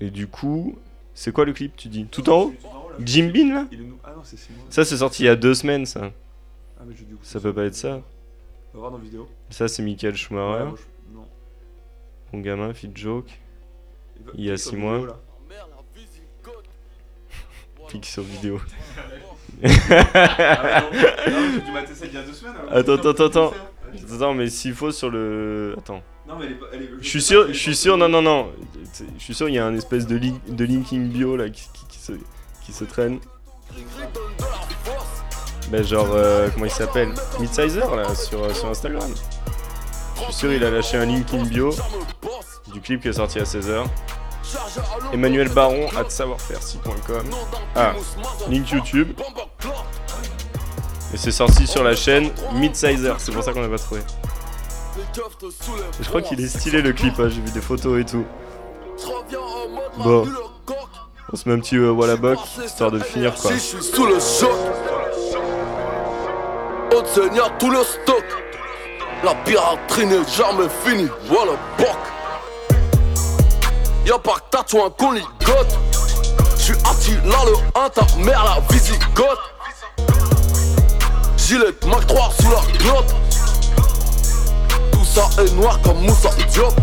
[0.00, 0.78] Et du coup,
[1.12, 2.06] c'est quoi le clip, tu dis?
[2.06, 2.54] Tout en haut?
[3.00, 3.66] Jim Bean, là
[4.02, 4.14] Ah.
[4.70, 6.10] Ça, c'est sorti il y a deux semaines, ça.
[6.80, 6.84] Ah,
[7.20, 8.00] Ça peut pas être ça.
[8.72, 9.28] On va voir dans la vidéo.
[9.50, 10.62] Ça, c'est Michael Schumacher.
[10.64, 11.26] Ouais, moi, je- non.
[12.32, 13.30] Mon gamin, fit joke.
[14.18, 15.20] Il va- Il y a clique sur 6 vidéo, mois.
[17.88, 18.60] Clique sur vidéo.
[19.64, 21.40] Ah ouais, non.
[21.40, 22.72] Non, j'ai dû mater ça il y a deux semaines, alors.
[22.76, 23.52] Attends, attends, attends,
[24.14, 24.34] attends.
[24.34, 25.74] Mais s'il faut sur le.
[25.76, 26.00] Attends.
[26.28, 28.22] Non, mais elle est pas- elle est- Je suis sûr, je suis sûr, non, non,
[28.22, 28.52] non.
[29.18, 31.64] Je suis sûr, il y a un espèce de, link, de linking bio là qui,
[31.72, 32.12] qui- qui se,
[32.64, 33.18] qui se traîne.
[35.70, 37.14] Ben, genre, euh, comment il s'appelle?
[37.38, 39.08] Midsizer là sur, euh, sur Instagram.
[40.16, 41.72] Je suis sûr, il a lâché un link in bio
[42.72, 43.84] du clip qui est sorti à 16h.
[45.12, 47.24] Emmanuel Baron at savoir-faire-si.com.
[47.76, 47.94] Ah,
[48.48, 49.12] link YouTube.
[51.14, 54.00] Et c'est sorti sur la chaîne Midsizer, c'est pour ça qu'on n'a pas trouvé.
[56.00, 58.24] Je crois qu'il est stylé le clip, hein, j'ai vu des photos et tout.
[59.98, 60.26] Bon,
[61.32, 61.94] on se met un petit euh,
[62.64, 63.52] histoire de finir quoi.
[67.06, 68.24] Seigneur, tout le stock
[69.24, 71.88] La piraterie n'est jamais finie, voilà boc
[74.06, 75.78] Y'a pas que t'as un qu'on ligote
[76.60, 79.38] J'suis Attila le 1, ta mère la visigote.
[81.38, 83.14] Gilet Mac 3 sous la glotte.
[84.92, 86.74] Tout ça est noir comme Moussa Diop.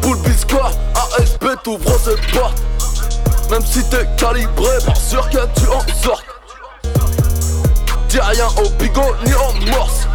[0.00, 0.70] Poule biscoire,
[1.18, 2.62] ASP t'ouvre cette porte.
[3.50, 6.39] Même si t'es calibré, pas sûr que tu en sortes.
[8.10, 10.08] Dis rien au bigot ni en morse.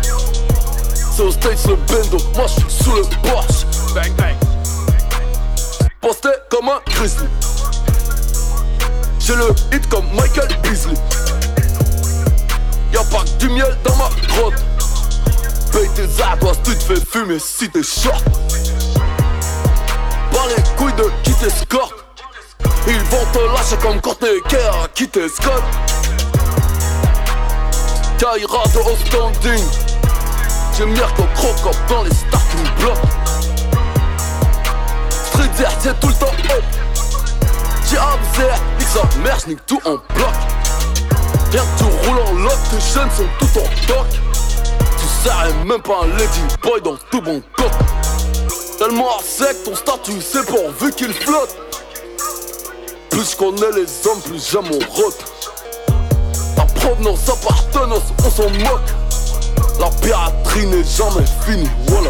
[1.15, 3.65] C'est au States le bendo, moi j'suis sous le Porsche.
[3.93, 4.35] Bang bang.
[6.01, 7.25] Posté comme un grizzly.
[9.17, 10.93] J'ai le hit comme Michael Beasley.
[12.91, 14.61] Y'a pas que du miel dans ma grotte.
[15.71, 18.25] Paye tes ardoises, tu te fais fumer si t'es short.
[20.33, 21.95] Pas les couilles de qui t'escorte.
[22.87, 25.63] Ils vont te lâcher comme Courtney Kerr qui t'escorte.
[28.17, 29.63] Kaira de haut standing.
[30.77, 32.97] J'ai Mirko Crocop dans les starting blocks.
[35.09, 36.63] Street vert, c'est tout le temps up.
[37.89, 40.33] J'ai absert, nique sa mère, j'nique tout en bloc.
[41.51, 44.07] Rien que tu roules en lock, tes chaînes sont tout en toc.
[44.11, 47.71] Tu serais même pas un lady boy dans tout bon coq.
[48.77, 51.55] Tellement sec, ton statut c'est pourvu qu'il flotte.
[53.09, 55.23] Plus je connais les hommes, plus j'aime mon rote.
[56.75, 58.93] Provenance, appartenance, on s'en moque.
[59.79, 62.09] La piraterie n'est jamais finie, voilà.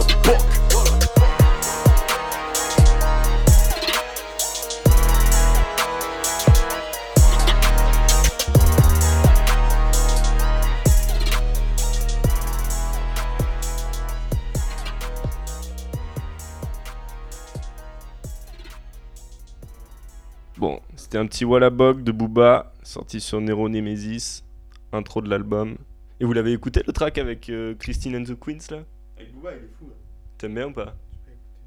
[20.57, 24.44] Bon, c'était un petit Wallabog de Booba, sorti sur Nero Nemesis,
[24.91, 25.77] intro de l'album.
[26.19, 28.83] Et vous l'avez écouté le track avec euh, Christine and the Queens là?
[29.17, 29.89] Avec Booba, il est fou.
[30.37, 30.95] T'aimes bien ou pas?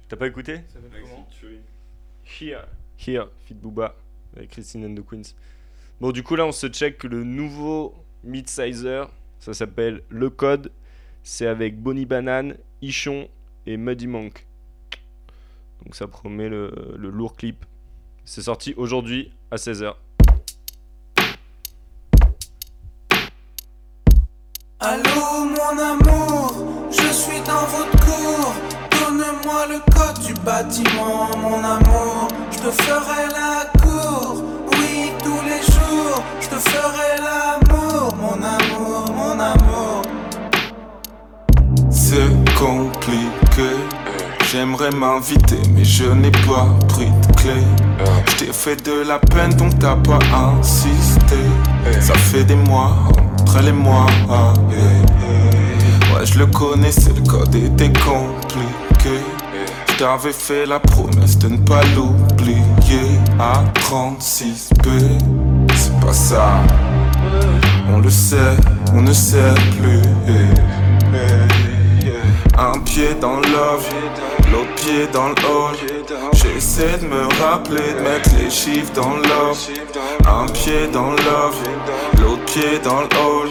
[0.08, 0.60] T'as pas écouté?
[2.40, 2.66] Here,
[2.98, 3.94] Here, fit Booba,
[4.36, 5.34] avec Christine and the Queens.
[6.00, 9.04] Bon, du coup, là, on se check le nouveau mid-sizer.
[9.38, 10.72] Ça s'appelle Le Code.
[11.22, 13.28] C'est avec Bonnie Banane, Ichon
[13.66, 14.46] et Muddy Monk.
[15.84, 17.64] Donc, ça promet le, le lourd clip.
[18.24, 19.94] C'est sorti aujourd'hui à 16h.
[24.80, 26.54] Allô mon amour,
[26.88, 28.54] je suis dans votre cour.
[28.92, 32.28] Donne-moi le code du bâtiment, mon amour.
[32.52, 34.44] Je te ferai la cour,
[34.74, 36.22] oui, tous les jours.
[36.40, 40.02] Je te ferai l'amour, mon amour, mon amour.
[41.90, 43.74] C'est compliqué.
[44.52, 47.62] J'aimerais m'inviter, mais je n'ai pas pris de clé.
[48.28, 51.36] Je t'ai fait de la peine, donc t'as pas insisté.
[52.00, 52.96] Ça fait des mois,
[53.48, 54.06] entre mois.
[54.28, 56.14] ah, yeah.
[56.14, 59.20] Ouais, je le connais, c'est le code était compliqué.
[59.88, 63.18] Je t'avais fait la promesse de ne pas l'oublier.
[63.38, 65.18] À 36B,
[65.74, 66.60] c'est pas ça.
[67.90, 68.36] On le sait,
[68.94, 70.02] on ne sait plus.
[72.58, 73.88] Un pied dans l'off,
[74.50, 75.76] l'autre pied dans le hall.
[76.32, 79.68] J'essaie de me rappeler de mettre les chiffres dans l'off.
[80.26, 82.17] Un pied dans l'autre
[82.48, 83.48] pied dans le hall.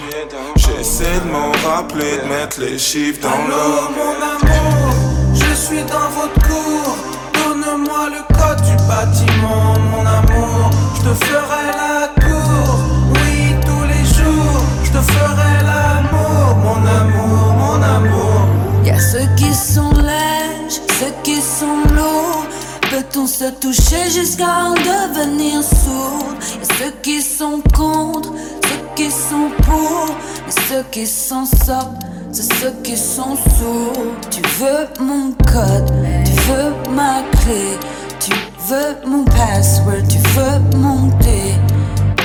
[0.56, 3.92] J'essaie de m'en rappeler de mettre les chiffres dans l'off.
[3.96, 4.94] mon amour,
[5.34, 6.98] je suis dans votre cour.
[7.34, 10.72] Donne-moi le code du bâtiment, mon amour.
[10.96, 12.76] Je te ferai la cour,
[13.14, 14.62] oui, tous les jours.
[14.84, 18.42] Je te ferai l'amour, mon amour, mon amour.
[18.84, 22.46] Y'a ceux qui sont lèges, ceux qui sont lourds.
[22.90, 26.34] Peut-on se toucher jusqu'à en devenir sourd?
[26.60, 28.32] Y'a ceux qui sont contre,
[28.67, 28.67] ceux
[28.98, 30.08] qui sont pour.
[30.46, 32.02] Mais ceux qui s'en sortent,
[32.32, 34.16] c'est ceux qui sont sourds.
[34.32, 35.92] Tu veux mon code,
[36.26, 37.78] tu veux ma clé.
[38.20, 38.32] Tu
[38.68, 41.54] veux mon password, tu veux monter.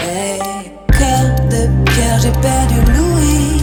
[0.02, 0.40] Hey,
[0.98, 3.62] cœur de pierre, j'ai perdu Louis.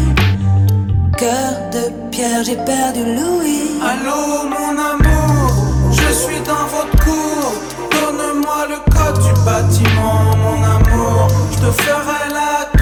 [1.17, 3.81] Cœur de pierre, j'ai perdu Louis.
[3.81, 5.51] Allô mon amour,
[5.91, 7.53] je suis dans votre cour.
[7.91, 11.27] Donne-moi le code du bâtiment, mon amour.
[11.51, 12.79] Je te ferai la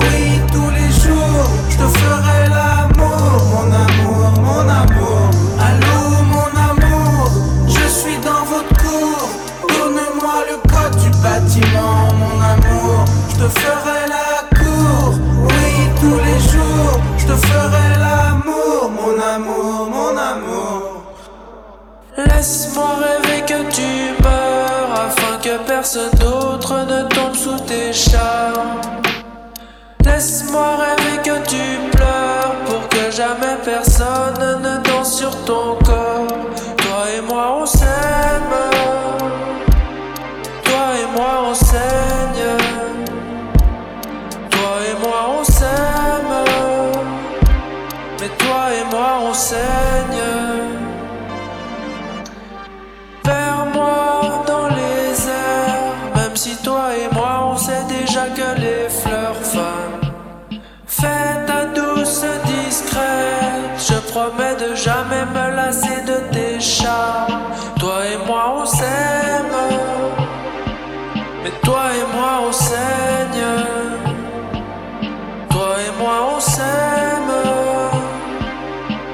[0.00, 1.46] oui, tous les jours.
[1.68, 5.30] Je te ferai l'amour, mon amour, mon amour.
[5.60, 5.98] Allô
[6.34, 7.30] mon amour,
[7.66, 9.18] je suis dans votre cour.
[9.68, 13.04] Donne-moi le code du bâtiment, mon amour.
[13.30, 15.14] Je te ferai la cour,
[15.44, 17.00] oui, tous les jours.
[17.18, 20.82] Je te ferai l'amour, mon amour, mon amour.
[22.16, 28.76] Laisse-moi rêver que tu meurs afin que personne d'autre ne tombe sous tes chars.
[30.18, 36.17] Laisse-moi rêver que tu pleures pour que jamais personne ne danse sur ton corps.
[71.68, 73.46] Toi et moi on saigne.
[75.50, 77.34] Toi et moi on s'aime.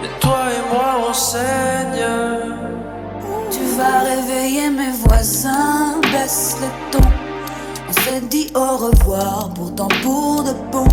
[0.01, 2.07] Mais toi et moi on saigne.
[3.51, 7.09] Tu vas réveiller mes voisins, baisse le ton.
[7.89, 10.87] On s'est dit au revoir, pourtant pour de bon.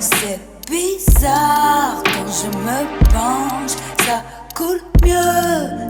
[0.00, 2.80] C'est bizarre quand je me
[3.14, 4.22] penche, ça
[4.56, 5.88] coule mieux,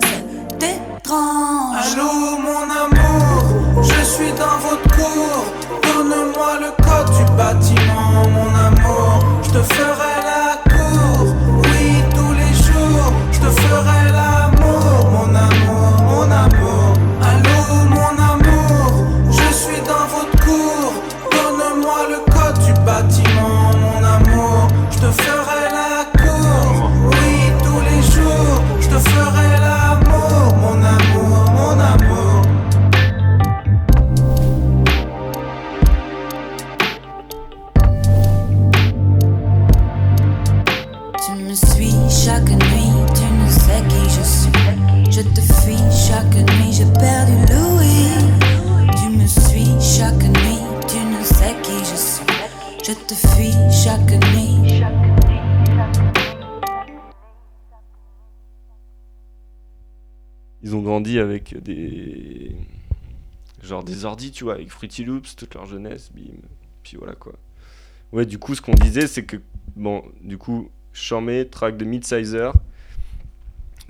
[0.65, 5.45] Allô mon amour, je suis dans votre cour.
[5.83, 9.19] Donne-moi le code du bâtiment, mon amour.
[9.43, 11.35] Je te ferai la cour,
[11.65, 13.13] oui tous les jours.
[13.33, 16.93] Je te ferai l'amour, mon amour, mon amour.
[17.21, 20.93] Allô mon amour, je suis dans votre cour.
[21.33, 24.69] Donne-moi le code du bâtiment, mon amour.
[24.93, 25.42] Je te ferai
[46.83, 48.11] j'ai perdu Louis.
[48.99, 52.27] Tu me suis chaque nuit, tu ne sais qui je suis.
[52.85, 54.83] Je te fuis chaque nuit.
[60.63, 62.57] Ils ont grandi avec des.
[63.63, 66.35] Genre des ordis, tu vois, avec Fruity Loops toute leur jeunesse, bim.
[66.83, 67.35] Puis voilà quoi.
[68.11, 69.37] Ouais, du coup, ce qu'on disait, c'est que,
[69.77, 72.53] bon, du coup, Chambé, track de Midsizer,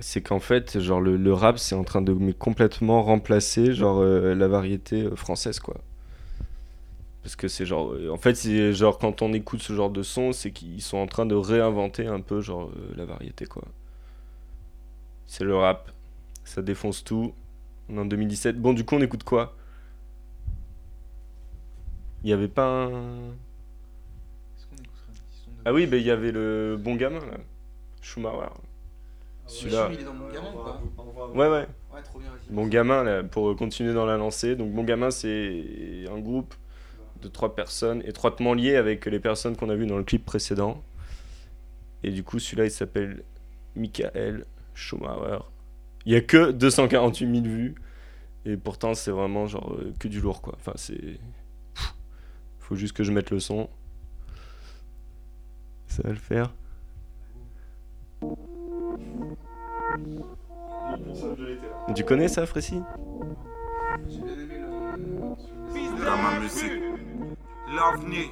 [0.03, 3.99] c'est qu'en fait, genre, le, le rap, c'est en train de mais complètement remplacer, genre,
[4.01, 5.75] euh, la variété euh, française, quoi.
[7.23, 7.93] Parce que c'est genre.
[7.93, 10.97] euh, en fait, c'est genre, quand on écoute ce genre de son, c'est qu'ils sont
[10.97, 13.63] en train de réinventer un peu, genre, euh, la variété, quoi.
[15.25, 15.91] C'est le rap.
[16.45, 17.33] Ça défonce tout.
[17.89, 18.59] On est en 2017.
[18.61, 19.55] Bon, du coup, on écoute quoi?
[22.23, 23.33] Il y avait pas un.
[25.65, 27.37] Ah oui, bah il y avait le bon gamin là.
[28.01, 28.49] Schumacher.
[29.47, 29.89] Celui-là.
[29.91, 30.81] il est dans Bon Gamin ou pas?
[31.33, 31.67] Ouais, ouais.
[31.93, 32.53] Ouais, trop bien, vas-y.
[32.53, 34.55] Bon gamin, là, pour continuer dans la lancée.
[34.55, 36.53] Donc, Bon gamin, c'est un groupe
[37.21, 40.83] de trois personnes étroitement liées avec les personnes qu'on a vues dans le clip précédent.
[42.03, 43.23] Et du coup, celui-là, il s'appelle
[43.75, 45.39] Michael Schumacher.
[46.05, 47.75] Il y a que 248 000 vues.
[48.45, 50.55] Et pourtant, c'est vraiment genre euh, que du lourd, quoi.
[50.57, 51.19] Enfin, c'est.
[52.59, 53.69] Faut juste que je mette le son.
[55.87, 56.51] Ça va le faire.
[61.95, 62.81] Tu connais ça, Frécy?
[66.05, 66.81] Dans ma musique,
[67.73, 68.29] l'avenir.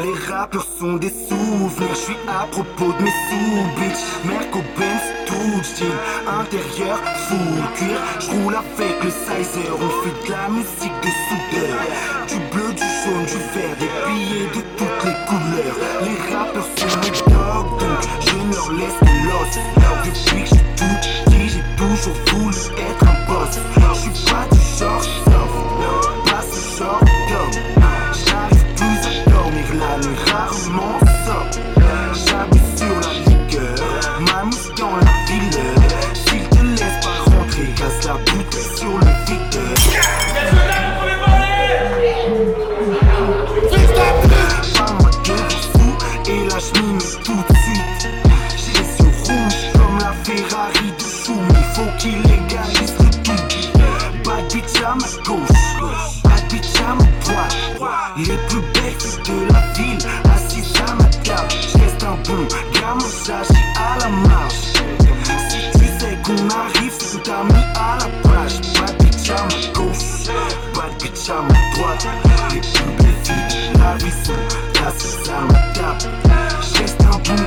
[0.00, 5.64] Les rappeurs sont des souvenirs, je suis à propos de mes sous-bitch Merco Benz, tout
[5.64, 5.86] style,
[6.28, 7.98] intérieur, full cuir.
[8.20, 11.78] J'roule avec le sizer, on fait de la musique de soudeur.
[12.28, 15.76] Du bleu, du jaune, du vert, des billets de toutes les couleurs.
[16.02, 19.52] Les rappeurs sont mes dogs, donc je ne leur laisse que l'os.
[20.04, 20.94] Depuis que je suis tout
[21.26, 23.58] petit, j'ai toujours voulu être un boss.
[23.74, 24.46] Je suis pas
[30.72, 31.50] rarement sort
[32.26, 34.42] J'habite sur la liqueur, ma
[34.76, 35.50] dans la ville
[36.26, 39.72] S'il te laisse pas rentrer, casse la bouteille sur le videur
[46.28, 48.08] et là je m'y tout de suite.
[48.56, 54.52] J'ai les yeux rouges comme la Ferrari de Choumi Faut qu'il légalise le tout Bad
[54.52, 55.51] bitch à ma gauche
[67.32, 70.28] c'est t'as mis à la plage Bad bitch à ma gauche
[70.74, 72.06] Bad bitch à ma droite
[72.50, 76.12] Les filles de la vie sont assises à ma table.
[76.74, 77.42] J'reste un bon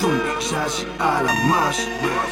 [0.00, 1.82] donc j'agis à la marche.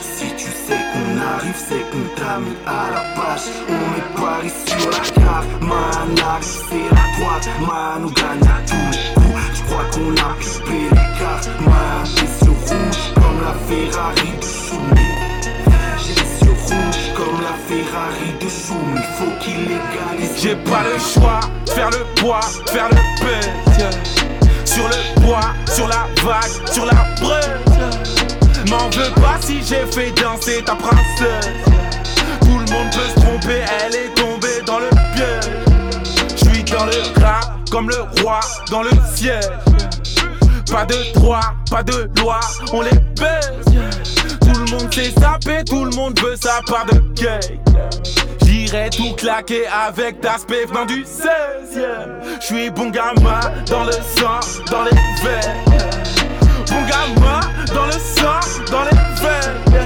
[0.00, 3.48] Si tu sais qu'on arrive c'est qu'on t'a mis à la page.
[3.68, 7.48] On met Paris sur la carte Man arrive c'est la droite.
[7.60, 9.40] Man on gagne à tous les coups.
[9.54, 11.50] J'crois qu'on a pipé les cartes.
[11.60, 15.13] Man les yeux rouges comme la Ferrari de Choumi
[20.36, 21.40] J'ai pas le choix
[21.74, 23.90] faire le poids, faire le yeah.
[24.64, 25.40] Sur le bois,
[25.72, 28.70] sur la vague, sur la breuse.
[28.70, 31.48] M'en veux pas si j'ai fait danser ta princesse.
[32.42, 35.50] Tout le monde peut se tromper, elle est tombée dans le piège.
[36.36, 38.40] Je suis dans le rap comme le roi
[38.70, 39.44] dans le siège.
[40.70, 42.40] Pas de droit, pas de loi,
[42.72, 43.64] on les baise.
[44.74, 47.60] Monde s'est sapé, tout le monde veut sa part de cake.
[48.44, 52.40] J'irai tout claquer avec d'aspect venant du 16e.
[52.40, 53.40] Je suis bon gamin
[53.70, 54.40] dans le sang,
[54.70, 54.90] dans les
[55.22, 55.62] veines.
[56.68, 57.40] Bon gamin
[57.72, 58.40] dans le sang,
[58.72, 59.84] dans les veines.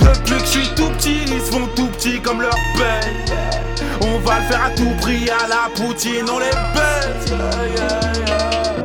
[0.00, 3.04] Depuis que je suis tout petit, ils se font tout petits comme leur père.
[4.00, 6.46] On va le faire à tout prix, à la poutine, on les
[7.76, 8.83] yeah.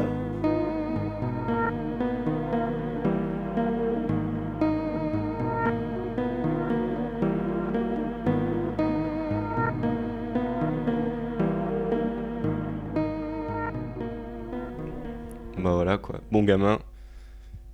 [15.59, 16.21] Bah voilà quoi.
[16.31, 16.79] Bon gamin,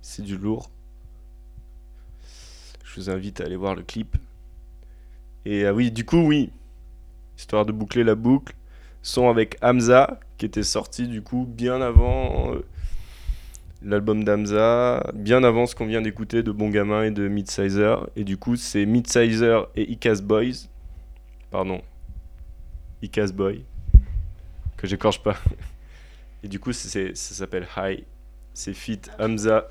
[0.02, 0.70] c'est du lourd.
[2.84, 4.16] Je vous invite à aller voir le clip.
[5.44, 6.50] Et ah oui, du coup, oui.
[7.38, 8.54] Histoire de boucler la boucle.
[9.02, 12.64] Son avec Hamza, qui était sorti du coup bien avant euh,
[13.82, 18.08] l'album d'Hamza, bien avant ce qu'on vient d'écouter de Bon Gamin et de Midsizer.
[18.16, 20.68] Et du coup, c'est Midsizer et Icaz Boys.
[21.52, 21.80] Pardon.
[23.02, 23.64] Icaz Boy.
[24.76, 25.36] Que j'écorche pas.
[26.46, 28.04] Et du coup, ça s'appelle High.
[28.54, 29.66] C'est Fit Hamza,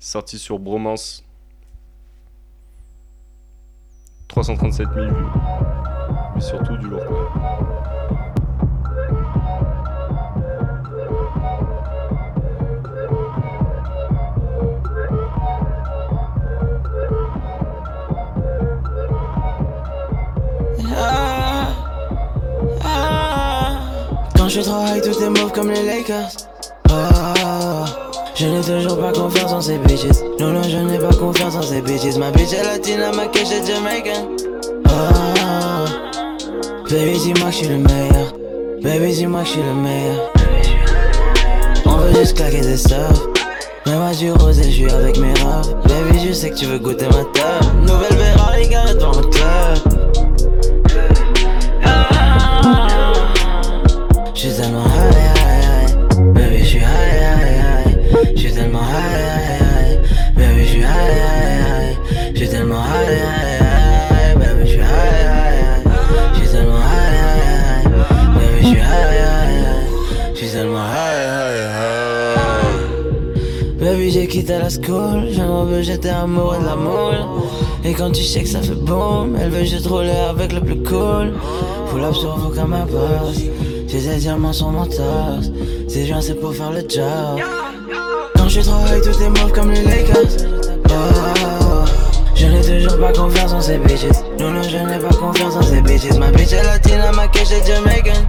[0.00, 1.24] sorti sur Bromance.
[4.26, 5.14] 337 000 vues.
[6.34, 7.06] Mais surtout du lourd.
[7.06, 8.29] quoi.
[24.50, 26.30] Je travaille, tout est mauve comme les Lakers.
[26.90, 27.84] Ah,
[28.34, 30.06] je n'ai toujours pas confiance en ces bitches.
[30.40, 32.16] Non, non, je n'ai pas confiance en ces bitches.
[32.16, 34.28] Ma bitch est latina, ma cache est jamaican.
[34.88, 35.84] Ah,
[36.90, 38.32] baby, dis-moi que je suis le meilleur.
[38.82, 40.32] Baby, dis-moi que je suis le meilleur.
[41.86, 43.28] On veut juste claquer des stuff.
[43.86, 45.80] Mais moi, du rosé, je suis avec mes robes.
[45.86, 47.72] Baby, je sais que tu veux goûter ma table.
[47.86, 49.99] Nouvelle Ferrari, garée dans le club.
[74.40, 75.28] Quitté la school.
[75.68, 77.26] Veux, j'étais amoureux de la moule.
[77.84, 80.82] Et quand tu sais que ça fait boum, elle veut juste rouler avec le plus
[80.82, 81.34] cool.
[81.88, 83.36] Full up sur comme un boss.
[83.86, 85.50] J'ai des diamants sur mon torse.
[85.88, 87.38] Ces joints, c'est pour faire le job.
[88.34, 90.46] Quand je travaille, tout est mauve comme les Lakers.
[90.88, 91.84] Oh,
[92.34, 94.06] je n'ai toujours pas confiance en ces bitches.
[94.38, 96.16] Non, non, je n'ai pas confiance en ces bitches.
[96.18, 98.22] Ma bitch est latina, ma cache est jamaican.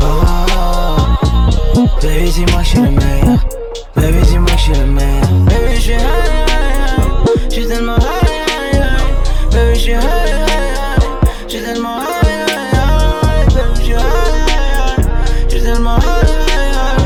[0.00, 3.61] Oh, baby, dis-moi je suis le meilleur.
[4.02, 5.28] Baby, dis-moi que je suis le meilleur.
[5.46, 7.38] Baby, je suis high, high, high.
[7.44, 8.98] Je suis tellement high, high, high.
[9.52, 13.46] Baby, je suis high, high, tellement high, high, high.
[13.54, 14.08] Baby, je suis high,
[15.46, 16.98] high, tellement high, high, high.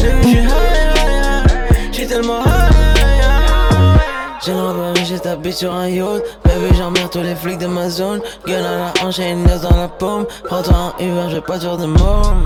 [0.00, 0.50] Baby, je suis high,
[0.96, 1.46] high, high.
[1.92, 2.48] Je suis tellement high,
[2.96, 4.00] high, high.
[4.44, 6.22] J'ai le mais j'ai tapé sur un yacht.
[6.44, 8.20] Baby, j'emmerde tous les flics de ma zone.
[8.44, 10.26] Gun à la hanche et une laisse dans la paume.
[10.44, 12.44] Prends-toi un Uber, je pas dire de môme.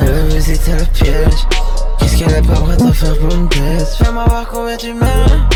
[0.00, 1.46] Veut visiter le piège.
[2.16, 5.48] Qu'elle est pas prête à faire une baisse Fais-moi voir combien tu m'aimes.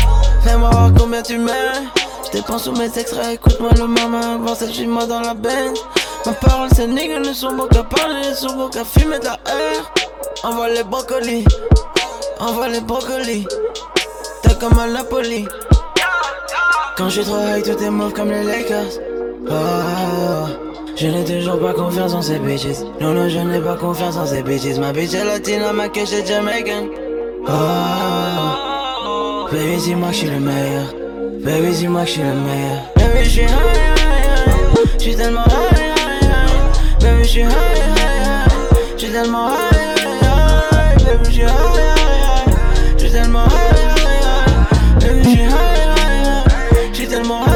[0.43, 1.89] Fais-moi voir combien tu m'aimes.
[2.27, 4.35] Je dépense tous mes extraits, écoute-moi le maman.
[4.35, 5.77] Avant ça, suis moi dans la bench.
[6.25, 9.25] Ma parole, ces niggas ne sont beaux qu'à parler, ils sont beaux qu'à fumer de
[9.25, 9.39] la.
[10.43, 11.45] Envoie les brocolis,
[12.39, 13.47] envoie les brocolis.
[14.43, 15.47] T'es comme un Napoli.
[16.95, 18.99] Quand je travaille, tout est mauve comme les Lakers.
[19.49, 20.70] Oh,
[21.01, 22.83] je n'ai toujours pas confiance en ces bitches.
[22.99, 24.77] Non, non, je n'ai pas confiance en ces bitches.
[24.77, 26.89] Ma bitch est latina, ma cache est jamaican.
[27.47, 27.51] Oh,
[29.51, 30.93] baby, dis-moi que je suis le meilleur.
[31.43, 32.81] Baby, dis-moi que je suis le meilleur.
[32.97, 34.85] Baby, je suis high, high, high.
[34.93, 37.01] Je suis tellement high, high, high.
[37.01, 38.51] Baby, je suis high, high, high.
[38.93, 39.55] Je suis tellement high,
[39.97, 41.03] high, high.
[41.03, 42.53] Baby, je suis high, high, high.
[42.93, 45.01] Je suis tellement high, high, high.
[45.01, 46.85] Baby, je suis high, high, high.
[46.91, 47.50] Je suis tellement high,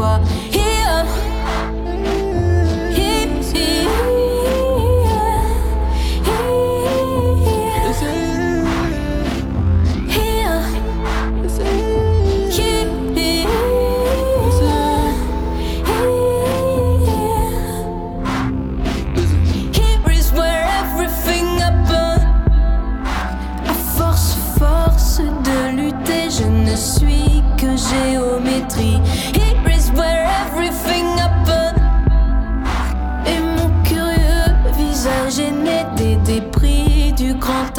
[0.00, 0.39] toi.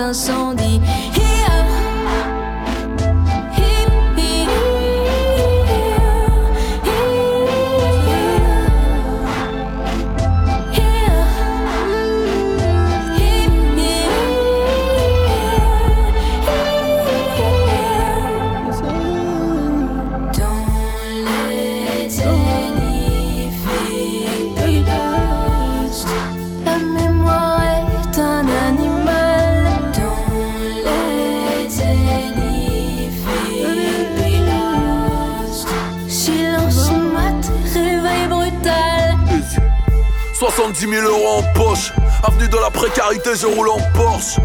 [0.01, 0.80] 的兄弟
[40.81, 41.93] 70 000 euros en poche,
[42.23, 44.37] avenue de la précarité, je roule en Porsche.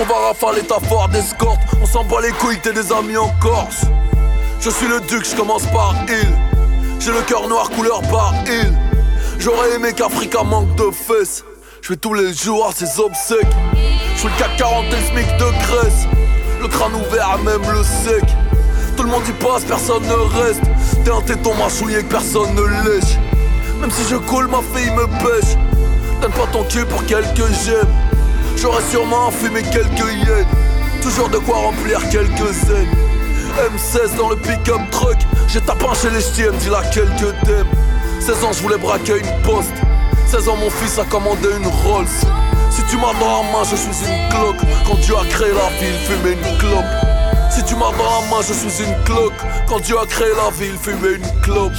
[0.00, 3.28] On va rafaler ta fort d'escorte, on s'en bat les couilles, t'es des amis en
[3.40, 3.82] Corse.
[4.60, 6.28] Je suis le duc, je commence par il.
[6.98, 8.72] J'ai le cœur noir couleur par il.
[9.38, 11.44] J'aurais aimé qu'Africa manque de fesses.
[11.80, 13.46] Je fais tous les jours à ses obsèques.
[14.14, 16.06] Je suis le CAC 40 et SMIC de Grèce.
[16.60, 18.24] Le crâne ouvert, même le sec.
[18.96, 20.62] Tout le monde y passe, personne ne reste.
[21.04, 23.16] T'es un téton mâchouillé que personne ne lèche.
[23.80, 25.56] Même si je coule, ma fille me pêche.
[26.20, 27.88] Donne pas ton cul pour quelques j'aime.
[28.56, 30.46] J'aurais sûrement fumé quelques yens.
[31.02, 32.88] Toujours de quoi remplir quelques zen.
[33.56, 35.18] M16 dans le pick-up truck.
[35.48, 37.66] J'ai tapé chez les ch'tis, elle me dit laquelle que t'aimes.
[38.20, 39.74] 16 ans, je voulais braquer une poste.
[40.26, 42.06] 16 ans, mon fils a commandé une Rolls.
[42.70, 44.66] Si tu m'as dans la main, je suis une cloque.
[44.86, 46.84] Quand Dieu a créé la ville, fumait une clope.
[47.50, 49.32] Si tu m'as dans la main, je suis une cloque.
[49.68, 51.72] Quand Dieu a créé la ville, fumait une clope.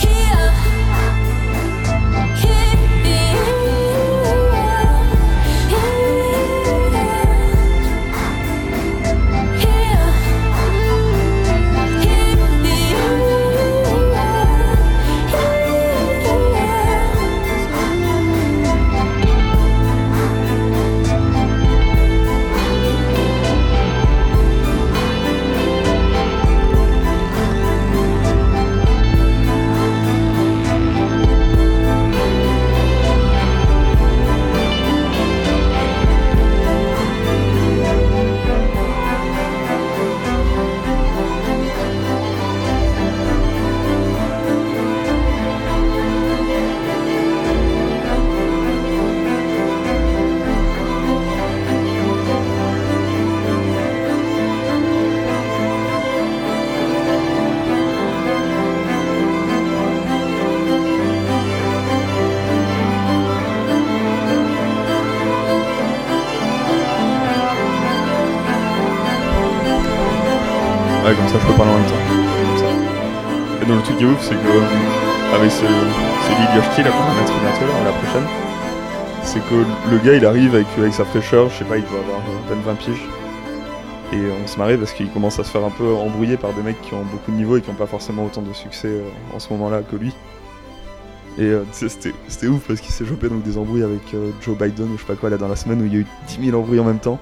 [71.42, 72.04] Je peux parler en même temps.
[73.62, 77.04] Et donc le truc qui est ouf, c'est que euh, avec ce, ce là qu'on
[77.04, 78.28] va mettre bientôt la prochaine,
[79.28, 79.56] c'est que
[79.92, 82.46] le gars il arrive avec, avec sa fraîcheur, je sais pas, il doit avoir euh,
[82.46, 83.06] à peine 20 piges.
[84.14, 86.62] Et on se marrait parce qu'il commence à se faire un peu embrouiller par des
[86.62, 89.02] mecs qui ont beaucoup de niveau et qui ont pas forcément autant de succès euh,
[89.36, 90.14] en ce moment là que lui.
[91.38, 94.98] Et euh, c'était ouf parce qu'il s'est chopé donc des embrouilles avec Joe Biden ou
[94.98, 96.58] je sais pas quoi là dans la semaine où il y a eu 10 000
[96.58, 97.20] embrouilles en même temps.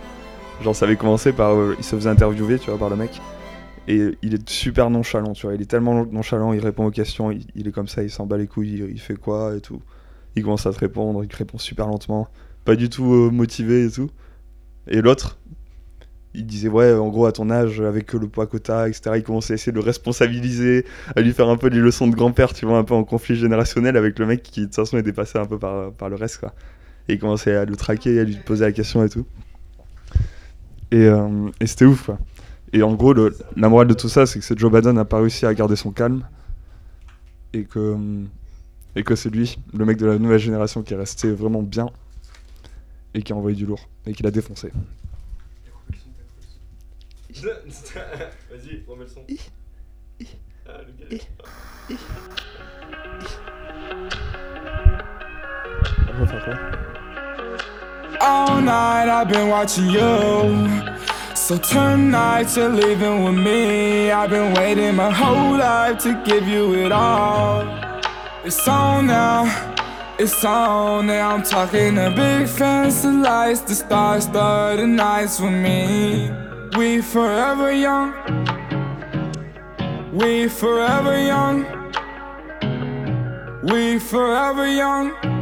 [0.61, 1.55] Genre ça avait commencé par.
[1.77, 3.19] il se faisait interviewer, tu vois, par le mec.
[3.87, 5.55] Et il est super nonchalant, tu vois.
[5.55, 8.37] Il est tellement nonchalant, il répond aux questions, il, est comme ça, il s'en bat
[8.37, 9.81] les couilles, il, fait quoi et tout.
[10.35, 12.27] Il commence à te répondre, il répond super lentement,
[12.65, 14.09] pas du tout euh, motivé et tout.
[14.87, 15.37] Et l'autre,
[16.33, 19.11] il disait ouais, en gros à ton âge, avec le poids que etc.
[19.15, 20.85] Il commençait à essayer de le responsabiliser,
[21.15, 23.35] à lui faire un peu des leçons de grand-père, tu vois, un peu en conflit
[23.35, 26.39] générationnel avec le mec qui de toute façon est dépassé un peu par, le reste,
[26.39, 26.53] quoi.
[27.07, 29.27] Et il commençait à le traquer, à lui poser la question et tout.
[30.91, 32.17] Et, euh, et c'était ouf, quoi.
[32.73, 35.19] Et en gros, le- la morale de tout ça, c'est que Joe Biden n'a pas
[35.19, 36.27] réussi à garder son calme.
[37.53, 37.95] Et que,
[38.95, 41.89] et que c'est lui, le mec de la nouvelle génération, qui est resté vraiment bien.
[43.13, 43.87] Et qui a envoyé du lourd.
[44.05, 44.71] Et qui l'a défoncé.
[48.51, 49.21] Vas-y, remets le son.
[58.21, 61.14] All night I've been watching you.
[61.35, 64.09] So tonight you're leaving with me.
[64.09, 67.61] I've been waiting my whole life to give you it all.
[68.45, 69.43] It's on now,
[70.17, 71.35] it's on now.
[71.35, 76.31] I'm talking a big fancy lights, the stars the nights with me.
[76.77, 78.13] We forever young,
[80.13, 81.65] we forever young,
[83.61, 85.34] we forever young.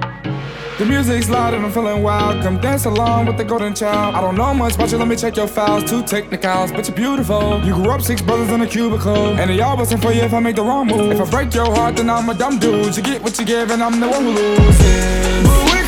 [0.80, 2.42] The music's loud and I'm feeling wild.
[2.42, 4.16] Come dance along with the golden child.
[4.16, 5.88] I don't know much about you, let me check your files.
[5.88, 7.64] Two technicals, but you're beautiful.
[7.64, 9.38] You grew up six brothers in a cubicle.
[9.40, 11.12] And they all bustin' for you if I make the wrong move.
[11.12, 12.98] If I break your heart, then I'm a dumb dude.
[12.98, 15.83] You get what you give, and I'm the one who loses.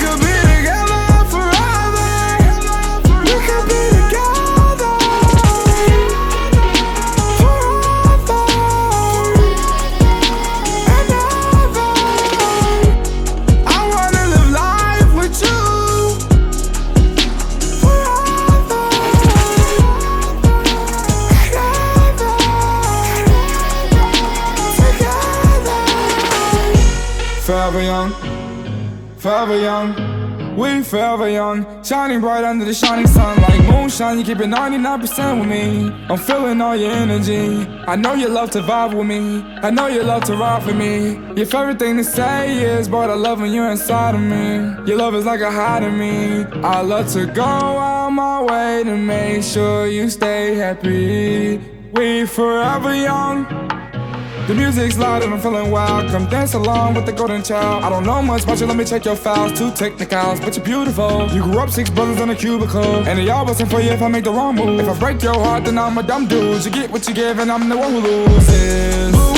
[27.76, 31.84] Forever young, forever young, we forever young.
[31.84, 34.18] Shining bright under the shining sun like moonshine.
[34.18, 35.94] You keep it 99% with me.
[36.10, 37.68] I'm feeling all your energy.
[37.86, 39.42] I know you love to vibe with me.
[39.62, 41.16] I know you love to ride for me.
[41.36, 44.88] Your favorite thing to say is, boy, I love when you're inside of me.
[44.88, 46.46] Your love is like a high to me.
[46.64, 51.58] I love to go out my way to make sure you stay happy.
[51.92, 53.76] We forever young.
[54.48, 56.12] The music's loud and I'm feeling wild.
[56.12, 57.84] Come dance along with the golden child.
[57.84, 59.58] I don't know much about you, let me check your files.
[59.58, 61.28] Two technicals, but you're beautiful.
[61.32, 63.08] You grew up six brothers in a cubicle.
[63.08, 64.80] And they all wasn't for you if I make the wrong move.
[64.80, 66.64] If I break your heart, then I'm a dumb dude.
[66.64, 69.35] You get what you give, and I'm the one who loses.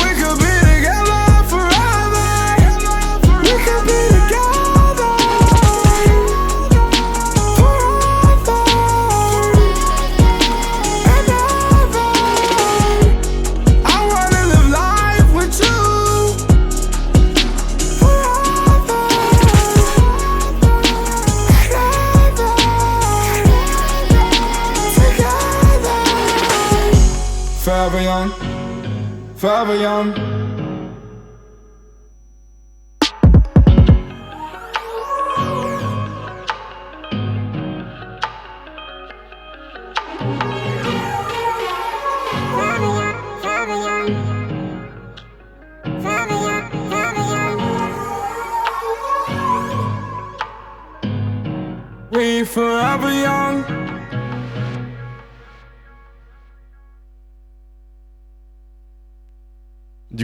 [27.67, 28.31] Forever young,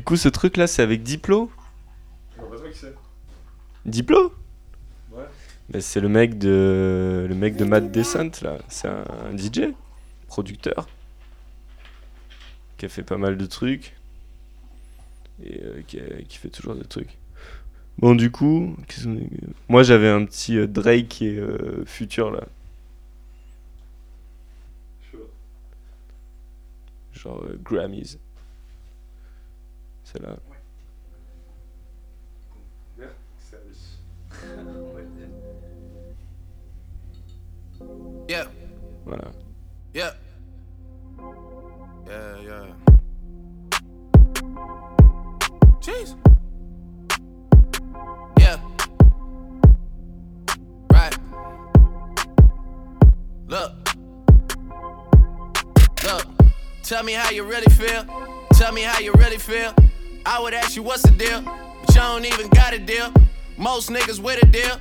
[0.04, 1.52] coup, ce truc là, c'est avec Diplo
[3.86, 4.34] Diplo
[5.12, 5.24] Ouais.
[5.70, 9.74] Mais c'est le mec de le mec de Matt Descent là, c'est un, un DJ,
[10.28, 10.88] producteur
[12.78, 13.96] qui a fait pas mal de trucs
[15.44, 17.18] et euh, qui, a- qui fait toujours des trucs.
[18.00, 19.30] Bon du coup, qu'est-ce qu'on est-
[19.70, 22.44] moi j'avais un petit euh, Drake et euh, Future là.
[27.14, 28.18] Genre euh, Grammys.
[30.14, 30.38] C'est là.
[38.30, 38.46] Yeah.
[39.06, 39.32] Voilà.
[39.94, 40.14] Yeah.
[42.08, 42.66] Yeah, yeah.
[45.82, 46.16] Jeez.
[48.40, 48.58] Yeah.
[50.92, 51.18] Right.
[53.48, 53.72] Look.
[56.04, 56.26] Look.
[56.84, 58.06] Tell me how you really feel.
[58.54, 59.74] Tell me how you really feel.
[60.26, 63.12] I would ask you what's the deal, but y'all don't even got a deal.
[63.58, 64.80] Most niggas with a deal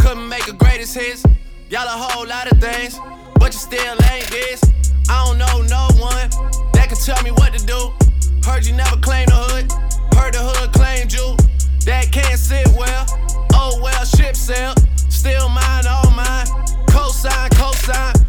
[0.00, 1.24] couldn't make a greatest hits.
[1.68, 2.98] Y'all a whole lot of things,
[3.34, 4.62] but you still ain't this.
[5.10, 6.30] I don't know no one
[6.72, 7.92] that can tell me what to do.
[8.48, 9.72] Heard you never claimed the hood,
[10.16, 11.36] heard the hood claimed you.
[11.86, 13.04] That can't sit well.
[13.52, 14.74] Oh well, ship sail.
[15.08, 16.46] Still mine, all mine.
[16.86, 18.23] Cosign, cosign.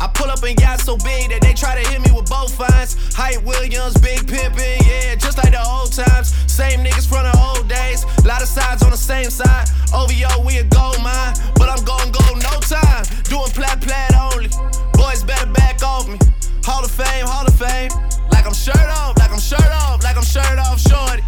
[0.00, 2.56] I pull up and got so big that they try to hit me with both
[2.56, 2.96] fines.
[3.12, 6.32] Hype Williams, big pimpin', yeah, just like the old times.
[6.50, 8.08] Same niggas from the old days.
[8.24, 9.68] Lot of sides on the same side.
[9.92, 13.04] OVO, we a gold mine, but I'm gon' go no time.
[13.28, 14.48] Doing plat plat only.
[14.96, 16.16] Boys better back off me.
[16.64, 17.92] Hall of Fame, Hall of Fame.
[18.32, 21.22] Like I'm shirt off, like I'm shirt off, like I'm shirt off, shorty.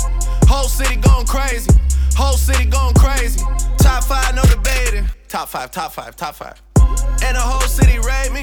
[0.49, 1.71] Whole city going crazy.
[2.17, 3.45] Whole city going crazy.
[3.79, 5.05] Top five, no debating.
[5.29, 6.72] Top five, top five, top five.
[7.23, 8.43] And the whole city rate me.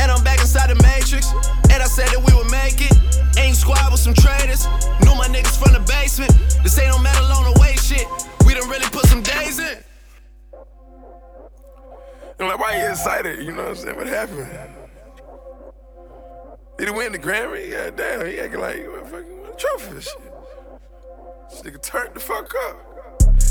[0.00, 1.32] And I'm back inside the matrix.
[1.70, 2.94] And I said that we would make it.
[3.38, 4.66] Ain't squad with some traitors.
[5.04, 6.32] Knew my niggas from the basement.
[6.62, 8.06] This ain't no metal on the way shit.
[8.46, 9.78] We done really put some days in.
[12.38, 13.44] And like, why you excited?
[13.44, 13.96] You know what I'm saying?
[13.96, 14.48] What happened?
[16.78, 17.70] Did he win the Grammy?
[17.70, 20.32] God damn, he acting like he fucking won a trophy and shit.
[21.50, 22.89] This nigga turned the fuck up.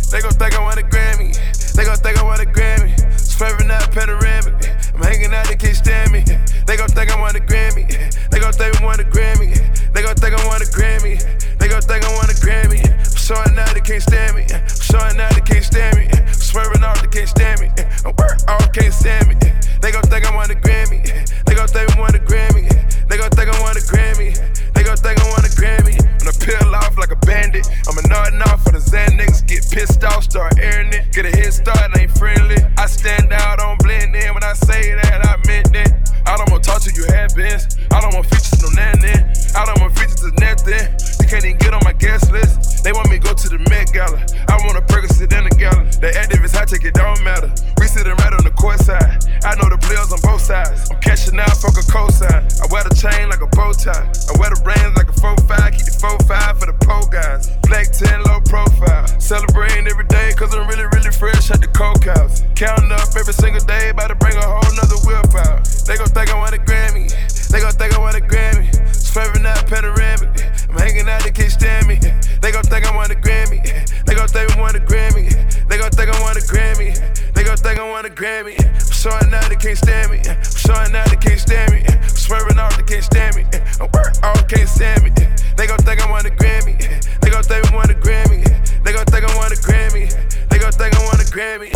[0.10, 1.38] They gon' think I want a Grammy.
[1.74, 2.98] They gon' think I want a Grammy.
[3.20, 4.58] Swerving out panoramic.
[4.96, 6.26] I'm hanging out, they can't stand me.
[6.66, 7.86] They gon' think I want a Grammy.
[8.30, 9.54] They gon' think I want a Grammy.
[9.94, 11.22] They gon' think I want a Grammy.
[11.60, 12.82] They gon' think I want a Grammy.
[12.90, 14.46] I'm showing out, they can't stand me.
[14.50, 16.08] I'm showing out, they can't stand me.
[16.10, 17.70] I'm swerving off, they can't stand me.
[18.04, 19.36] I'm work off, can't stand me.
[19.82, 21.06] They gon' think I want a Grammy.
[21.46, 22.66] They gon' think I want a Grammy.
[23.08, 24.34] They gon' think I want a Grammy.
[24.74, 25.98] They gon' think I want a Grammy.
[26.20, 27.68] Going to peel off like a bandit.
[27.88, 29.46] I'm a nodding off for the Xan niggas.
[29.48, 31.12] Get pissed off, start airing it.
[31.12, 32.58] Get a head start, ain't friendly.
[32.78, 34.34] I stand out, don't blend in.
[34.34, 35.92] When I say that, I meant it.
[36.26, 37.60] I don't want to talk to you have been.
[37.92, 38.80] I don't want features, no.
[38.80, 40.86] I don't want features, is nothing.
[41.20, 42.84] You can't even get on my guest list.
[42.84, 44.24] They want me to go to the Met Gala.
[44.48, 45.84] I want a Percocet in the gala.
[46.00, 47.52] The activists, I take it, don't matter.
[47.78, 49.20] We sitting right on the court side.
[49.44, 50.90] I know the players on both sides.
[50.92, 52.46] I'm cashing out, fuck a cosign.
[52.62, 54.08] I wear the chain like a bow tie.
[54.08, 55.76] I wear the rings like a 4-5.
[55.76, 55.96] Keep the
[56.30, 57.52] 4-5 for the pole guys.
[57.68, 59.08] Black 10, low profile.
[59.20, 62.46] Celebrating every day, cause I'm really, really fresh at the coke house.
[62.56, 65.66] Counting up every single day, about to bring a whole nother whip out.
[65.90, 67.12] They gon' think I want a Grammy.
[67.50, 68.68] They gon' think I want a Grammy.
[68.94, 70.28] Swerving out panoramic.
[70.68, 71.96] I'm hanging out, they can't stand me.
[72.42, 73.64] They gon' think I want a Grammy.
[74.04, 75.32] They gon' think I want a Grammy.
[75.70, 76.92] They gon' think I want a Grammy.
[77.34, 78.60] They gon' think I want a Grammy.
[78.60, 80.20] I'm showing out, they can't stand me.
[80.28, 81.86] I'm showing out, they can't stand me.
[81.88, 83.46] I'm swerving off, they can't stand me.
[83.80, 85.12] I'm work off, can't stand me.
[85.56, 86.76] They gon' think I want a Grammy.
[87.22, 88.44] They gon' think I want a Grammy.
[88.84, 90.12] They gon' think I want a Grammy.
[90.50, 91.72] They gon' think I want a Grammy.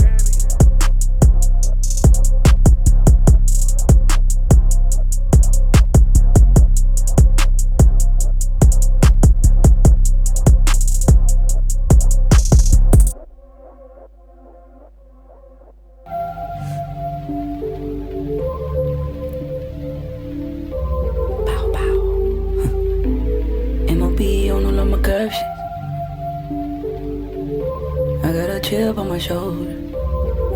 [28.73, 29.73] Chip on my shoulder.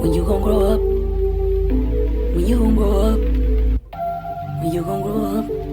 [0.02, 0.82] When you gon' grow up?
[2.34, 3.20] When you gon' grow up?
[4.60, 5.67] When you gon' grow up?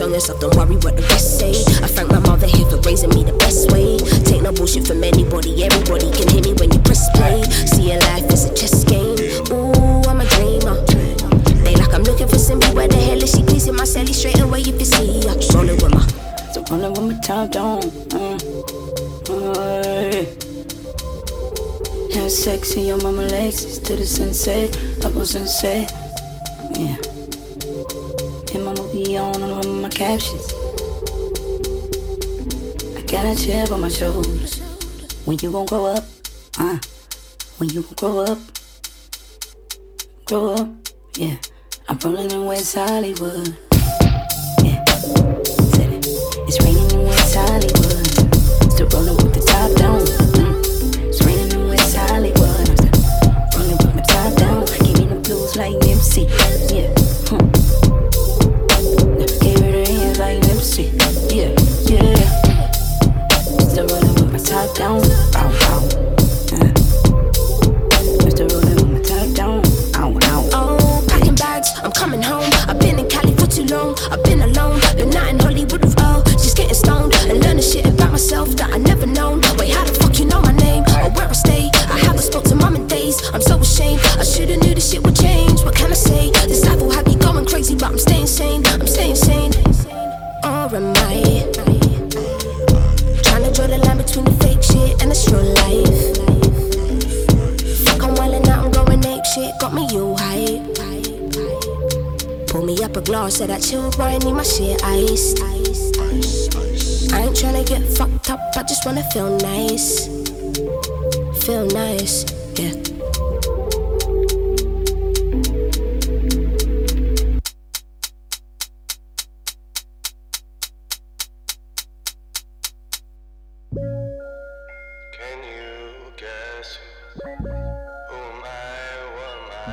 [0.00, 1.52] Focus on yourself, don't worry what the rest say.
[1.84, 3.98] I thank my mother here for raising me the best way.
[4.24, 7.42] Take no bullshit from anybody, everybody can hear me when you press play.
[7.68, 9.20] See your life as a chess game.
[9.52, 10.80] Ooh, I'm a dreamer.
[11.60, 13.42] They like I'm looking for Simba, where the hell is she?
[13.42, 15.36] Please hit my celly straight away if you see her.
[15.52, 16.00] Rolling with my.
[16.52, 17.82] So rolling with my top down.
[18.16, 18.40] Mm.
[22.14, 24.72] Have sex in your mama legs to the sunset,
[25.04, 25.99] on sunset.
[30.20, 30.22] I
[33.06, 34.58] got a chip on my shoulders.
[35.24, 36.04] When you gon' grow up?
[36.58, 36.78] Uh.
[37.56, 38.38] When you gon' grow up?
[40.26, 40.68] Grow up?
[41.16, 41.36] Yeah.
[41.88, 43.69] I'm rolling in West Hollywood.
[108.82, 110.06] Just wanna feel nice.
[111.44, 112.24] Feel nice,
[112.56, 112.72] yeah.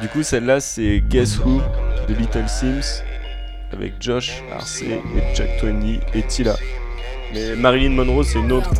[0.01, 1.61] Du coup, celle-là, c'est Guess Who
[2.09, 3.03] de Little Sims
[3.71, 5.01] avec Josh Arce et
[5.33, 6.55] Jack Tony et Tila.
[7.37, 8.71] Mais Marilyn Monroe, c'est une autre.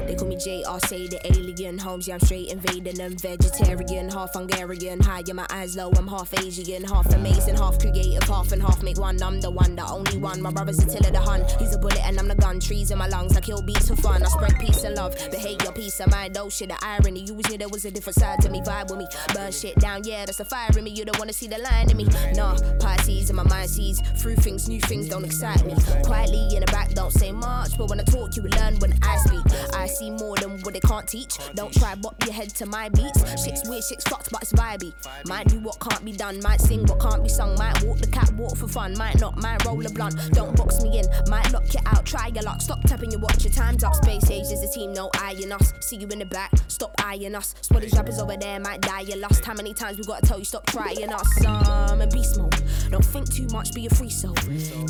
[26.03, 29.17] Quietly in the back, don't say much, but when I talk, you learn when I
[29.17, 29.43] speak.
[29.73, 31.37] I see more than what they can't teach.
[31.55, 33.19] Don't try bop your head to my beats.
[33.43, 34.93] Shit's weird, shit's fucked, but it's vibey.
[35.27, 38.07] Might do what can't be done, might sing what can't be sung, might walk the
[38.07, 40.15] catwalk for fun, might not, might roll a blunt.
[40.31, 42.61] Don't box me in, might lock you out, try your luck.
[42.61, 43.95] Stop tapping your watch, your time's up.
[43.95, 45.73] Space age is a team, no eyeing us.
[45.79, 47.55] See you in the back, stop eyeing us.
[47.61, 49.43] Spot these rappers over there, might die your lust.
[49.45, 51.45] How many times we gotta tell you stop trying us?
[51.45, 52.55] Um, and beast mode.
[52.89, 54.37] Don't think too much, be a free soul.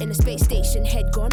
[0.02, 1.32] In the space station, head gone.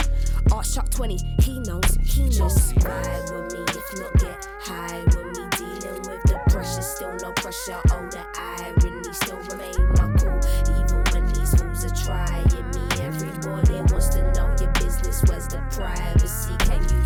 [0.52, 2.74] Art Shark 20, he knows, he knows.
[2.84, 5.44] Ride with me, if not get high with me.
[5.80, 7.80] Dealing with the pressure, still no pressure.
[7.90, 10.40] Oh, the irony still remain my cool.
[10.76, 15.22] Even when these fools are trying me, everybody wants to know your business.
[15.26, 16.54] Where's the privacy?
[16.58, 17.03] Can you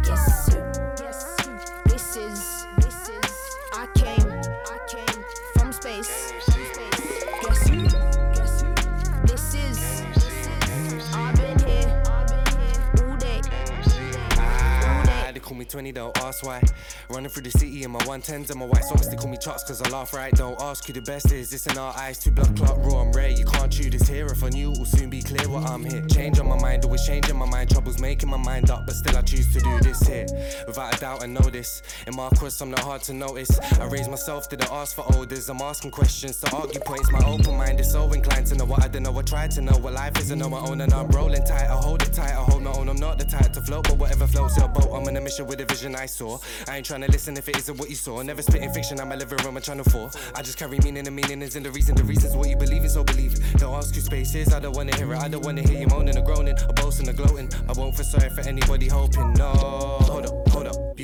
[15.69, 16.63] 20, don't ask why.
[17.11, 19.65] Running through the city in my 110s and my white socks, they call me Chucks
[19.65, 20.33] cause I laugh right.
[20.35, 22.19] Don't ask who the best is, this in our eyes.
[22.19, 23.29] Two blood clot raw, I'm rare.
[23.29, 24.27] You can't chew this here.
[24.27, 26.05] If I knew, it will soon be clear what I'm here.
[26.07, 27.71] Change on my mind, always changing my mind.
[27.71, 30.27] Troubles making my mind up, but still I choose to do this here.
[30.67, 31.83] Without a doubt, I know this.
[32.07, 33.59] In my quest, I'm not hard to notice.
[33.79, 35.49] I raise myself, didn't ask for orders.
[35.49, 37.11] I'm asking questions to argue points.
[37.13, 39.19] My open mind is so inclined to know what I don't know.
[39.19, 40.33] I try to know what life is.
[40.33, 41.69] I know my own, and I'm rolling tight.
[41.69, 42.33] I hold it tight.
[42.33, 42.89] I hold my own.
[42.89, 44.91] I'm not the type to float, but whatever floats your boat.
[44.95, 46.39] I'm in a mission with a vision I saw.
[46.69, 48.23] I ain't trying to listen if it isn't what you saw.
[48.23, 50.11] Never spitting fiction, I'm a living room, a channel 4.
[50.35, 51.95] I just carry meaning, and meaning is in the reason.
[51.95, 53.35] The reason's what you believe in, so believe.
[53.59, 55.19] Don't ask who space is, I don't wanna hear it.
[55.19, 57.51] I don't wanna hear you moaning or groaning, or boasting or gloating.
[57.69, 59.33] I won't feel sorry for anybody hoping.
[59.35, 60.48] No, hold up,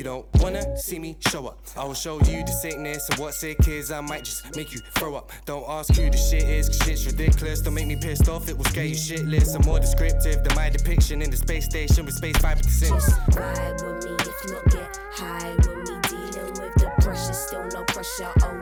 [0.05, 1.59] don't wanna see me show up.
[1.76, 3.90] I will show you the sickness and what sick is.
[3.90, 5.32] I might just make you throw up.
[5.47, 7.62] Don't ask who the shit is, cause shit's ridiculous.
[7.62, 9.56] Don't make me pissed off, it will scare you shitless.
[9.56, 13.10] I'm more descriptive than my depiction in the space station with space vibe sinks.
[13.35, 15.97] Ride with me, if not get high with me.
[16.10, 18.31] Dealing with the pressure, still no pressure.
[18.43, 18.53] Oh,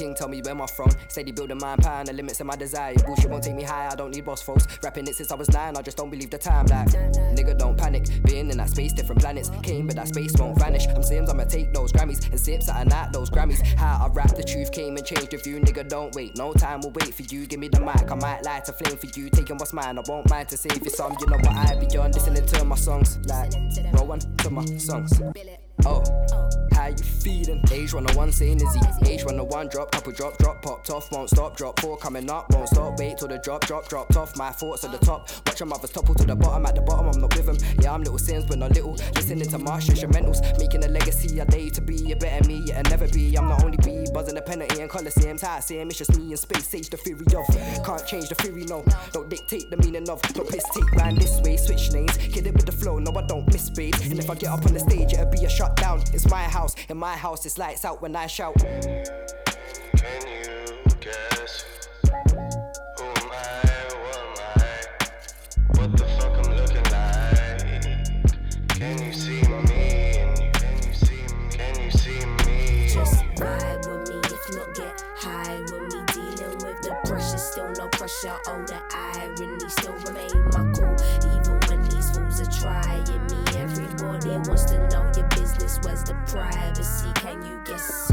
[0.00, 0.90] king, tell me where my throne.
[1.08, 2.94] Steady building my empire and the limits of my desire.
[3.04, 4.66] Bullshit won't take me high, I don't need boss folks.
[4.82, 6.66] Rapping it since I was nine, I just don't believe the time.
[6.66, 6.88] Like,
[7.36, 8.06] nigga, don't panic.
[8.24, 9.50] Being in that space, different planets.
[9.62, 10.86] Came, but that space won't vanish.
[10.88, 13.60] I'm Simz, I'ma take those Grammys and sips at a night, those Grammys.
[13.76, 15.60] How I rap, the truth came and changed the view.
[15.60, 17.46] Nigga, don't wait, no time will wait for you.
[17.46, 19.28] Give me the mic, I might light a flame for you.
[19.28, 21.14] Taking what's mine, I won't mind to save you some.
[21.20, 23.18] You know what I be on, listening to my songs.
[23.26, 23.52] Like,
[24.00, 25.20] one to my songs.
[25.86, 26.02] Oh,
[26.72, 27.62] how you feeling?
[27.72, 29.12] Age 101 saying is he?
[29.12, 32.68] Age 101 drop, couple drop, drop, popped off, won't stop, drop four coming up, won't
[32.68, 34.36] stop, wait till the drop, drop, dropped off.
[34.36, 37.08] My thoughts at the top, watch them others topple to the bottom, at the bottom,
[37.08, 37.56] I'm not with them.
[37.80, 38.92] Yeah, I'm little Simz, but not little.
[39.14, 41.40] Listening to Marsh instrumentals, making a legacy.
[41.40, 43.36] I dare you to be a better me, yeah, and never be.
[43.36, 45.44] I'm not only be buzzing the penalty and coliseums.
[45.44, 47.84] I say it's just me in space, sage the theory of.
[47.84, 48.84] Can't change the theory, no.
[49.12, 50.20] Don't dictate the meaning of.
[50.32, 52.16] Don't piss take round this way, switch lanes.
[52.16, 53.94] Get it with the flow, no, I don't miss babe.
[54.04, 56.00] And if I get up on the stage, it'll be a top down.
[56.12, 58.54] It's my house, in my house, it's lights out when I shout.
[58.58, 58.82] Can
[60.26, 60.66] you,
[61.00, 61.64] guess
[62.08, 62.38] who
[63.04, 63.34] am I?
[65.76, 67.82] What the fuck I'm looking like?
[68.68, 69.86] Can you see me?
[72.88, 76.00] Just ride with me, if not get high with me.
[76.12, 78.36] Dealing with the pressure, still no pressure.
[78.66, 80.96] The irony still remain my cool,
[81.30, 83.38] even when these fools are trying me.
[83.56, 84.76] Everybody wants to
[86.30, 87.10] privacy?
[87.16, 88.09] Can you guess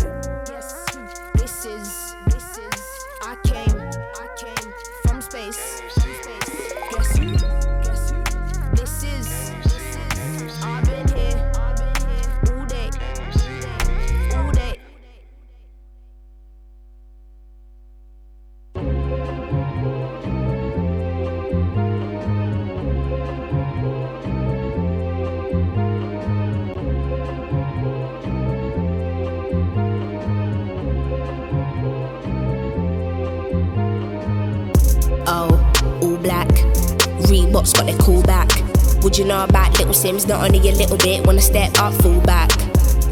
[39.18, 40.28] you know about little Simz?
[40.28, 42.52] Not only a little bit, wanna step up, fall back.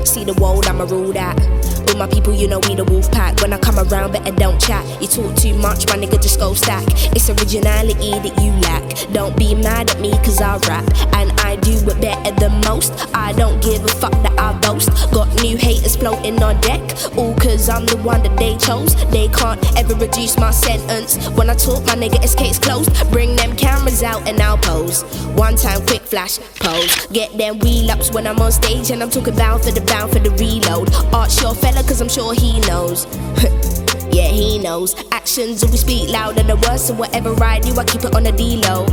[0.05, 1.64] See the world, I'ma rule that.
[1.85, 3.39] With my people, you know we the wolf pack.
[3.41, 4.83] When I come around, better don't chat.
[5.01, 6.83] You talk too much, my nigga just go stack.
[7.15, 8.83] It's originality that you lack.
[9.13, 10.85] Don't be mad at me, cause I rap.
[11.13, 12.91] And I do it better than most.
[13.13, 14.89] I don't give a fuck that I boast.
[15.11, 16.81] Got new haters floating on deck.
[17.15, 18.95] All cause I'm the one that they chose.
[19.11, 21.29] They can't ever reduce my sentence.
[21.37, 22.89] When I talk, my nigga, it's case closed.
[23.11, 25.03] Bring them cameras out and I'll pose.
[25.35, 27.07] One time, quick flash, pose.
[27.07, 30.11] Get them wheel ups when I'm on stage and I'm talking bound for the bound
[30.11, 30.93] for the reload.
[31.13, 33.05] Arch your cause I'm sure he knows.
[34.15, 34.95] Yeah, he knows.
[35.11, 38.31] Actions always speak louder than words, so whatever I do, I keep it on the
[38.31, 38.85] D-low.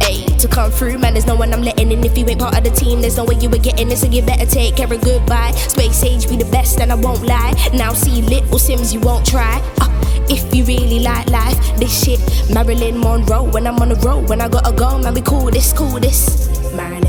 [0.00, 2.02] Ayy, to come through, man, there's no one I'm letting in.
[2.02, 4.06] If you ain't part of the team, there's no way you were getting this, so
[4.06, 5.50] you better take care of goodbye.
[5.50, 7.52] Space age be the best, and I won't lie.
[7.74, 9.60] Now see little Simz, you won't try.
[9.82, 9.90] Uh,
[10.30, 13.50] if you really like life, this shit, Marilyn Monroe.
[13.50, 16.48] When I'm on the road, when I gotta go, man, we cool this, cool this.
[16.72, 16.99] Marilyn,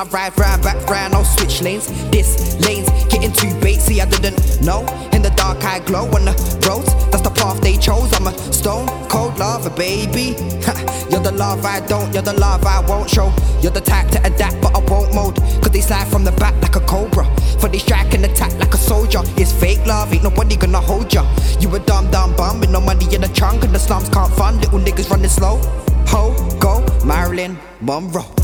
[0.00, 1.86] I ride round, back round, I'll switch lanes.
[2.08, 4.80] This lane's getting too bait, see, I didn't know.
[5.12, 6.32] In the dark, I glow on the
[6.66, 6.88] roads.
[7.10, 8.10] That's the path they chose.
[8.14, 10.36] I'm a stone cold lover, baby.
[11.10, 13.30] You're the love I don't, you're the love I won't show.
[13.60, 15.36] You're the type to adapt, but I won't mold.
[15.60, 17.26] Cause they slide from the back like a cobra.
[17.58, 19.20] For they strike and attack like a soldier.
[19.36, 21.26] It's fake love, ain't nobody gonna hold ya.
[21.58, 24.32] You a dumb, dumb bum with no money in the trunk, and the slums can't
[24.32, 24.60] fund.
[24.62, 25.58] Little niggas running slow.
[26.06, 28.39] Ho, go, Marilyn Monroe.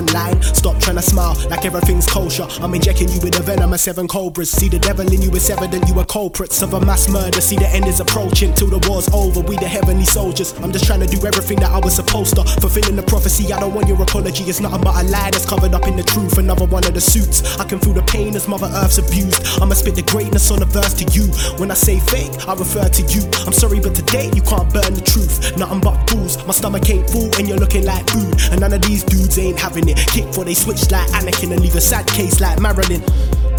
[0.00, 0.42] Memories in one line.
[0.42, 0.79] Stop
[1.10, 2.46] smile like everything's kosher.
[2.62, 4.50] I'm injecting you with the venom of seven cobras.
[4.50, 7.40] See the devil in you, it's evident you are culprits of a mass murder.
[7.40, 9.40] See the end is approaching till the war's over.
[9.40, 10.54] We the heavenly soldiers.
[10.62, 12.44] I'm just trying to do everything that I was supposed to.
[12.62, 14.44] Fulfilling the prophecy, I don't want your apology.
[14.44, 16.38] It's nothing but a lie that's covered up in the truth.
[16.38, 17.58] Another one of the suits.
[17.58, 19.42] I can feel the pain as Mother Earth's abused.
[19.60, 21.26] I'ma spit the greatness on a verse to you.
[21.58, 23.22] When I say fake, I refer to you.
[23.46, 25.56] I'm sorry, but today you can't burn the truth.
[25.58, 26.38] Nothing but fools.
[26.46, 28.30] My stomach ain't full, and you're looking like food.
[28.52, 29.98] And none of these dudes ain't having it.
[30.14, 33.02] Kick for they switch like Anakin and leave a sad case like Marilyn.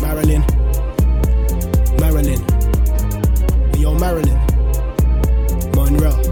[0.01, 0.43] Marilyn.
[1.99, 2.41] Marilyn.
[3.77, 4.37] Yo, Marilyn.
[5.75, 6.30] Monroe.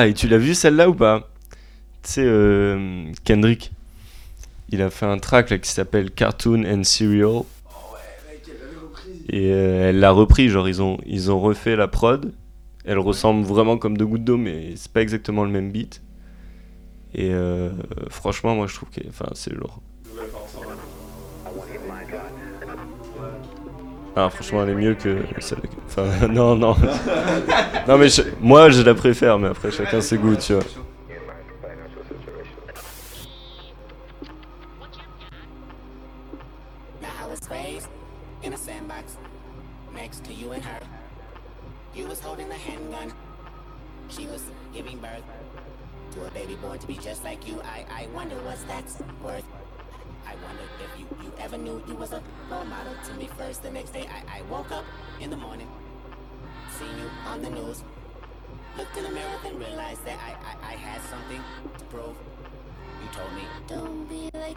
[0.00, 1.28] Ah, et tu l'as vu celle-là ou pas?
[2.04, 3.72] Tu sais, euh, Kendrick,
[4.68, 7.42] il a fait un track là, qui s'appelle Cartoon and Cereal.
[9.28, 12.32] Et euh, elle l'a repris, genre ils ont, ils ont refait la prod.
[12.84, 16.00] Elle ressemble vraiment comme deux gouttes d'eau, mais c'est pas exactement le même beat.
[17.12, 17.70] Et euh,
[18.08, 19.82] franchement, moi je trouve que enfin, c'est lourd.
[24.20, 25.60] Ah, franchement, elle est mieux que celle.
[25.86, 26.74] Enfin, non, non.
[27.86, 28.08] non, mais
[28.40, 30.64] moi je la préfère, mais après chacun ses goûts, tu vois.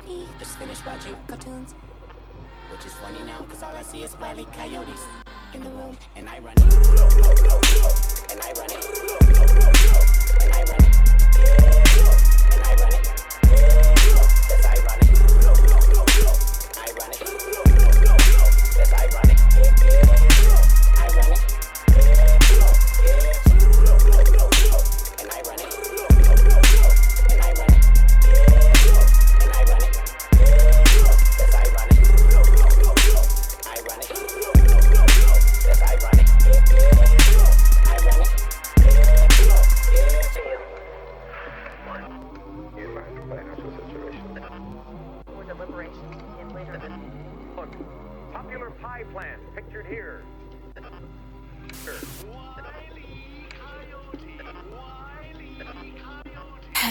[0.05, 0.27] Me.
[0.39, 1.73] Just finished watching cartoons.
[2.71, 5.03] Which is funny now, cause all I see is wily coyotes
[5.53, 5.97] in the room.
[6.15, 6.63] And I run it.
[6.63, 8.85] And I run it.
[10.41, 11.01] And I run it.
[12.53, 13.20] And I run it.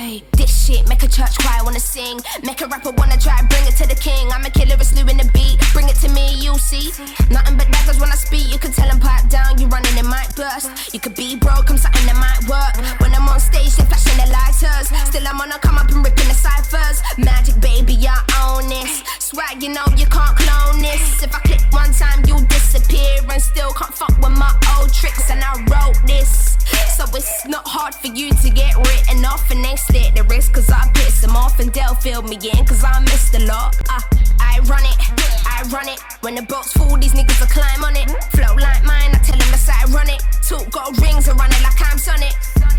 [0.00, 2.20] Hey, this shit make a church choir wanna sing.
[2.42, 4.32] Make a rapper wanna try, bring it to the king.
[4.32, 5.60] I'm a killer, it's Lou in the beat.
[5.74, 6.88] Bring it to me, you see.
[7.28, 8.48] Nothing but daggers when I speak.
[8.50, 10.94] You can tell them pipe down, you running, it might burst.
[10.94, 12.80] You could be broke, I'm something that might work.
[13.02, 14.88] When I'm on stage, they flashing their lighters.
[15.04, 17.04] Still, I'm on a come up and ripping the ciphers.
[17.18, 19.04] Magic, baby, I own this.
[19.20, 21.22] Swag, you know you can't clone this.
[21.22, 24.48] If I click one time, you disappear and still can't fuck with my
[24.80, 25.28] old tricks.
[25.28, 26.56] And I wrote this.
[26.96, 30.52] So it's not hard for you to get written off and they slit the wrist
[30.52, 33.76] cause I piss them off and they'll fill me in cause I missed a lot.
[33.88, 34.00] Uh,
[34.40, 34.98] I run it,
[35.46, 36.00] I run it.
[36.20, 38.10] When the boats full, these niggas will climb on it.
[38.34, 40.20] Flow like mine, I tell them I run it.
[40.42, 42.34] Talk gold rings and run it like I'm Sonic.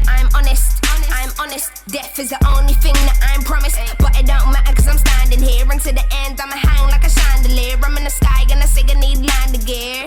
[0.07, 1.87] I'm honest, I'm honest.
[1.87, 3.79] Death is the only thing that I'm promised.
[3.97, 5.65] But it don't matter cause I'm standing here.
[5.65, 7.79] To the end, I'ma hang like a chandelier.
[7.81, 10.05] I'm in the sky and I say I need landing gear.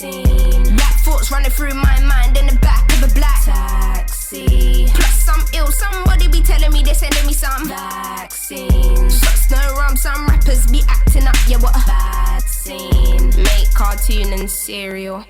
[0.00, 0.62] Scene.
[0.76, 4.86] Black thoughts running through my mind in the back of a black taxi.
[4.94, 5.66] Plus, I'm ill.
[5.66, 9.10] Somebody be telling me they're sending me some vaccine.
[9.10, 9.98] Shots no rum.
[9.98, 11.36] Some rappers be acting up.
[11.46, 13.28] Yeah, what a bad scene.
[13.36, 15.22] Make cartoon and cereal.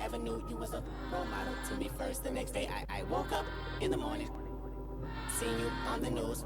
[0.00, 0.82] Ever knew you was a
[1.12, 2.24] role model to me first.
[2.24, 3.44] The next day I, I woke up
[3.80, 4.30] in the morning,
[5.38, 6.44] seen you on the news.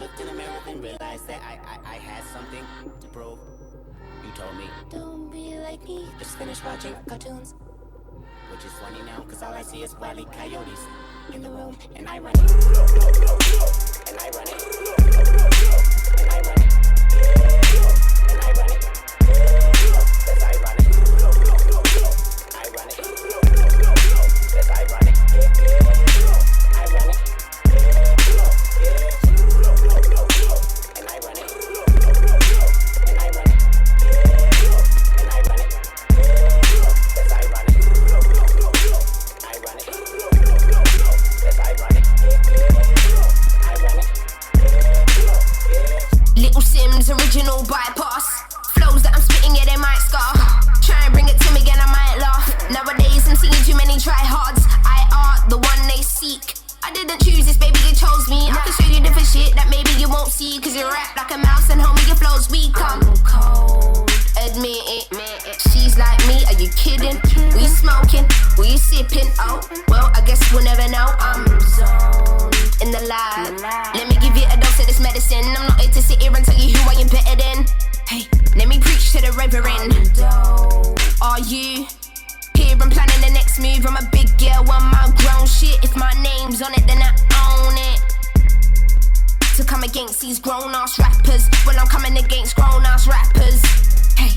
[0.00, 2.64] Looked in the mirror and realized that I, I, I had something
[3.00, 3.38] to prove.
[4.24, 6.06] You told me, don't be like me.
[6.18, 7.54] Just finished watching cartoons.
[8.50, 10.80] Which is funny now, cause all I see is wily coyotes
[11.32, 11.76] in the room.
[11.94, 12.40] And I run it.
[12.40, 14.62] And I run it.
[16.18, 16.66] And I run it.
[18.28, 18.86] And I run it.
[20.26, 20.85] Yes, I
[24.68, 25.05] Yes, I
[59.26, 60.60] shit that maybe you won't see.
[60.60, 62.74] Cause you rap like a mouse and homie, your flow's weak.
[62.76, 64.10] I'm cold.
[64.38, 65.06] Admit it.
[65.72, 67.18] She's like me, are you kidding?
[67.56, 68.24] We smoking,
[68.58, 69.26] we sipping.
[69.40, 71.08] Oh, well, I guess we'll never know.
[71.18, 73.58] I'm zoned in the lab.
[73.94, 75.42] Let me give you a dose of this medicine.
[75.56, 77.66] I'm not here to sit here and tell you who I am better than.
[78.06, 79.96] Hey, let me preach to the reverend.
[81.20, 81.88] Are you?
[82.54, 83.84] Here I'm planning the next move.
[83.86, 85.82] I'm a big girl, I'm my grown shit.
[85.82, 87.10] If my name's on it, then I
[87.50, 88.15] own it.
[89.56, 91.48] To come against these grown ass rappers.
[91.64, 93.62] When I'm coming against grown ass rappers.
[94.12, 94.36] Hey,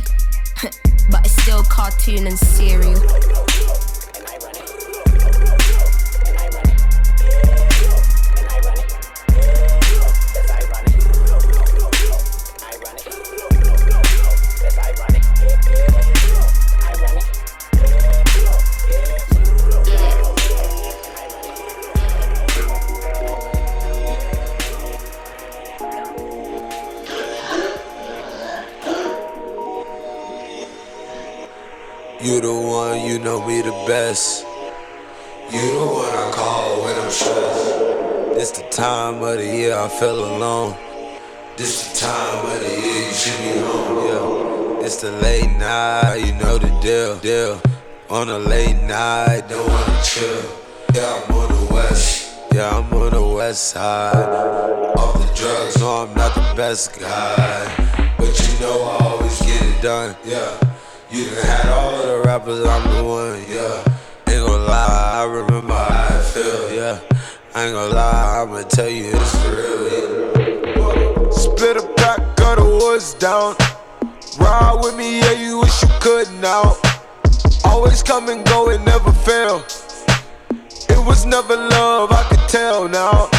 [1.12, 2.96] but it's still cartoon and cereal.
[32.22, 34.44] You the one, you know me the best.
[35.52, 38.36] You the one I call when I'm stressed.
[38.36, 40.76] This the time of the year I feel alone.
[41.56, 44.86] This the time of the year you should be home, yeah.
[44.86, 47.62] It's the late night, you know the deal, deal.
[48.10, 50.44] On a late night, don't wanna chill.
[50.94, 52.38] Yeah, I'm on the west.
[52.52, 54.28] Yeah, I'm on the west side.
[54.98, 58.14] Off the drugs, no, I'm not the best guy.
[58.18, 60.69] But you know I always get it done, yeah.
[61.12, 64.32] You done had all the rappers, I'm the one, yeah.
[64.32, 67.00] Ain't gonna lie, I remember how I feel, yeah.
[67.56, 71.30] I ain't gonna lie, I'ma tell you it's real, yeah.
[71.32, 73.56] Split a pack of the woods down.
[74.38, 76.78] Ride with me, yeah, you wish you could now.
[77.66, 79.64] Always come and go and never fail.
[80.90, 83.32] It was never love, I could tell now.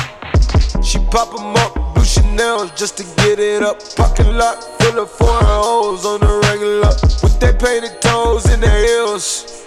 [0.82, 3.78] She pop 'em up, blue Chanel just to get it up.
[3.96, 6.92] Parking lot full of foreign hoes on the regular.
[7.22, 9.62] With their painted toes in their heels.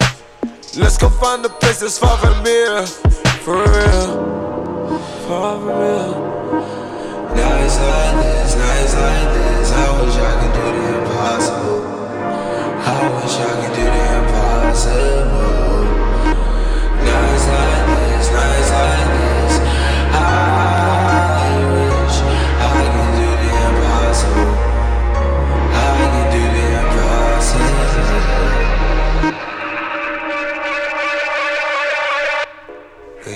[0.76, 2.86] Let's go find a place that's far from here.
[3.44, 4.98] For real.
[5.26, 6.12] Far from real.
[7.36, 9.72] Nights like this, nights like this.
[9.72, 11.80] I wish I could do the impossible.
[12.82, 15.23] I wish I could do the impossible.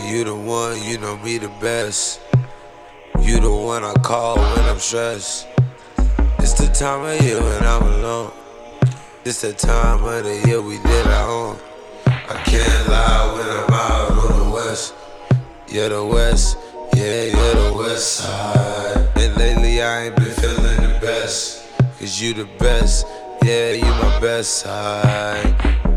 [0.08, 2.22] You the one, you know me the best.
[3.20, 5.46] You the one I call when I'm stressed.
[6.38, 8.32] It's the time of year when I'm alone.
[9.26, 11.58] It's the time of the year we did our own.
[12.06, 14.94] I can't lie when I'm out on the west.
[15.68, 16.56] Yeah, the west.
[16.96, 19.08] Yeah, yeah, the west side.
[19.16, 21.68] And lately I ain't been feeling the best.
[21.98, 23.06] Cause you the best.
[23.42, 25.88] Yeah, you my best side.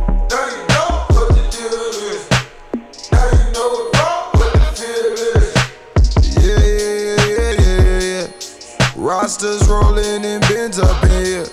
[9.12, 11.44] Rosters rolling and bins up in here.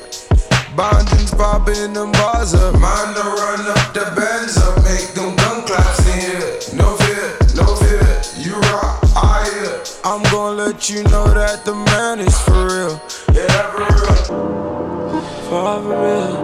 [0.78, 2.78] Bondings popping them bars up.
[2.78, 4.76] Mind to run up the bands up.
[4.84, 6.54] Make them gun claps in here.
[6.78, 8.22] No fear, no fear.
[8.38, 9.82] You rock, I hear.
[10.04, 12.94] I'm gonna let you know that the man is for real.
[13.34, 14.14] Yeah, for real.
[15.50, 16.34] For real.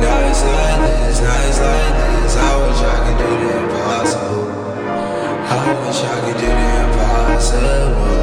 [0.00, 2.36] Nights like this, nights like this.
[2.38, 4.48] I wish I could do the impossible.
[5.44, 8.19] I wish I could do the impossible.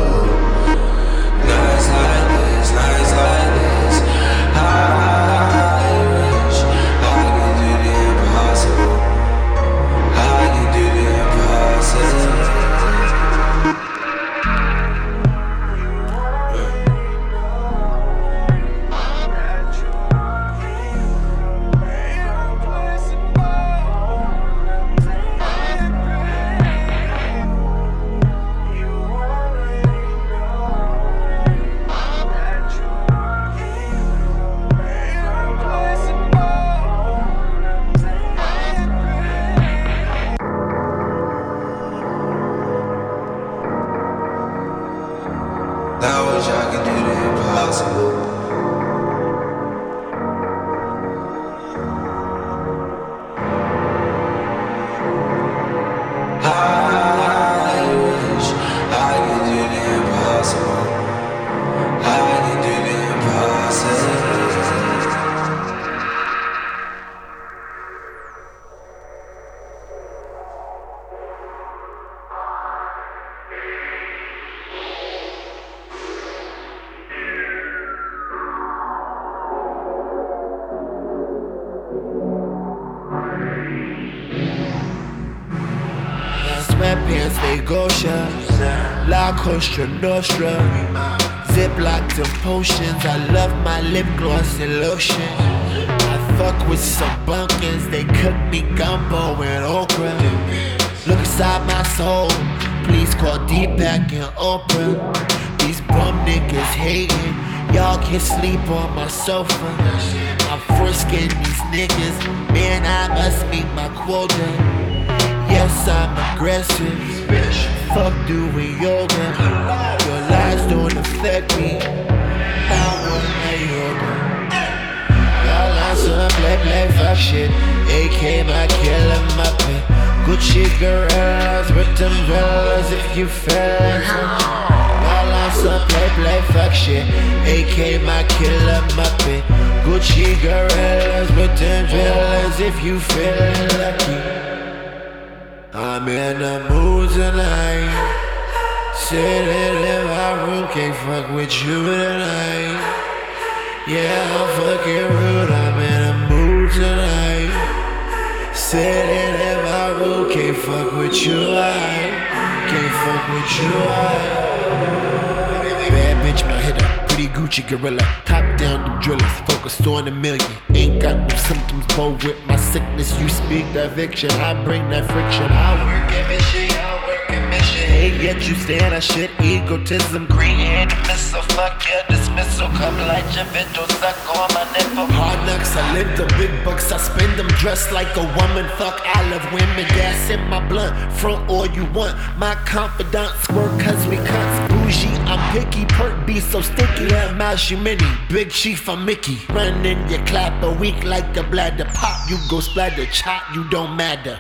[174.25, 175.45] I bring that friction.
[175.45, 177.85] I work at mission, I work at mission.
[177.85, 181.43] Hey, yet you stand that shit, egotism, green hand missile.
[181.53, 185.05] Fuck your dismissal, come like Javito, suck on my nipple.
[185.13, 188.65] Hard knocks, I live the big bucks, I spend them dressed like a woman.
[188.81, 192.17] Fuck, I love women, gas in my blunt, front all you want.
[192.39, 195.13] My confidants work cause we cunts bougie.
[195.29, 197.05] I'm picky, perk be so sticky.
[197.05, 199.37] Yeah, mouse you mini, big chief, I'm Mickey.
[199.49, 201.86] Run in your clap a week like a bladder.
[201.99, 204.39] Pop, you go splatter, chop, you don't matter.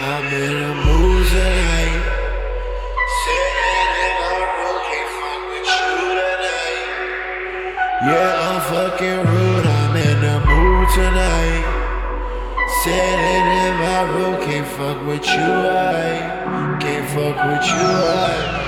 [0.00, 1.02] I'm in a mood.
[8.04, 11.64] Yeah, I'm fucking rude, I'm in a mood tonight.
[12.82, 17.88] Sitting in my room, can't fuck with you, I can't fuck with you,
[18.26, 18.62] I.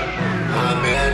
[0.63, 1.04] I'm in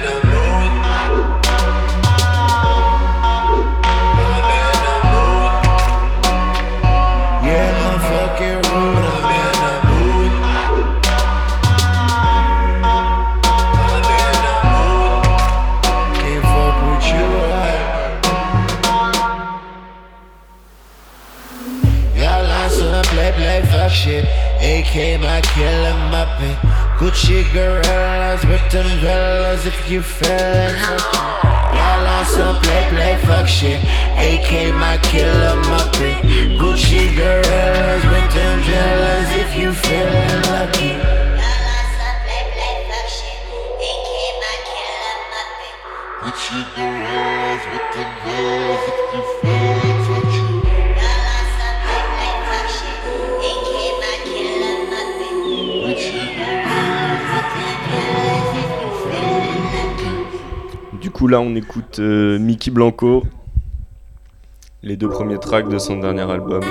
[24.91, 26.53] AK, my killer, my pin.
[26.99, 33.79] Gucci girls with them dwellers if you feelin' Y'all on some play, play, fuck shit.
[34.19, 36.59] AK, my killer, my pin.
[36.59, 40.99] Gucci girls with them dwellers if you feelin' lucky.
[46.19, 49.60] Gucci girls with them dwellers if you feelin'
[61.21, 63.23] coup, là, on écoute euh, Mickey Blanco,
[64.81, 66.63] les deux premiers tracks de son dernier album,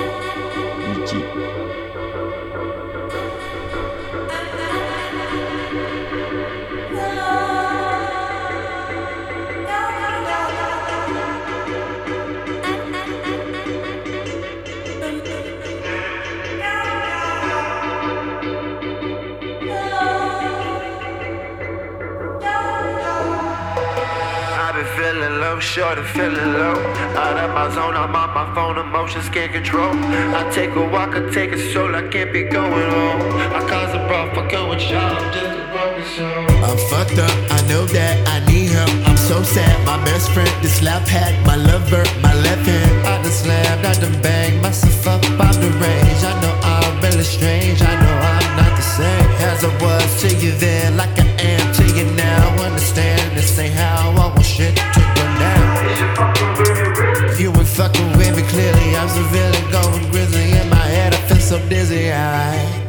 [29.41, 29.93] can't control.
[30.35, 33.21] I take a walk, I take a stroll, I can't be going home.
[33.57, 36.65] I cause a brawl, fucking with y'all, I'm just a broken soul.
[36.67, 38.93] I'm fucked up, I know that I need help.
[39.07, 43.07] I'm so sad, my best friend, this lap hat, my lover, my left hand.
[43.07, 46.21] I done slammed, I done banged myself up out the range.
[46.31, 50.29] I know I'm really strange, I know I'm not the same as I was to
[50.37, 52.63] you then, like I am to you now.
[52.63, 55.71] Understand this ain't how I want shit to go down.
[57.39, 58.20] You ain't fucking with
[59.13, 61.13] I'm so going grizzly in my head.
[61.13, 62.13] I feel so dizzy.
[62.13, 62.80] I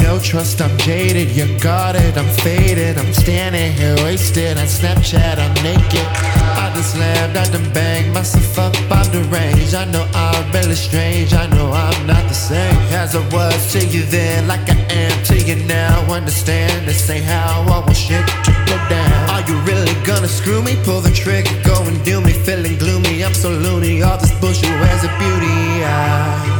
[0.00, 2.98] No trust, I'm jaded, you got it, I'm faded.
[2.98, 6.06] I'm standing here wasted on Snapchat, I'm naked.
[6.62, 9.74] I just slammed, I done banged myself up on the range.
[9.74, 13.84] I know I'm really strange, I know I'm not the same as I was to
[13.84, 16.12] you then, like I am to you now.
[16.12, 19.30] Understand this ain't how I want shit to go down.
[19.30, 20.76] Are you really gonna screw me?
[20.84, 23.24] Pull the trigger, go and do me, feeling gloomy.
[23.24, 25.84] I'm so loony, all this bullshit wears a beauty.
[25.84, 26.53] I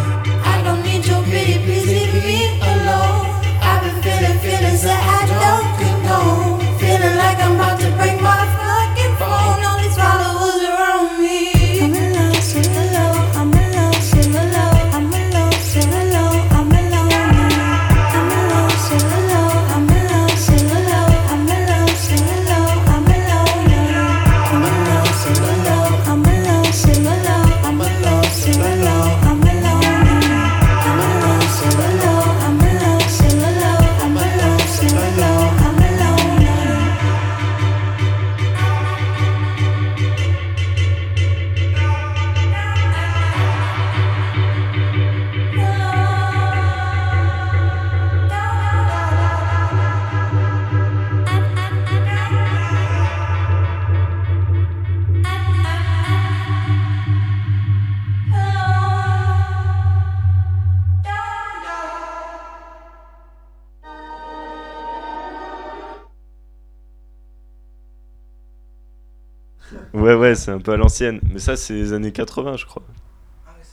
[70.34, 71.20] Ouais, c'est un peu à l'ancienne.
[71.32, 72.82] Mais ça, c'est les années 80, je crois.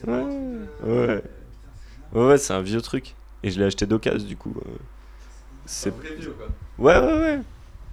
[0.07, 0.23] ouais,
[0.83, 1.23] ouais.
[2.13, 3.15] Ouais, ouais, c'est un vieux truc.
[3.43, 4.53] Et je l'ai acheté d'occasion, du coup.
[4.65, 4.69] euh,
[5.65, 5.89] C'est.
[5.91, 6.47] vrai vieux, quoi.
[6.77, 7.39] Ouais, ouais, ouais.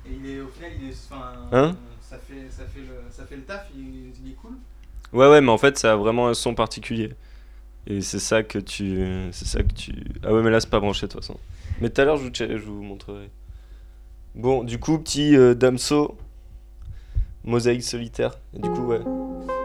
[0.08, 3.24] Et il est, au final, il est, enfin, Hein ça, fait, ça, fait le, ça
[3.24, 4.52] fait le taf, il, il est cool.
[5.12, 7.12] Ouais, ouais, mais en fait, ça a vraiment un son particulier.
[7.86, 9.04] Et c'est ça que tu.
[9.32, 9.92] C'est ça que tu.
[10.22, 11.38] Ah ouais, mais là, c'est pas branché de toute façon.
[11.80, 13.30] Mais tout à l'heure, je vous, che- je vous montrerai.
[14.34, 16.16] Bon, du coup, petit euh, Damso.
[17.48, 18.38] Mosaïque solitaire.
[18.54, 19.00] Et du coup, ouais.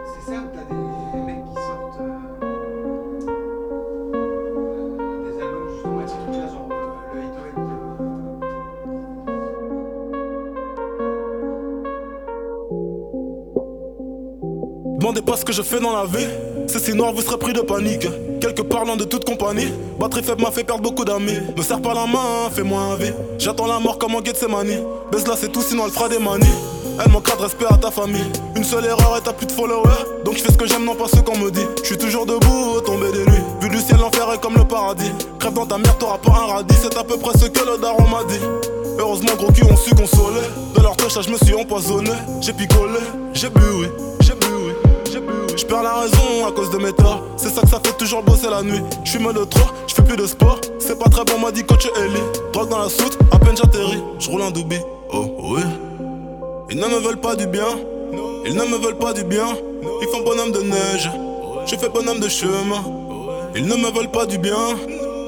[0.06, 0.74] C'est ça où t'as des,
[1.12, 2.16] des mecs qui sortent euh,
[4.14, 6.00] euh, des albums justement
[6.48, 7.36] genre euh, le Hate
[14.98, 16.26] Demandez pas ce que je fais dans la vie.
[16.66, 18.08] C'est si noir, vous serez pris de panique.
[18.40, 19.68] Quelque parlant de toute compagnie.
[20.00, 21.38] Batterie faible m'a fait perdre beaucoup d'amis.
[21.54, 23.12] Me serre pas la main, fais-moi un vie.
[23.38, 24.80] J'attends la mort comme en Gethsemane.
[25.12, 26.73] Baisse là, c'est tout, sinon elle fera des manies.
[27.02, 28.30] Elle manquera de respect à ta famille.
[28.54, 30.04] Une seule erreur et t'as plus de followers.
[30.24, 31.66] Donc je fais ce que j'aime, non pas ce qu'on me dit.
[31.82, 33.42] Je suis toujours debout, au tomber des nuits.
[33.60, 35.10] Vu du ciel, l'enfer est comme le paradis.
[35.38, 36.74] Crève dans ta mère, t'auras pas un radis.
[36.80, 38.40] C'est à peu près ce que le daron m'a dit.
[38.98, 40.40] Heureusement, gros cul ont su consoler.
[40.76, 42.12] De leur touche, je me suis empoisonné.
[42.40, 43.00] J'ai picolé,
[43.32, 43.88] j'ai bu, oui.
[44.20, 44.72] J'ai bu, oui.
[45.10, 45.54] J'ai bu, oui.
[45.56, 47.22] Je perds la raison à cause de mes torts.
[47.36, 48.82] C'est ça que ça fait toujours bosser la nuit.
[49.02, 50.60] Je suis de trop, je fais plus de sport.
[50.78, 52.22] C'est pas très bon, m'a dit coach Ellie.
[52.52, 54.02] Drogue dans la soute, à peine j'atterris.
[54.20, 54.80] Je roule un doobie.
[55.12, 55.62] Oh, oui.
[56.70, 57.68] Ils ne me veulent pas du bien.
[58.46, 59.48] Ils ne me veulent pas du bien.
[60.00, 61.10] Ils font bonhomme de neige.
[61.66, 62.82] Je fais bonhomme de chemin.
[63.54, 64.76] Ils ne me veulent pas du bien.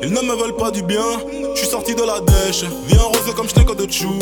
[0.03, 1.05] Ils ne me veulent pas du bien.
[1.55, 2.65] Je suis sorti de la dèche.
[2.87, 4.19] Viens rosé comme je de chou.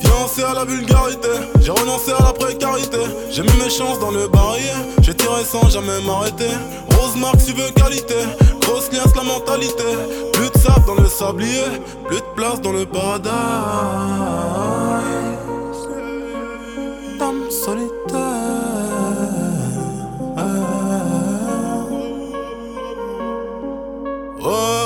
[0.00, 1.28] Fiancé à la vulgarité.
[1.60, 2.98] J'ai renoncé à la précarité.
[3.30, 4.72] J'ai mis mes chances dans le barillet.
[5.02, 6.50] J'ai tiré sans jamais m'arrêter.
[6.98, 8.14] Rose marque, tu veux qualité.
[8.60, 9.84] Grosse liasse, la mentalité.
[10.32, 11.64] Plus de sable dans le sablier.
[12.06, 13.30] Plus de place dans le paradis.
[24.46, 24.85] Ouais,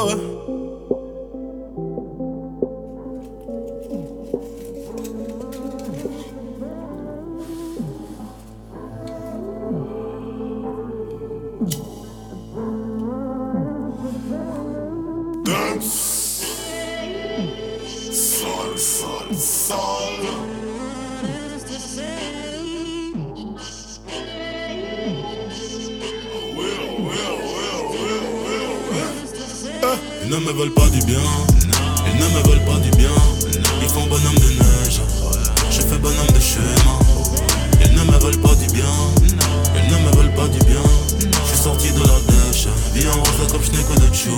[44.13, 44.31] chou.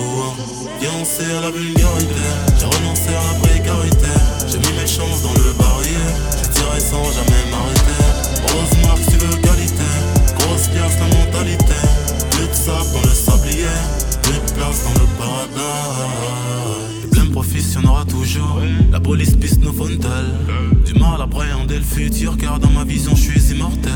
[0.79, 2.27] Fiancé à la vulgarité,
[2.59, 4.13] j'ai renoncé à la précarité.
[4.47, 8.03] J'ai mis mes chances dans le barillet, je tirais sans jamais m'arrêter.
[8.51, 9.89] Rose marque, tu veux qualité,
[10.37, 11.79] grosse pièce, la mentalité.
[12.31, 13.77] Plus de sable dans le sablier,
[14.23, 15.53] plus de place dans le paradis.
[17.03, 18.59] Les blêmes profits, y'en aura toujours.
[18.91, 20.33] La police piste nos fontelles.
[20.85, 23.91] Du mal à appréhender le futur, car dans ma vision, je suis immortel.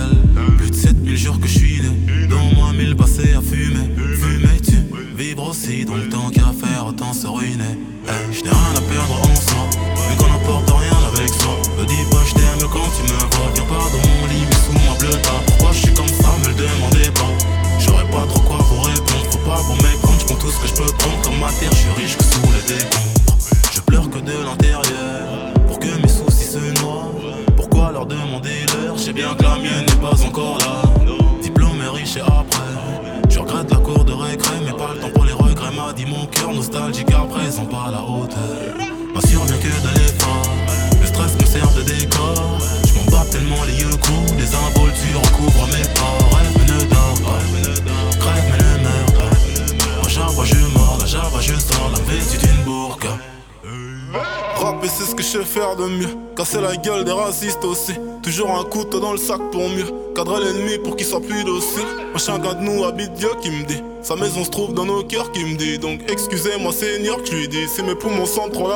[0.58, 3.90] Plus de 7000 jours que je suis né, dans moi, 1000 passés à fumer.
[4.16, 4.60] Fumer,
[5.18, 7.74] Vivre aussi dans le temps qu'à faire, autant se ruiner.
[8.06, 9.66] Hey, je n'ai rien à perdre en soi,
[9.98, 11.58] vu qu'on n'emporte rien avec soi.
[11.76, 13.50] Me dis pas je t'aime quand tu me vois.
[13.56, 15.42] Viens pas dans mon lit, mais sous ma bleue pas.
[15.48, 17.34] Pourquoi je suis comme ça, me le demandez pas.
[17.80, 20.20] J'aurais pas trop quoi vous répondre, faut pas vous méprendre.
[20.20, 21.22] Je tout ce que je peux prendre.
[21.24, 23.38] Comme ma terre, je suis riche que sous les décombres.
[23.74, 27.12] Je pleure que de l'intérieur, pour que mes soucis se noient.
[27.56, 30.84] Pourquoi leur demander l'heure, je sais bien que la mienne n'est pas encore là.
[31.42, 32.57] Diplôme riche et après
[36.28, 38.88] cœur nostalgique à présent pas la hauteur.
[39.14, 40.52] M'assure bien que de l'effort.
[41.00, 42.60] Le stress me sert de décor.
[42.88, 44.36] Je m'en bats tellement les yeux courts.
[44.38, 46.38] Les involtures recouvrent mes pas.
[46.38, 47.40] Rêve ne dors pas.
[48.20, 50.10] Crève mais ne meurs pas.
[50.10, 53.08] Chaque fois je mords, chaque fois je sors la vêtue d'une bourque.
[54.56, 57.94] Rapper c'est ce que je sais faire de mieux Casser la gueule des racistes aussi
[58.28, 61.86] Toujours un couteau dans le sac pour mieux Cadrer l'ennemi pour qu'il soit plus docile.
[62.10, 63.82] Moi chacun de nous habite Dieu qui me dit.
[64.02, 65.78] Sa maison se trouve dans nos cœurs qui me dit.
[65.78, 67.68] Donc excusez-moi Seigneur que je lui dis.
[67.68, 68.68] Si mes poumons sont trop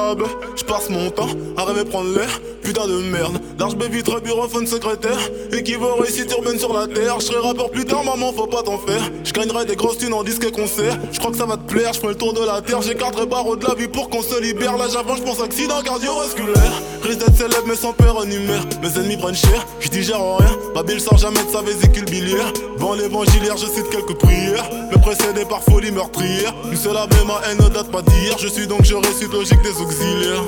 [0.55, 2.29] Je passe mon temps à rêver prendre l'air.
[2.61, 3.41] Putain de merde.
[3.57, 5.17] Large très bureauphone secrétaire.
[5.51, 7.19] Équivaut réussite urbaine sur la terre.
[7.19, 9.01] Je serai rappeur plus tard maman faut pas t'en faire.
[9.23, 10.95] Je gagnerai des grosses thunes en disque et concert.
[11.11, 12.83] Je crois que ça va te plaire Je fais le tour de la terre.
[12.83, 14.77] J'écarterai barreau de la vie pour qu'on se libère.
[14.77, 16.81] Là j'avance je pense accident cardiovasculaire.
[17.01, 19.33] Risque d'être célèbre mais sans peur en humeur Mes ennemis prennent
[19.79, 20.57] Je digère rien.
[20.73, 22.51] Babil sort jamais de sa vésicule biliaire.
[22.75, 24.69] Devant l'évangilière je cite quelques prières.
[24.91, 26.53] Me précédé par folie meurtrière.
[26.71, 28.37] Une seule ma haine ne date pas d'hier.
[28.39, 30.43] Je suis donc je récite logique des auxiliaires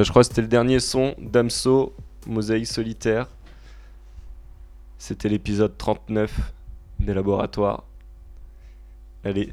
[0.00, 1.94] bah, je crois que c'était le dernier son d'Amso,
[2.26, 3.26] Mosaïque solitaire.
[4.96, 6.54] C'était l'épisode 39
[7.00, 7.84] des laboratoires.
[9.24, 9.52] Allez,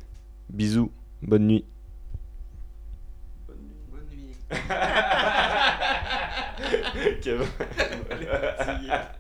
[0.50, 0.90] bisous,
[1.22, 1.66] bonne nuit.
[3.46, 3.58] Bonne
[4.10, 4.36] nuit.